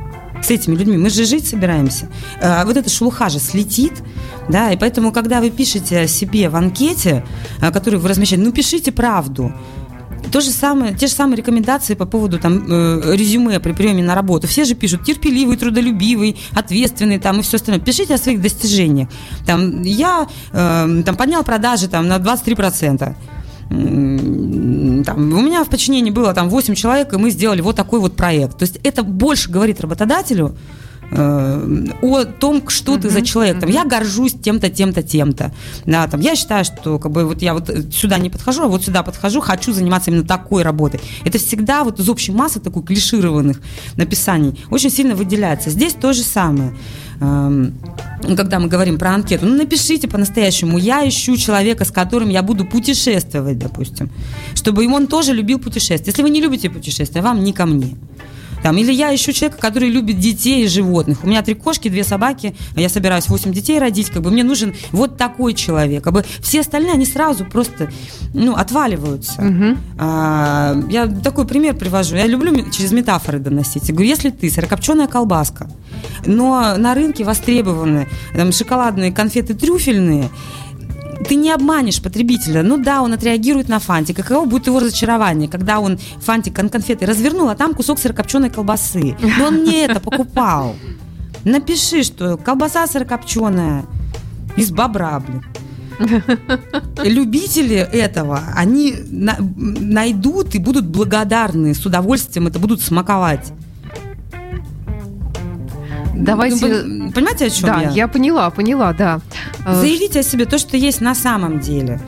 С 0.42 0.50
этими 0.50 0.74
людьми 0.74 0.96
мы 0.96 1.10
же 1.10 1.24
жить 1.24 1.46
собираемся. 1.46 2.08
Э, 2.40 2.64
вот 2.64 2.76
эта 2.76 2.90
шелуха 2.90 3.28
же 3.28 3.38
слетит, 3.38 4.02
да, 4.48 4.72
и 4.72 4.76
поэтому, 4.76 5.12
когда 5.12 5.40
вы 5.40 5.50
пишете 5.50 6.00
о 6.00 6.06
себе 6.06 6.48
в 6.48 6.56
анкете, 6.56 7.24
э, 7.60 7.70
которую 7.70 8.00
вы 8.00 8.08
размещаете, 8.08 8.44
ну, 8.44 8.52
пишите 8.52 8.92
правду. 8.92 9.52
То 10.30 10.40
же 10.40 10.50
самое, 10.50 10.94
те 10.94 11.08
же 11.08 11.12
самые 11.12 11.36
рекомендации 11.36 11.94
по 11.94 12.06
поводу 12.06 12.38
там 12.38 12.64
э, 12.70 13.16
резюме 13.16 13.58
при 13.60 13.72
приеме 13.72 14.02
на 14.02 14.14
работу. 14.14 14.46
Все 14.46 14.64
же 14.64 14.74
пишут 14.74 15.04
терпеливый, 15.04 15.56
трудолюбивый, 15.56 16.36
ответственный 16.54 17.18
там 17.18 17.40
и 17.40 17.42
все 17.42 17.56
остальное. 17.56 17.84
Пишите 17.84 18.14
о 18.14 18.18
своих 18.18 18.40
достижениях. 18.40 19.08
Там 19.46 19.82
я 19.82 20.28
э, 20.52 21.02
там 21.04 21.16
поднял 21.16 21.42
продажи 21.42 21.88
там 21.88 22.08
на 22.08 22.16
23%. 22.16 23.14
Там, 25.04 25.32
у 25.32 25.40
меня 25.40 25.64
в 25.64 25.68
подчинении 25.68 26.10
было 26.10 26.34
там 26.34 26.48
8 26.48 26.74
человек, 26.74 27.12
и 27.12 27.16
мы 27.16 27.30
сделали 27.30 27.60
вот 27.60 27.76
такой 27.76 28.00
вот 28.00 28.16
проект. 28.16 28.58
То 28.58 28.64
есть 28.64 28.78
это 28.82 29.02
больше 29.02 29.50
говорит 29.50 29.80
работодателю, 29.80 30.54
Э, 31.14 31.84
о 32.00 32.24
том, 32.24 32.68
что 32.68 32.96
ты 32.96 33.10
за 33.10 33.20
человек. 33.20 33.60
Там, 33.60 33.68
я 33.68 33.84
горжусь 33.84 34.32
тем-то, 34.32 34.70
тем-то, 34.70 35.02
тем-то. 35.02 35.52
Да, 35.84 36.06
там, 36.06 36.20
я 36.20 36.34
считаю, 36.34 36.64
что 36.64 36.98
как 36.98 37.12
бы, 37.12 37.26
вот 37.26 37.42
я 37.42 37.52
вот 37.52 37.70
сюда 37.92 38.18
не 38.18 38.30
подхожу, 38.30 38.62
а 38.62 38.66
вот 38.66 38.84
сюда 38.84 39.02
подхожу, 39.02 39.40
хочу 39.40 39.74
заниматься 39.74 40.10
именно 40.10 40.24
такой 40.24 40.62
работой. 40.62 41.00
Это 41.24 41.38
всегда 41.38 41.84
вот 41.84 42.00
из 42.00 42.08
общей 42.08 42.32
массы 42.32 42.60
такой 42.60 42.82
клишированных 42.82 43.60
написаний 43.96 44.58
очень 44.70 44.90
сильно 44.90 45.14
выделяется. 45.14 45.68
Здесь 45.68 45.92
то 45.92 46.14
же 46.14 46.22
самое 46.22 46.74
когда 48.36 48.58
мы 48.58 48.68
говорим 48.68 48.98
про 48.98 49.10
анкету, 49.14 49.46
ну 49.46 49.56
напишите 49.56 50.08
по-настоящему, 50.08 50.78
я 50.78 51.06
ищу 51.08 51.36
человека, 51.36 51.84
с 51.84 51.90
которым 51.90 52.28
я 52.28 52.42
буду 52.42 52.64
путешествовать, 52.64 53.58
допустим, 53.58 54.10
чтобы 54.54 54.86
он 54.86 55.06
тоже 55.06 55.32
любил 55.32 55.58
путешествия. 55.58 56.10
Если 56.10 56.22
вы 56.22 56.30
не 56.30 56.40
любите 56.40 56.70
путешествия, 56.70 57.22
вам 57.22 57.42
не 57.44 57.52
ко 57.52 57.66
мне. 57.66 57.96
Там, 58.62 58.76
или 58.76 58.92
я 58.92 59.14
ищу 59.14 59.32
человека, 59.32 59.60
который 59.60 59.88
любит 59.88 60.18
детей 60.18 60.64
и 60.64 60.68
животных. 60.68 61.24
У 61.24 61.26
меня 61.26 61.42
три 61.42 61.54
кошки, 61.54 61.88
две 61.88 62.04
собаки, 62.04 62.54
я 62.76 62.88
собираюсь 62.88 63.28
8 63.28 63.52
детей 63.52 63.78
родить, 63.78 64.10
как 64.10 64.22
бы 64.22 64.30
мне 64.30 64.44
нужен 64.44 64.74
вот 64.92 65.16
такой 65.16 65.54
человек. 65.54 66.04
Как 66.04 66.12
бы 66.12 66.24
все 66.40 66.60
остальные, 66.60 66.92
они 66.92 67.06
сразу 67.06 67.44
просто 67.44 67.90
ну, 68.34 68.54
отваливаются. 68.54 69.42
Угу. 69.42 69.78
А, 69.98 70.80
я 70.90 71.06
такой 71.06 71.46
пример 71.46 71.74
привожу. 71.76 72.16
Я 72.16 72.26
люблю 72.26 72.70
через 72.70 72.92
метафоры 72.92 73.38
доносить. 73.38 73.88
Я 73.88 73.94
говорю, 73.94 74.10
если 74.10 74.30
ты 74.30 74.50
сырокопченая 74.50 75.06
колбаска, 75.06 75.68
но 76.26 76.76
на 76.76 76.94
рынке 76.94 77.24
востребованы 77.24 78.08
там, 78.34 78.52
шоколадные 78.52 79.12
конфеты 79.12 79.54
трюфельные, 79.54 80.30
ты 81.28 81.34
не 81.36 81.50
обманешь 81.50 82.02
потребителя. 82.02 82.62
Ну 82.62 82.78
да, 82.78 83.02
он 83.02 83.12
отреагирует 83.12 83.68
на 83.68 83.78
фантик. 83.78 84.16
Каково 84.16 84.46
будет 84.46 84.66
его 84.66 84.80
разочарование, 84.80 85.48
когда 85.48 85.80
он 85.80 85.98
фантик 86.20 86.54
конфеты 86.54 87.06
развернул, 87.06 87.48
а 87.48 87.54
там 87.54 87.74
кусок 87.74 87.98
сырокопченой 87.98 88.50
колбасы. 88.50 89.16
Но 89.38 89.46
он 89.46 89.64
не 89.64 89.84
это 89.84 90.00
покупал. 90.00 90.76
Напиши, 91.44 92.02
что 92.02 92.36
колбаса 92.36 92.86
сырокопченая 92.86 93.84
из 94.56 94.70
бобра, 94.70 95.20
блин. 95.20 95.42
Любители 97.02 97.76
этого, 97.76 98.40
они 98.54 98.94
на- 99.10 99.36
найдут 99.38 100.54
и 100.54 100.58
будут 100.58 100.86
благодарны, 100.86 101.74
с 101.74 101.84
удовольствием 101.84 102.46
это 102.46 102.58
будут 102.58 102.80
смаковать. 102.80 103.52
Давайте... 106.14 106.82
Ну, 106.82 107.12
понимаете, 107.12 107.46
о 107.46 107.50
чем 107.50 107.68
да, 107.68 107.80
я? 107.82 107.90
я 107.90 108.08
поняла, 108.08 108.50
поняла, 108.50 108.92
да. 108.92 109.20
Э, 109.66 109.74
Заявите 109.74 110.20
о 110.20 110.22
себе 110.22 110.44
то, 110.44 110.58
что 110.58 110.76
есть 110.76 111.00
на 111.00 111.14
самом 111.14 111.60
деле. 111.60 112.00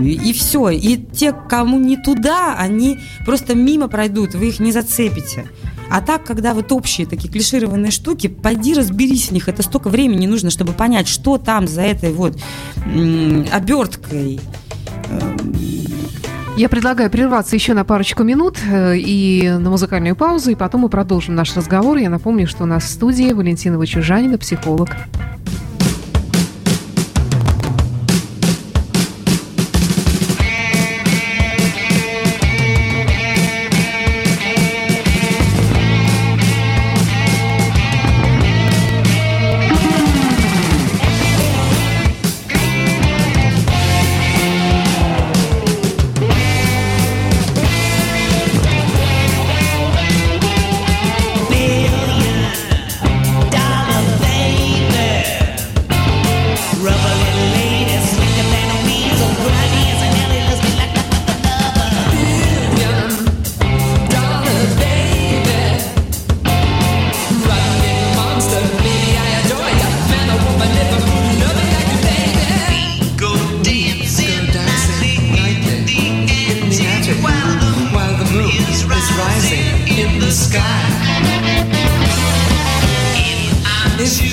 И 0.00 0.32
все. 0.32 0.70
И 0.70 0.96
те, 0.96 1.32
кому 1.32 1.78
не 1.78 1.96
туда, 1.96 2.56
они 2.56 2.98
просто 3.24 3.54
мимо 3.54 3.88
пройдут, 3.88 4.34
вы 4.34 4.48
их 4.48 4.60
не 4.60 4.72
зацепите. 4.72 5.46
А 5.90 6.00
так, 6.00 6.24
когда 6.24 6.54
вот 6.54 6.70
общие 6.72 7.06
такие 7.06 7.32
клишированные 7.32 7.90
штуки, 7.90 8.26
пойди 8.26 8.74
разберись 8.74 9.28
в 9.28 9.30
них. 9.32 9.48
Это 9.48 9.62
столько 9.62 9.88
времени 9.88 10.26
нужно, 10.26 10.50
чтобы 10.50 10.72
понять, 10.72 11.08
что 11.08 11.38
там 11.38 11.66
за 11.66 11.82
этой 11.82 12.12
вот 12.12 12.38
оберткой. 13.52 14.40
Я 16.58 16.68
предлагаю 16.68 17.08
прерваться 17.08 17.54
еще 17.54 17.72
на 17.72 17.84
парочку 17.84 18.24
минут 18.24 18.58
э, 18.68 18.96
и 18.96 19.48
на 19.48 19.70
музыкальную 19.70 20.16
паузу, 20.16 20.50
и 20.50 20.56
потом 20.56 20.80
мы 20.80 20.88
продолжим 20.88 21.36
наш 21.36 21.56
разговор. 21.56 21.98
Я 21.98 22.10
напомню, 22.10 22.48
что 22.48 22.64
у 22.64 22.66
нас 22.66 22.82
в 22.82 22.88
студии 22.88 23.32
Валентина 23.32 23.78
Вачужанина, 23.78 24.38
психолог. 24.38 24.88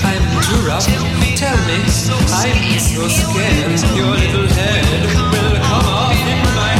I'm 0.03 0.65
rough, 0.65 0.85
tell 0.85 1.57
me. 1.65 1.85
I'm 2.33 2.57
your 2.93 3.09
skin, 3.09 3.95
your 3.95 4.15
little 4.15 4.47
head 4.47 5.05
will 5.31 5.57
come 5.61 5.85
off 5.85 6.13
in 6.13 6.55
my 6.55 6.74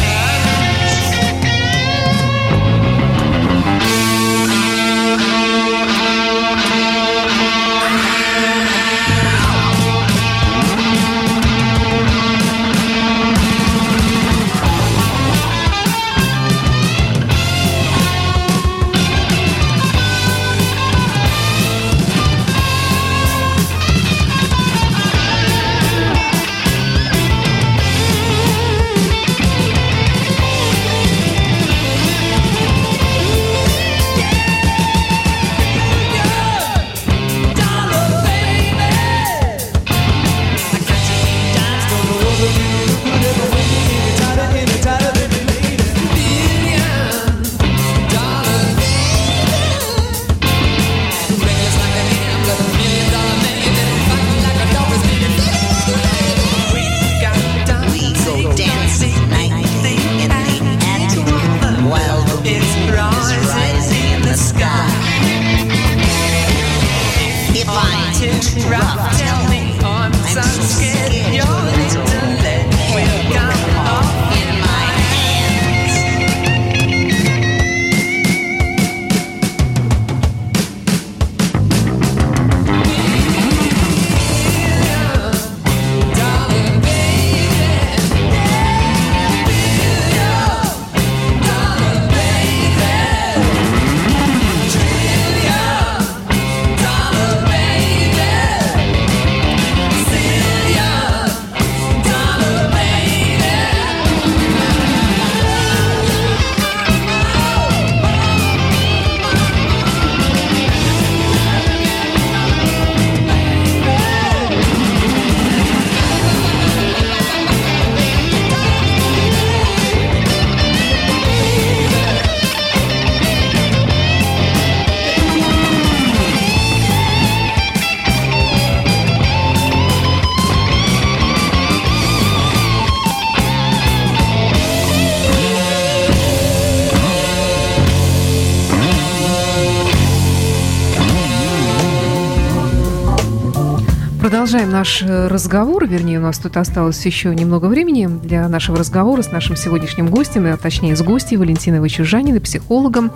Продолжаем 144.56 144.80
наш 144.80 145.02
э, 145.02 145.28
разговор, 145.28 145.86
вернее, 145.86 146.18
у 146.18 146.22
нас 146.22 146.38
тут 146.38 146.56
осталось 146.56 147.06
еще 147.06 147.36
немного 147.36 147.66
времени 147.66 148.08
для 148.08 148.48
нашего 148.48 148.78
разговора 148.78 149.22
с 149.22 149.30
нашим 149.30 149.58
сегодняшним 149.58 150.08
гостем, 150.08 150.46
а 150.46 150.56
точнее 150.56 150.96
с 150.96 151.02
гостьей 151.02 151.36
Валентиной 151.36 151.82
Вычужаниной, 151.82 152.40
психологом. 152.40 153.12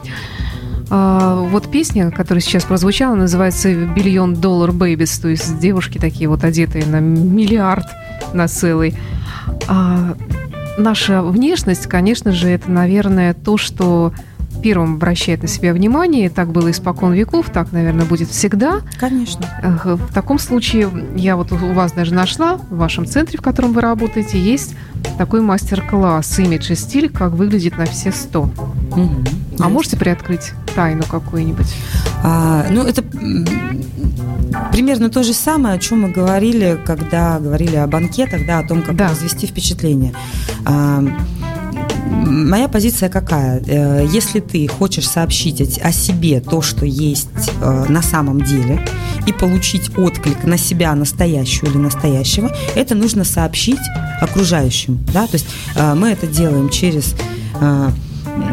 А, 0.89 1.37
вот 1.37 1.71
песня, 1.71 2.11
которая 2.11 2.41
сейчас 2.41 2.65
прозвучала, 2.65 3.15
называется 3.15 3.73
«Billion 3.73 4.33
Dollar 4.33 4.73
Babies», 4.73 5.17
то 5.19 5.29
есть 5.29 5.59
девушки 5.59 5.97
такие 5.97 6.27
вот 6.27 6.43
одетые 6.43 6.85
на 6.85 6.99
миллиард, 6.99 7.85
на 8.33 8.49
целый. 8.49 8.97
А, 9.69 10.17
наша 10.77 11.21
внешность, 11.21 11.87
конечно 11.87 12.33
же, 12.33 12.49
это, 12.49 12.69
наверное, 12.69 13.33
то, 13.33 13.55
что 13.55 14.11
первым 14.61 14.95
обращает 14.95 15.41
на 15.41 15.47
себя 15.47 15.73
внимание. 15.73 16.29
Так 16.29 16.51
было 16.51 16.71
испокон 16.71 17.13
веков, 17.13 17.49
так, 17.51 17.71
наверное, 17.71 18.05
будет 18.05 18.29
всегда. 18.29 18.81
Конечно. 18.99 19.45
В 19.83 20.13
таком 20.13 20.39
случае, 20.39 20.89
я 21.15 21.35
вот 21.35 21.51
у 21.51 21.55
вас 21.73 21.91
даже 21.91 22.13
нашла, 22.13 22.55
в 22.55 22.77
вашем 22.77 23.05
центре, 23.05 23.37
в 23.37 23.41
котором 23.41 23.73
вы 23.73 23.81
работаете, 23.81 24.39
есть 24.39 24.75
такой 25.17 25.41
мастер-класс 25.41 26.39
«Имидж 26.39 26.71
и 26.71 26.75
стиль. 26.75 27.09
Как 27.09 27.31
выглядит 27.31 27.77
на 27.77 27.85
все 27.85 28.11
сто». 28.11 28.49
А 28.93 29.63
Есть. 29.63 29.73
можете 29.73 29.97
приоткрыть 29.97 30.51
тайну 30.75 31.03
какую-нибудь? 31.03 31.67
А, 32.23 32.65
ну, 32.69 32.83
это 32.83 33.03
примерно 34.71 35.09
то 35.09 35.23
же 35.23 35.33
самое, 35.33 35.75
о 35.75 35.79
чем 35.79 36.01
мы 36.03 36.09
говорили, 36.11 36.79
когда 36.85 37.39
говорили 37.39 37.75
о 37.75 37.87
банкетах, 37.87 38.45
да, 38.45 38.59
о 38.59 38.63
том, 38.67 38.81
как 38.81 38.95
Да. 38.95 39.09
развести 39.09 39.47
впечатление. 39.47 40.13
А, 40.65 41.03
моя 42.29 42.67
позиция 42.67 43.09
какая? 43.09 43.61
Э, 43.65 44.05
Если 44.09 44.39
ты 44.39 44.67
хочешь 44.67 45.07
сообщить 45.07 45.79
о, 45.79 45.91
себе 45.91 46.39
то, 46.39 46.61
что 46.61 46.85
есть 46.85 47.29
э, 47.61 47.85
на 47.89 48.01
самом 48.01 48.41
деле, 48.41 48.85
и 49.25 49.33
получить 49.33 49.97
отклик 49.97 50.43
на 50.45 50.57
себя 50.57 50.95
настоящего 50.95 51.69
или 51.69 51.77
настоящего, 51.77 52.51
это 52.75 52.95
нужно 52.95 53.23
сообщить 53.23 53.79
окружающим. 54.21 54.99
Да? 55.13 55.27
То 55.27 55.35
есть 55.35 55.47
э, 55.75 55.93
мы 55.95 56.09
это 56.09 56.27
делаем 56.27 56.69
через 56.69 57.15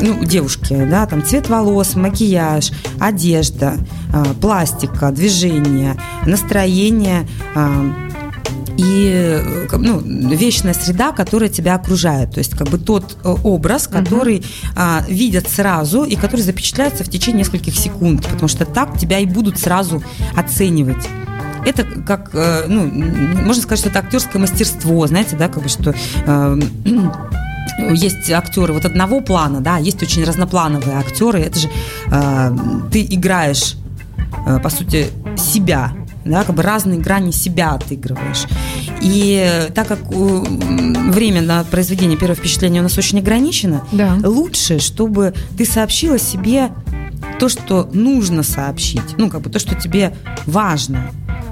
ну, 0.01 0.24
девушки, 0.24 0.74
да, 0.91 1.07
там 1.07 1.24
цвет 1.24 1.49
волос, 1.49 1.95
макияж, 1.95 2.72
одежда, 2.99 3.77
пластика, 4.41 5.12
движение, 5.12 5.95
настроение 6.27 7.29
и 8.77 9.11
э, 9.12 9.68
ну, 9.77 10.01
вечная 10.01 10.74
среда, 10.74 11.12
которая 11.12 11.49
тебя 11.49 11.74
окружает. 11.74 12.33
То 12.33 12.39
есть 12.39 12.57
как 12.57 12.68
бы 12.68 12.79
тот 12.79 13.16
э, 13.24 13.35
образ, 13.45 13.87
который 13.89 14.45
а, 14.74 15.05
видят 15.09 15.49
сразу 15.49 16.05
и 16.05 16.16
который 16.16 16.43
запечатляется 16.43 17.05
в 17.05 17.09
течение 17.09 17.41
нескольких 17.41 17.74
секунд, 17.74 18.27
потому 18.27 18.49
что 18.49 18.64
так 18.64 18.99
тебя 18.99 19.18
и 19.18 19.27
будут 19.27 19.59
сразу 19.59 20.03
оценивать. 20.37 21.07
Это 21.64 21.85
как, 21.85 22.31
э, 22.33 22.66
ну, 22.68 22.87
можно 23.45 23.62
сказать, 23.62 23.81
что 23.81 23.89
это 23.89 23.99
актерское 23.99 24.41
мастерство, 24.41 25.07
знаете, 25.07 25.37
да, 25.37 25.49
как 25.49 25.62
бы 25.62 25.68
что 25.68 25.95
э, 26.27 26.61
есть 27.93 28.31
актеры 28.31 28.72
вот 28.72 28.85
одного 28.85 29.20
плана, 29.20 29.61
да, 29.61 29.79
есть 29.79 30.03
очень 30.03 30.24
разноплановые 30.24 30.97
актеры. 30.97 31.41
Это 31.41 31.59
же 31.59 31.68
э, 32.07 32.57
ты 32.93 33.03
играешь, 33.03 33.77
э, 34.47 34.61
по 34.61 34.70
сути, 34.70 35.09
себя, 35.37 35.93
да, 36.27 36.45
как 36.45 36.55
бы 36.55 36.62
разные 36.62 36.99
грани 36.99 37.31
себя 37.31 37.72
отыгрываешь. 37.72 38.45
И 39.01 39.43
э, 39.49 39.70
так 39.72 39.89
как 39.89 40.01
э, 40.11 40.43
время 41.11 41.41
на 41.43 41.64
произведение 41.64 42.18
первого 42.18 42.37
впечатления 42.37 42.81
у 42.81 42.83
нас 42.83 42.99
очень 42.99 43.18
ограничено, 43.18 43.83
Да. 43.93 44.16
лучше, 44.22 44.79
чтобы 44.79 45.35
ты 45.57 45.64
сообщила 45.64 46.18
себе 46.18 46.70
то, 47.39 47.49
что 47.49 47.89
нужно 47.93 48.43
сообщить, 48.43 49.03
ну, 49.18 49.31
как 49.31 49.43
бы 49.43 49.51
то, 49.51 49.59
что 49.59 49.74
тебе 49.74 50.14
важно, 50.47 51.11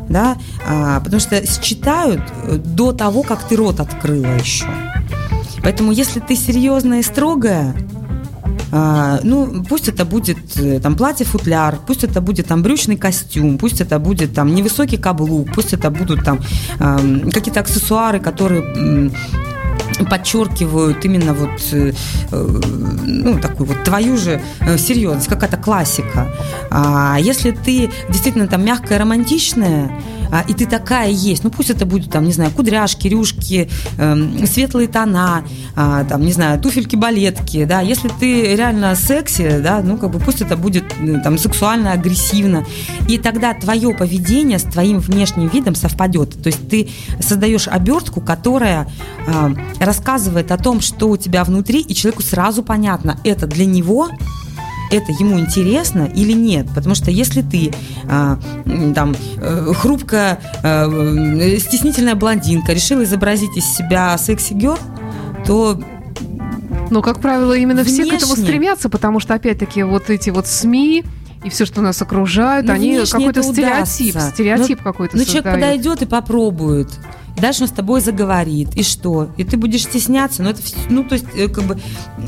да, 0.08 0.36
А, 0.66 1.00
потому 1.00 1.20
что 1.20 1.44
считают 1.46 2.20
э, 2.44 2.56
до 2.56 2.92
того, 2.92 3.22
как 3.22 3.46
ты 3.48 3.56
рот 3.56 3.80
открыла 3.80 4.34
еще. 4.38 4.66
Поэтому, 5.62 5.92
если 5.92 6.20
ты 6.20 6.36
серьезная 6.36 7.00
и 7.00 7.02
строгая, 7.02 7.74
ну, 9.22 9.64
пусть 9.68 9.88
это 9.88 10.04
будет 10.04 10.38
э, 10.56 10.80
там 10.80 10.96
платье-футляр, 10.96 11.78
пусть 11.86 12.02
это 12.02 12.20
будет 12.20 12.48
там 12.48 12.62
брючный 12.62 12.96
костюм, 12.96 13.56
пусть 13.56 13.80
это 13.80 14.00
будет 14.00 14.34
там 14.34 14.52
невысокий 14.52 14.96
каблук, 14.96 15.54
пусть 15.54 15.72
это 15.72 15.90
будут 15.90 16.24
там 16.24 16.40
ам, 16.80 17.30
какие-то 17.30 17.60
аксессуары, 17.60 18.18
которые 18.18 19.12
подчеркивают 20.10 21.04
именно 21.04 21.34
вот 21.34 21.60
э, 21.72 21.92
э, 22.32 22.60
ну 23.04 23.38
такую 23.38 23.68
вот 23.68 23.84
твою 23.84 24.16
же 24.16 24.40
серьезность, 24.76 25.28
какая-то 25.28 25.56
классика. 25.56 26.34
А 26.70 27.16
если 27.20 27.52
ты 27.52 27.92
действительно 28.08 28.48
там 28.48 28.64
мягкая, 28.64 28.98
романтичная, 28.98 29.92
а, 30.34 30.40
и 30.40 30.52
ты 30.52 30.66
такая 30.66 31.10
есть, 31.10 31.44
ну 31.44 31.50
пусть 31.50 31.70
это 31.70 31.86
будет 31.86 32.10
там, 32.10 32.24
не 32.24 32.32
знаю, 32.32 32.50
кудряшки, 32.50 33.06
рюшки, 33.06 33.70
эм, 33.98 34.44
светлые 34.48 34.88
тона, 34.88 35.44
а, 35.76 36.02
там, 36.02 36.22
не 36.22 36.32
знаю, 36.32 36.58
туфельки, 36.58 36.96
балетки, 36.96 37.64
да, 37.64 37.82
если 37.82 38.08
ты 38.08 38.56
реально 38.56 38.96
секси, 38.96 39.60
да, 39.62 39.80
ну 39.80 39.96
как 39.96 40.10
бы 40.10 40.18
пусть 40.18 40.42
это 40.42 40.56
будет 40.56 40.86
э, 40.98 41.20
там 41.22 41.38
сексуально, 41.38 41.92
агрессивно, 41.92 42.66
и 43.08 43.16
тогда 43.16 43.54
твое 43.54 43.94
поведение 43.94 44.58
с 44.58 44.64
твоим 44.64 44.98
внешним 44.98 45.46
видом 45.46 45.76
совпадет, 45.76 46.42
то 46.42 46.48
есть 46.48 46.68
ты 46.68 46.88
создаешь 47.20 47.68
обертку, 47.68 48.20
которая 48.20 48.88
а, 49.28 49.52
рассказывает 49.78 50.50
о 50.50 50.58
том, 50.58 50.80
что 50.80 51.10
у 51.10 51.16
тебя 51.16 51.44
внутри, 51.44 51.80
и 51.80 51.94
человеку 51.94 52.22
сразу 52.22 52.64
понятно, 52.64 53.20
это 53.22 53.46
для 53.46 53.66
него 53.66 54.08
это 54.90 55.12
ему 55.12 55.38
интересно 55.38 56.02
или 56.14 56.32
нет. 56.32 56.66
Потому 56.74 56.94
что 56.94 57.10
если 57.10 57.42
ты 57.42 57.72
а, 58.08 58.38
там 58.94 59.14
э, 59.38 59.72
хрупкая, 59.74 60.38
э, 60.62 61.56
стеснительная 61.58 62.14
блондинка 62.14 62.72
решила 62.72 63.04
изобразить 63.04 63.56
из 63.56 63.64
себя 63.64 64.16
секси-гер, 64.18 64.78
то 65.46 65.80
Но, 66.90 67.02
как 67.02 67.20
правило, 67.20 67.54
именно 67.54 67.84
все 67.84 68.04
к 68.04 68.12
этому 68.12 68.34
Внешне. 68.34 68.44
стремятся, 68.44 68.88
потому 68.88 69.20
что, 69.20 69.34
опять-таки, 69.34 69.82
вот 69.82 70.10
эти 70.10 70.30
вот 70.30 70.46
СМИ 70.46 71.04
и 71.44 71.50
все, 71.50 71.66
что 71.66 71.82
нас 71.82 72.00
окружают, 72.00 72.66
Ну, 72.66 72.72
они 72.72 72.96
внешне 72.96 73.18
какой-то 73.18 73.42
стереотип, 73.42 74.14
удастся. 74.14 74.30
стереотип 74.34 74.82
какой-то 74.82 75.16
ну, 75.16 75.24
человек 75.24 75.44
создают. 75.44 75.60
подойдет 75.60 76.02
и 76.02 76.06
попробует. 76.06 76.88
Дальше 77.36 77.62
он 77.62 77.68
с 77.68 77.72
тобой 77.72 78.00
заговорит. 78.00 78.74
И 78.74 78.82
что? 78.82 79.28
И 79.36 79.44
ты 79.44 79.56
будешь 79.56 79.82
стесняться. 79.82 80.42
Но 80.42 80.50
это 80.50 80.60
ну, 80.88 81.04
то 81.04 81.14
есть, 81.14 81.26
э, 81.36 81.48
как 81.48 81.64
бы 81.64 81.78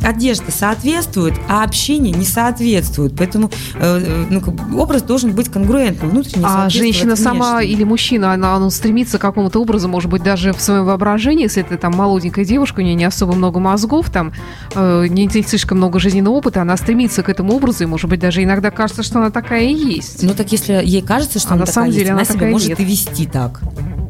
одежда 0.02 0.50
соответствует, 0.50 1.34
а 1.48 1.62
общение 1.62 2.12
не 2.12 2.24
соответствует. 2.24 3.14
Поэтому 3.16 3.50
э, 3.74 4.00
э, 4.02 4.26
ну, 4.30 4.40
как 4.40 4.54
бы, 4.54 4.80
образ 4.80 5.02
должен 5.02 5.32
быть 5.32 5.48
конгруентным, 5.48 6.10
внутренне 6.10 6.44
А 6.46 6.68
женщина 6.68 7.16
сама 7.16 7.62
или 7.62 7.84
мужчина, 7.84 8.32
она, 8.32 8.56
он 8.56 8.70
стремится 8.70 9.18
к 9.18 9.20
какому-то 9.20 9.60
образу, 9.60 9.88
может 9.88 10.10
быть, 10.10 10.22
даже 10.22 10.52
в 10.52 10.60
своем 10.60 10.84
воображении, 10.84 11.44
если 11.44 11.62
это 11.62 11.76
там 11.76 11.94
молоденькая 11.94 12.44
девушка, 12.44 12.80
у 12.80 12.82
нее 12.82 12.94
не 12.94 13.04
особо 13.04 13.34
много 13.34 13.60
мозгов, 13.60 14.10
там 14.10 14.32
э, 14.74 15.06
не, 15.08 15.28
слишком 15.28 15.78
много 15.78 16.00
жизненного 16.00 16.34
опыта, 16.34 16.62
она 16.62 16.76
стремится 16.76 17.22
к 17.22 17.28
этому 17.28 17.54
образу, 17.54 17.84
и, 17.84 17.86
может 17.86 18.10
быть, 18.10 18.20
даже 18.20 18.42
иногда 18.42 18.70
кажется, 18.70 19.02
что 19.02 19.18
она 19.18 19.30
такая 19.30 19.64
и 19.64 19.74
есть. 19.74 20.22
Ну 20.22 20.34
так 20.34 20.50
если 20.52 20.80
ей 20.84 21.02
кажется, 21.02 21.38
что 21.38 21.50
А 21.50 21.52
она 21.54 21.60
на 21.60 21.66
самом 21.66 21.90
такая 21.90 21.92
деле 21.92 22.00
есть, 22.00 22.10
она 22.10 22.20
она 22.20 22.24
себя 22.24 22.46
может 22.48 22.68
нет. 22.68 22.80
и 22.80 22.84
вести 22.84 23.26
так. 23.26 23.60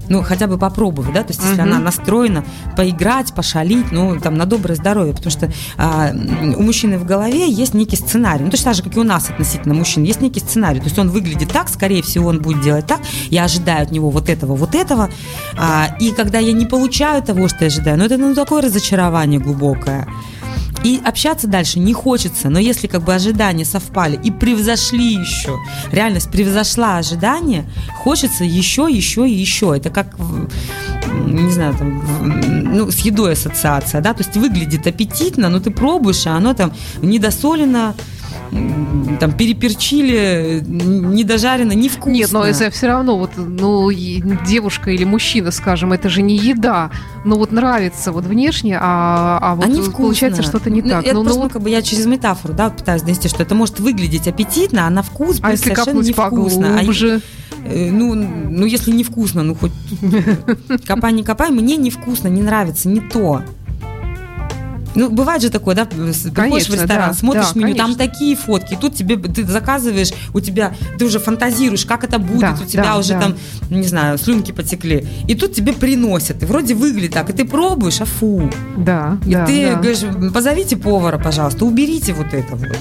Ну, 0.09 0.23
хотя 0.23 0.47
бы 0.47 0.59
попробовать, 0.59 1.13
да, 1.13 1.23
то 1.23 1.31
есть 1.31 1.41
если 1.43 1.61
Мгм. 1.61 1.71
она 1.73 1.79
настроена 1.81 2.45
поиграть, 2.77 3.35
пошалить, 3.35 3.91
ну, 3.91 4.19
там, 4.21 4.35
на 4.37 4.47
доброе 4.47 4.77
здоровье, 4.77 5.13
потому 5.13 5.31
что 5.31 5.51
а, 5.77 6.13
у 6.57 6.63
мужчины 6.63 6.99
в 6.99 7.05
голове 7.05 7.51
есть 7.51 7.75
некий 7.75 7.97
сценарий, 7.97 8.45
ну, 8.45 8.51
точно 8.51 8.67
так 8.67 8.75
же, 8.77 8.83
как 8.83 8.97
и 8.97 9.01
у 9.01 9.05
нас 9.05 9.29
относительно 9.31 9.75
мужчин, 9.75 10.05
есть 10.05 10.21
некий 10.21 10.41
сценарий, 10.41 10.79
то 10.79 10.87
есть 10.87 10.99
он 10.99 11.11
выглядит 11.11 11.53
так, 11.53 11.69
скорее 11.69 12.03
всего, 12.03 12.29
он 12.29 12.41
будет 12.41 12.63
делать 12.63 12.87
так, 12.87 13.01
я 13.31 13.45
ожидаю 13.45 13.83
от 13.83 13.91
него 13.91 14.11
вот 14.11 14.29
этого, 14.29 14.55
вот 14.55 14.75
этого, 14.75 15.11
а, 15.59 15.97
и 15.99 16.13
когда 16.13 16.39
я 16.39 16.53
не 16.53 16.67
получаю 16.67 17.23
того, 17.23 17.49
что 17.49 17.59
я 17.63 17.67
ожидаю, 17.67 17.99
ну, 17.99 18.05
это, 18.05 18.17
ну, 18.17 18.35
такое 18.35 18.63
разочарование 18.63 19.41
глубокое. 19.41 20.07
И 20.87 21.01
общаться 21.05 21.49
дальше 21.49 21.81
не 21.81 21.93
хочется, 21.93 22.49
но 22.49 22.61
если 22.61 22.87
как 22.87 23.03
бы 23.03 23.13
ожидания 23.13 23.65
совпали 23.65 24.21
и 24.23 24.31
превзошли 24.31 25.15
еще, 25.15 25.59
реальность 25.91 26.31
превзошла 26.31 26.99
ожидания, 26.99 27.69
хочется 28.05 28.45
еще, 28.45 28.87
еще 28.89 29.29
и 29.29 29.33
еще. 29.33 29.77
Это 29.77 29.91
как, 29.91 30.15
не 31.27 31.51
знаю, 31.51 31.75
там, 31.75 32.73
ну, 32.73 32.89
с 32.93 33.01
едой 33.01 33.33
ассоциация, 33.33 34.01
да, 34.01 34.15
то 34.15 34.23
есть 34.23 34.37
выглядит 34.37 34.87
аппетитно, 34.87 35.49
но 35.49 35.59
ты 35.59 35.73
пробуешь, 35.73 36.25
а 36.29 36.37
оно 36.37 36.55
там 36.55 36.73
недосолено, 37.03 37.97
там 39.21 39.33
переперчили, 39.33 40.61
н- 40.61 41.15
недожарено, 41.15 41.73
невкусно. 41.73 42.13
Нет, 42.13 42.33
но 42.33 42.45
это 42.45 42.71
все 42.71 42.87
равно, 42.89 43.19
вот, 43.19 43.31
ну, 43.37 43.91
девушка 44.47 44.91
или 44.91 45.05
мужчина, 45.05 45.51
скажем, 45.51 45.93
это 45.93 46.09
же 46.09 46.23
не 46.23 46.37
еда, 46.37 46.91
но 47.25 47.37
вот 47.37 47.53
нравится 47.53 48.13
вот 48.13 48.25
внешне, 48.25 48.79
а, 48.81 49.39
а 49.41 49.55
вот 49.55 49.65
А 49.67 49.91
получается 49.91 50.43
что-то 50.43 50.71
не 50.71 50.83
Ну, 50.83 50.89
так. 50.91 51.05
Это 51.05 51.15
Ну, 51.15 51.21
ну, 51.21 51.25
просто, 51.25 51.43
ну, 51.45 51.51
как 51.51 51.63
бы 51.63 51.71
я 51.71 51.83
через 51.83 52.07
метафору, 52.07 52.55
да, 52.55 52.71
пытаюсь 52.71 53.03
донести, 53.03 53.29
что 53.29 53.43
это 53.43 53.55
может 53.55 53.81
выглядеть 53.81 54.29
аппетитно, 54.29 54.87
а 54.87 54.91
на 54.91 55.03
вкус 55.03 55.39
а 55.43 55.51
если 55.53 55.75
совершенно 55.75 56.03
невкусно. 56.03 56.75
А 56.75 56.79
поглубже? 56.79 57.21
Э, 57.65 57.91
Ну, 57.91 58.15
ну, 58.15 58.67
если 58.67 58.93
невкусно, 58.93 59.43
ну 59.43 59.55
хоть 59.55 59.73
копай, 60.87 61.13
не 61.13 61.25
копай, 61.25 61.51
мне 61.51 61.77
невкусно, 61.77 62.29
не 62.29 62.43
нравится, 62.43 62.89
не 62.89 63.01
то. 63.01 63.43
Ну, 64.97 65.11
бывает 65.11 65.43
же 65.43 65.51
такое, 65.51 65.75
да, 65.77 65.85
приходишь 65.85 66.33
Конечно, 66.35 66.77
в 66.77 66.81
ресторан, 66.81 67.11
да, 67.11 67.15
смотришь 67.15 67.53
да, 67.55 67.61
меню, 67.61 67.75
там 67.77 67.95
конечно. 67.95 68.07
такие 68.07 68.35
фотки, 68.37 68.79
тут 68.81 68.95
тебе, 68.95 69.17
ты 69.17 69.45
заказываешь, 69.47 70.11
у 70.35 70.41
тебя, 70.41 70.75
ты 70.99 71.05
уже 71.05 71.19
фантазируешь, 71.19 71.85
как 71.85 72.03
это 72.03 72.19
будет, 72.19 72.41
Да, 72.41 72.59
у 72.61 72.65
тебя 72.67 72.83
да, 72.83 72.97
уже 72.97 73.13
да. 73.13 73.21
там, 73.21 73.37
не 73.71 73.87
знаю, 73.87 74.17
слюнки 74.19 74.53
потекли, 74.53 75.07
и 75.29 75.35
тут 75.35 75.53
тебе 75.53 75.73
приносят, 75.75 76.43
и 76.43 76.47
вроде 76.47 76.75
выглядит 76.75 77.13
так, 77.13 77.31
и 77.31 77.33
ты 77.35 77.45
пробуешь, 77.45 78.01
а 78.01 78.07
фу. 78.07 78.51
Да, 78.77 79.19
И 79.27 79.33
да, 79.33 79.45
ты 79.47 79.71
да. 79.71 79.75
говоришь, 79.77 80.33
позовите 80.33 80.77
повара, 80.77 81.19
пожалуйста, 81.19 81.65
уберите 81.67 82.15
вот 82.15 82.33
это 82.33 82.57
вот. 82.57 82.77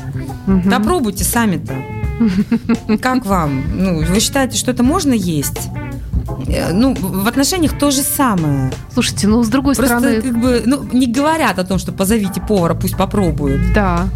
Мгм. 0.48 0.70
Да 0.70 0.80
пробуйте 0.80 1.24
сами-то. 1.26 1.74
Как 3.02 3.26
вам? 3.26 3.64
Ну, 3.74 4.02
вы 4.06 4.20
считаете, 4.22 4.58
что 4.58 4.72
это 4.72 4.84
можно 4.84 5.14
есть? 5.14 5.70
Э, 6.48 6.72
Ну, 6.74 6.94
в 6.94 7.28
отношениях 7.28 7.78
то 7.78 7.92
же 7.92 8.02
самое. 8.02 8.72
Слушайте, 8.94 9.28
ну, 9.28 9.44
с 9.44 9.48
другой 9.48 9.76
Просто 9.76 9.98
стороны, 10.00 10.22
как 10.22 10.38
бы, 10.40 10.64
ну, 10.66 10.84
не 10.94 11.08
говорят 11.08 11.60
о 11.60 11.64
том, 11.64 11.78
что 11.80 11.92
позовите 11.92 12.42
повара, 12.42 12.74
пусть 12.76 12.96
попробуют. 12.98 13.74
Да. 13.74 14.08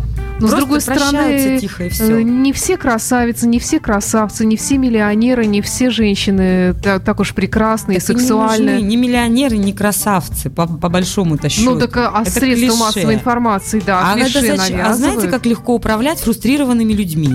Но 0.42 0.48
с 0.48 0.52
Просто 0.52 0.58
другой 0.68 0.82
прощаются 0.82 1.12
стороны, 1.12 1.60
тихо 1.60 1.84
и 1.84 1.88
э, 1.88 1.90
все. 1.90 2.24
не 2.24 2.54
все 2.54 2.78
красавицы, 2.78 3.46
не 3.46 3.60
все 3.60 3.82
красавцы, 3.82 4.46
не 4.46 4.56
все 4.56 4.78
миллионеры, 4.78 5.46
не 5.46 5.62
все 5.62 5.90
женщины 5.90 6.74
та- 6.82 7.00
так 7.00 7.20
уж 7.20 7.34
прекрасные, 7.34 8.00
Так 8.00 8.08
не 8.10 8.16
сексуальные. 8.22 8.76
нужны 8.76 8.88
ни 8.88 8.96
миллионеры, 8.96 9.58
ни 9.58 9.74
красавцы, 9.74 10.50
по, 10.50 10.66
по 10.66 10.88
большому-то 10.88 11.50
счету. 11.50 11.72
Ну 11.72 11.80
так 11.80 11.98
а 11.98 12.12
а 12.16 12.22
Это 12.22 12.32
средства 12.32 12.68
клише. 12.68 12.78
массовой 12.80 13.14
информации, 13.16 13.84
да, 13.86 14.00
А, 14.14 14.18
это 14.18 14.32
клише 14.40 14.56
зачем- 14.56 14.80
а 14.86 14.94
знаете, 14.94 15.28
как 15.28 15.46
легко 15.46 15.74
управлять 15.76 16.20
фрустрированными 16.20 16.94
людьми? 16.94 17.34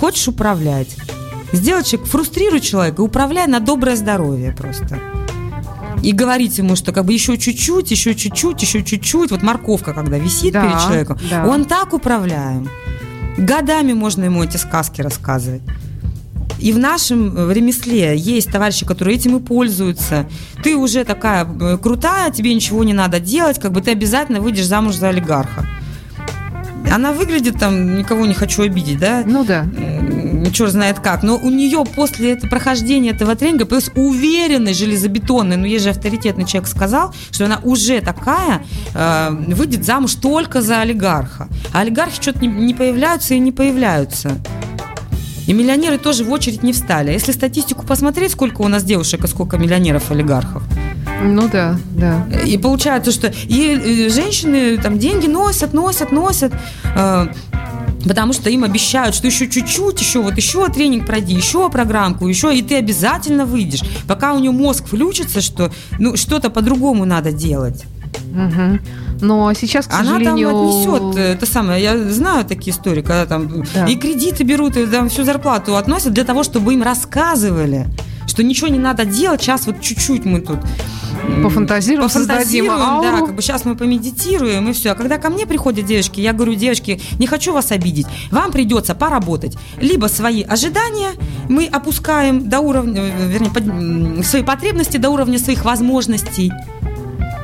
Хочешь 0.00 0.26
управлять? 0.28 0.96
Сделай 1.52 1.84
человек, 1.84 2.08
фрустрируй 2.08 2.60
человека, 2.60 3.00
управляй 3.00 3.46
на 3.46 3.60
доброе 3.60 3.96
здоровье 3.96 4.52
просто. 4.52 4.98
И 6.02 6.12
говорить 6.12 6.58
ему, 6.58 6.76
что 6.76 6.92
как 6.92 7.04
бы 7.04 7.12
еще 7.12 7.36
чуть-чуть, 7.38 7.90
еще 7.90 8.14
чуть-чуть, 8.14 8.62
еще 8.62 8.84
чуть-чуть. 8.84 9.30
Вот 9.30 9.42
морковка, 9.42 9.92
когда 9.92 10.18
висит 10.18 10.52
Да, 10.52 10.62
перед 10.62 10.80
человеком, 10.80 11.18
да. 11.30 11.46
он 11.46 11.64
так 11.64 11.94
управляем. 11.94 12.68
Годами 13.38 13.92
можно 13.92 14.24
ему 14.24 14.44
эти 14.44 14.56
сказки 14.56 15.00
рассказывать. 15.00 15.62
И 16.58 16.72
в 16.72 16.78
нашем 16.78 17.50
ремесле 17.50 18.16
есть 18.16 18.50
товарищи, 18.50 18.86
которые 18.86 19.16
этим 19.16 19.36
и 19.36 19.40
пользуются. 19.40 20.26
Ты 20.62 20.74
уже 20.76 21.04
такая 21.04 21.44
э, 21.44 21.76
крутая, 21.76 22.30
тебе 22.30 22.54
ничего 22.54 22.82
не 22.82 22.94
надо 22.94 23.20
делать, 23.20 23.58
как 23.60 23.72
бы 23.72 23.82
ты 23.82 23.90
обязательно 23.90 24.40
выйдешь 24.40 24.66
замуж 24.66 24.94
за 24.94 25.08
олигарха. 25.10 25.66
Она 26.90 27.12
выглядит 27.12 27.58
там, 27.58 27.98
никого 27.98 28.26
не 28.26 28.34
хочу 28.34 28.62
обидеть, 28.62 28.98
да? 28.98 29.22
Ну 29.26 29.44
да. 29.44 29.66
М, 30.46 30.52
Черт 30.52 30.72
знает 30.72 31.00
как. 31.00 31.22
Но 31.22 31.36
у 31.36 31.50
нее 31.50 31.84
после 31.94 32.32
этого 32.32 32.48
прохождения 32.50 33.10
этого 33.10 33.34
тренинга 33.36 33.66
появилась 33.66 33.90
уверенность 33.94 34.78
железобетонная, 34.78 35.56
ну 35.56 35.66
есть 35.66 35.84
же 35.84 35.90
авторитетный 35.90 36.44
человек 36.46 36.68
сказал, 36.68 37.14
что 37.30 37.44
она 37.46 37.60
уже 37.62 38.00
такая 38.00 38.62
э, 38.94 39.30
выйдет 39.48 39.84
замуж 39.84 40.14
только 40.14 40.62
за 40.62 40.80
олигарха. 40.80 41.48
А 41.72 41.80
олигархи 41.80 42.20
что-то 42.20 42.40
не, 42.40 42.48
не 42.48 42.74
появляются 42.74 43.34
и 43.34 43.38
не 43.38 43.52
появляются. 43.52 44.38
И 45.46 45.52
миллионеры 45.52 45.98
тоже 45.98 46.24
в 46.24 46.32
очередь 46.32 46.62
не 46.64 46.72
встали. 46.72 47.10
А 47.10 47.12
Если 47.12 47.30
статистику 47.32 47.86
посмотреть, 47.86 48.32
сколько 48.32 48.62
у 48.62 48.68
нас 48.68 48.82
девушек 48.82 49.22
и 49.24 49.28
сколько 49.28 49.56
миллионеров-олигархов, 49.58 50.62
Ну 51.22 51.48
да, 51.48 51.78
да. 51.92 52.26
и 52.44 52.58
получается, 52.58 53.12
что 53.12 53.28
и 53.44 54.06
э, 54.06 54.10
женщины 54.10 54.76
там 54.78 54.98
деньги 54.98 55.26
носят, 55.28 55.72
носят, 55.72 56.10
носят, 56.10 56.52
э, 56.96 57.26
потому 58.06 58.32
что 58.32 58.50
им 58.50 58.64
обещают, 58.64 59.14
что 59.14 59.26
еще 59.26 59.48
чуть-чуть, 59.48 60.00
еще 60.00 60.22
вот 60.22 60.36
еще 60.36 60.68
тренинг 60.68 61.06
пройди, 61.06 61.34
еще 61.34 61.68
программку, 61.70 62.28
еще, 62.28 62.56
и 62.56 62.62
ты 62.62 62.76
обязательно 62.76 63.44
выйдешь. 63.46 63.82
Пока 64.06 64.32
у 64.32 64.38
нее 64.38 64.50
мозг 64.52 64.86
включится, 64.86 65.40
что 65.40 65.70
ну 65.98 66.16
что-то 66.16 66.50
по-другому 66.50 67.04
надо 67.04 67.32
делать. 67.32 67.84
Мгм. 68.32 68.80
Но 69.20 69.52
сейчас, 69.54 69.86
к 69.86 69.92
Она 69.92 70.02
там 70.02 70.18
сожалению... 70.18 70.48
отнесет 70.50 71.16
э, 71.18 71.32
это 71.32 71.46
самое. 71.46 71.82
Я 71.82 71.98
знаю 72.10 72.44
такие 72.44 72.74
истории, 72.76 73.00
когда 73.00 73.26
там 73.26 73.64
Да. 73.74 73.86
и 73.86 73.96
кредиты 73.96 74.44
берут, 74.44 74.76
и 74.76 74.86
там 74.86 75.08
всю 75.08 75.24
зарплату 75.24 75.76
относят 75.76 76.12
для 76.12 76.24
того, 76.24 76.42
чтобы 76.42 76.74
им 76.74 76.82
рассказывали, 76.82 77.86
что 78.26 78.42
ничего 78.42 78.68
не 78.68 78.78
надо 78.78 79.04
делать. 79.04 79.42
Сейчас 79.42 79.66
вот 79.66 79.80
чуть-чуть 79.80 80.24
мы 80.24 80.40
тут 80.40 80.58
Пофантазируем, 81.42 82.08
пофантазируем, 82.08 83.02
да, 83.02 83.20
как 83.20 83.34
бы 83.34 83.42
сейчас 83.42 83.64
мы 83.64 83.74
помедитируем 83.74 84.68
и 84.68 84.72
все. 84.72 84.90
А 84.90 84.94
когда 84.94 85.18
ко 85.18 85.30
мне 85.30 85.46
приходят 85.46 85.86
девочки, 85.86 86.20
я 86.20 86.32
говорю, 86.32 86.54
девочки, 86.54 87.00
не 87.18 87.26
хочу 87.26 87.52
вас 87.52 87.72
обидеть, 87.72 88.06
вам 88.30 88.52
придется 88.52 88.94
поработать. 88.94 89.56
Либо 89.80 90.06
свои 90.06 90.42
ожидания 90.42 91.10
мы 91.48 91.66
опускаем 91.66 92.48
до 92.48 92.60
уровня, 92.60 93.02
э, 93.02 93.28
вернее, 93.28 93.50
под- 93.50 94.26
свои 94.26 94.42
потребности 94.42 94.98
до 94.98 95.10
уровня 95.10 95.38
своих 95.38 95.64
возможностей. 95.64 96.52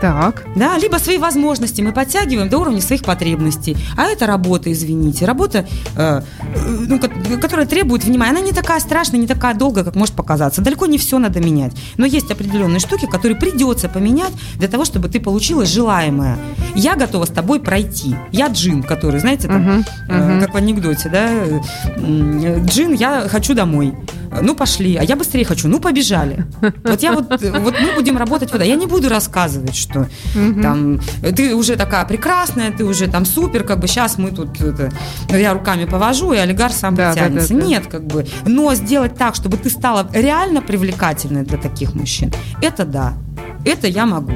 Так. 0.03 0.45
Да, 0.57 0.77
либо 0.79 0.97
свои 0.99 1.17
возможности 1.19 1.81
мы 1.81 1.93
подтягиваем 1.93 2.49
до 2.49 2.59
уровня 2.59 2.81
своих 2.81 3.05
потребностей. 3.05 3.77
А 3.97 4.07
это 4.07 4.27
работа, 4.27 4.71
извините, 4.73 5.25
работа, 5.27 5.65
э, 5.97 6.23
э, 6.57 6.77
ну, 6.89 6.99
ко- 6.99 7.39
которая 7.41 7.67
требует 7.67 8.03
внимания. 8.05 8.33
Она 8.33 8.41
не 8.41 8.51
такая 8.51 8.81
страшная, 8.81 9.21
не 9.21 9.29
такая 9.29 9.55
долгая, 9.55 9.85
как 9.85 9.95
может 9.95 10.15
показаться. 10.17 10.61
Далеко 10.61 10.87
не 10.87 10.99
все 10.99 11.21
надо 11.21 11.39
менять. 11.39 11.73
Но 11.99 12.05
есть 12.05 12.29
определенные 12.33 12.81
штуки, 12.81 13.07
которые 13.07 13.39
придется 13.39 13.89
поменять 13.89 14.33
для 14.57 14.67
того, 14.67 14.85
чтобы 14.85 15.09
ты 15.09 15.21
получила 15.21 15.65
желаемое. 15.65 16.37
Я 16.75 16.97
готова 16.97 17.25
с 17.25 17.31
тобой 17.31 17.61
пройти. 17.61 18.17
Я 18.33 18.49
джин, 18.49 18.83
который, 18.83 19.21
знаете, 19.21 19.47
там, 19.47 19.63
Мгм, 19.63 19.85
э, 20.09 20.19
мгм. 20.33 20.41
как 20.41 20.53
в 20.55 20.57
анекдоте, 20.57 21.09
да, 21.11 21.29
э, 21.31 21.61
м, 21.97 22.67
джин, 22.67 22.93
я 22.95 23.29
хочу 23.29 23.55
домой. 23.55 23.95
Ну, 24.41 24.55
пошли. 24.55 24.97
А 24.97 25.05
я 25.05 25.17
быстрее 25.17 25.45
хочу. 25.45 25.69
Ну, 25.69 25.81
побежали. 25.81 26.45
Вот 26.85 27.03
я 27.03 27.13
вот, 27.13 27.29
вот 27.31 27.75
мы 27.81 27.95
будем 27.95 28.17
работать 28.17 28.53
вот. 28.53 28.63
Я 28.63 28.77
не 28.77 28.87
буду 28.87 29.09
рассказывать, 29.09 29.75
что 29.75 30.09
Мгм. 30.35 30.63
там 30.63 31.01
ты 31.37 31.55
уже 31.55 31.77
такая 31.77 32.05
прекрасная, 32.05 32.71
ты 32.71 32.85
уже 32.85 33.09
там 33.09 33.25
супер, 33.25 33.65
как 33.65 33.81
бы 33.81 33.89
сейчас 33.89 34.19
мы 34.19 34.31
тут 34.31 34.61
это, 34.61 34.91
я 35.29 35.53
руками 35.53 35.85
повожу, 35.85 36.33
и 36.33 36.39
олигарх 36.39 36.75
сам 36.75 36.95
да, 36.95 37.11
потянется. 37.11 37.55
да, 37.55 37.61
да. 37.61 37.67
Нет, 37.67 37.87
как 37.87 38.05
бы. 38.07 38.27
Но 38.47 38.75
сделать 38.75 39.17
так, 39.17 39.35
чтобы 39.35 39.57
ты 39.57 39.71
стала 39.71 40.09
реально 40.13 40.63
привлекательной 40.63 41.45
для 41.45 41.59
таких 41.59 41.95
мужчин, 41.95 42.33
это 42.61 42.85
да. 42.85 43.15
Это 43.65 43.87
я 43.87 44.07
могу. 44.07 44.33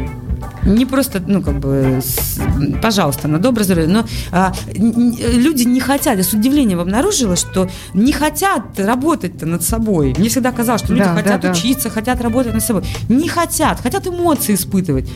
Не 0.67 0.85
просто, 0.85 1.23
ну, 1.27 1.41
как 1.43 1.59
бы, 1.61 2.01
с- 2.05 2.39
пожалуйста, 2.83 3.29
на 3.29 3.39
доброе 3.39 3.65
здоровье. 3.65 3.89
Но 3.91 4.05
а, 4.33 4.53
люди 4.75 5.63
не 5.65 5.81
хотят, 5.81 6.19
я 6.19 6.25
с 6.25 6.33
удивлением 6.33 6.81
обнаружила, 6.81 7.37
что 7.37 7.69
не 7.95 8.13
хотят 8.13 8.63
работать-то 8.79 9.47
над 9.47 9.63
собой. 9.63 10.15
Мне 10.19 10.29
всегда 10.29 10.53
казалось, 10.53 10.83
что 10.83 10.93
люди 10.93 11.05
Да, 11.05 11.15
хотят 11.15 11.41
да, 11.41 11.49
да. 11.49 11.53
учиться, 11.53 11.89
хотят 11.89 12.21
работать 12.21 12.53
над 12.53 12.63
собой. 12.65 12.85
Не 13.09 13.29
хотят, 13.29 13.81
хотят 13.81 14.07
эмоции 14.07 14.55
испытывать. 14.55 15.09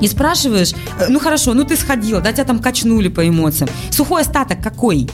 И 0.00 0.06
спрашиваешь, 0.06 0.72
э, 1.00 1.06
ну 1.08 1.18
хорошо, 1.18 1.54
ну 1.54 1.64
ты 1.64 1.76
сходила, 1.76 2.20
да, 2.20 2.32
тебя 2.32 2.44
там 2.44 2.60
качнули 2.60 3.08
по 3.08 3.28
эмоциям. 3.28 3.68
Сухой 3.90 4.22
остаток 4.22 4.62
какой? 4.62 5.10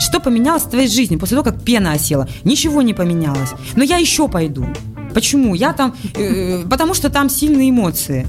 Что 0.00 0.20
поменялось 0.20 0.64
в 0.64 0.68
твоей 0.70 0.88
жизни 0.88 1.16
после 1.16 1.36
того, 1.38 1.50
как 1.50 1.62
пена 1.64 1.92
осела? 1.92 2.28
Ничего 2.44 2.82
не 2.82 2.92
поменялось. 2.92 3.50
Но 3.76 3.82
я 3.84 3.96
еще 3.96 4.28
пойду. 4.28 4.66
Почему? 5.14 5.54
Я 5.54 5.72
там, 5.72 5.94
э, 6.14 6.64
потому 6.68 6.94
что 6.94 7.10
там 7.10 7.28
сильные 7.28 7.70
эмоции. 7.70 8.26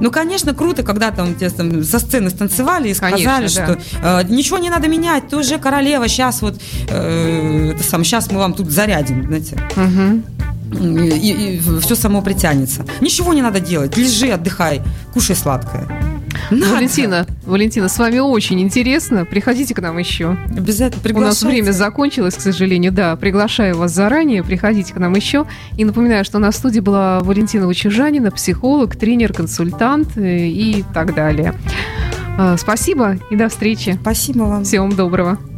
Ну, 0.00 0.10
конечно, 0.10 0.54
круто, 0.54 0.82
когда 0.82 1.10
там 1.10 1.34
тебя 1.34 1.50
там 1.50 1.82
со 1.84 1.98
сцены 1.98 2.30
станцевали 2.30 2.88
и 2.88 2.94
сказали, 2.94 3.24
Конечно, 3.24 3.48
что 3.48 3.78
э, 4.02 4.22
ничего 4.28 4.58
не 4.58 4.70
надо 4.70 4.88
менять, 4.88 5.28
ты 5.28 5.36
уже 5.36 5.58
королева, 5.58 6.08
сейчас 6.08 6.42
вот, 6.42 6.60
э, 6.88 7.72
это 7.74 7.82
сам, 7.82 8.04
сейчас 8.04 8.30
мы 8.30 8.38
вам 8.38 8.52
тут 8.52 8.70
зарядим, 8.70 9.26
знаете 9.26 9.58
Мгм. 9.76 10.24
и, 10.72 11.60
все 11.80 11.94
само 11.94 12.22
притянется. 12.22 12.84
Ничего 13.00 13.32
не 13.32 13.42
надо 13.42 13.60
делать. 13.60 13.96
Лежи, 13.96 14.28
отдыхай, 14.28 14.82
кушай 15.14 15.36
сладкое. 15.36 16.15
Надо. 16.50 16.74
Валентина, 16.74 17.26
Валентина, 17.44 17.88
с 17.88 17.98
вами 17.98 18.18
очень 18.18 18.60
интересно. 18.60 19.24
Приходите 19.24 19.74
к 19.74 19.80
нам 19.80 19.98
еще. 19.98 20.36
Обязательно 20.56 21.00
У 21.00 21.20
нас 21.20 21.38
приглашайте. 21.40 21.46
время 21.46 21.72
закончилось, 21.72 22.34
к 22.34 22.40
сожалению. 22.40 22.92
Да, 22.92 23.16
приглашаю 23.16 23.76
вас 23.76 23.92
заранее. 23.92 24.42
Приходите 24.42 24.92
к 24.92 24.96
нам 24.98 25.14
еще. 25.14 25.46
И 25.76 25.84
напоминаю, 25.84 26.24
что 26.24 26.38
на 26.38 26.52
студии 26.52 26.80
была 26.80 27.20
Валентина 27.20 27.66
Вачужанина, 27.66 28.30
психолог, 28.30 28.96
тренер, 28.96 29.32
консультант 29.32 30.16
э, 30.16 30.46
и 30.46 30.84
так 30.94 31.14
далее. 31.14 31.54
Э, 32.38 32.56
Спасибо 32.58 33.18
и 33.30 33.36
до 33.36 33.48
встречи. 33.48 33.98
Спасибо 34.00 34.42
вам. 34.44 34.64
Всего 34.64 34.84
вам 34.86 34.96
доброго. 34.96 35.55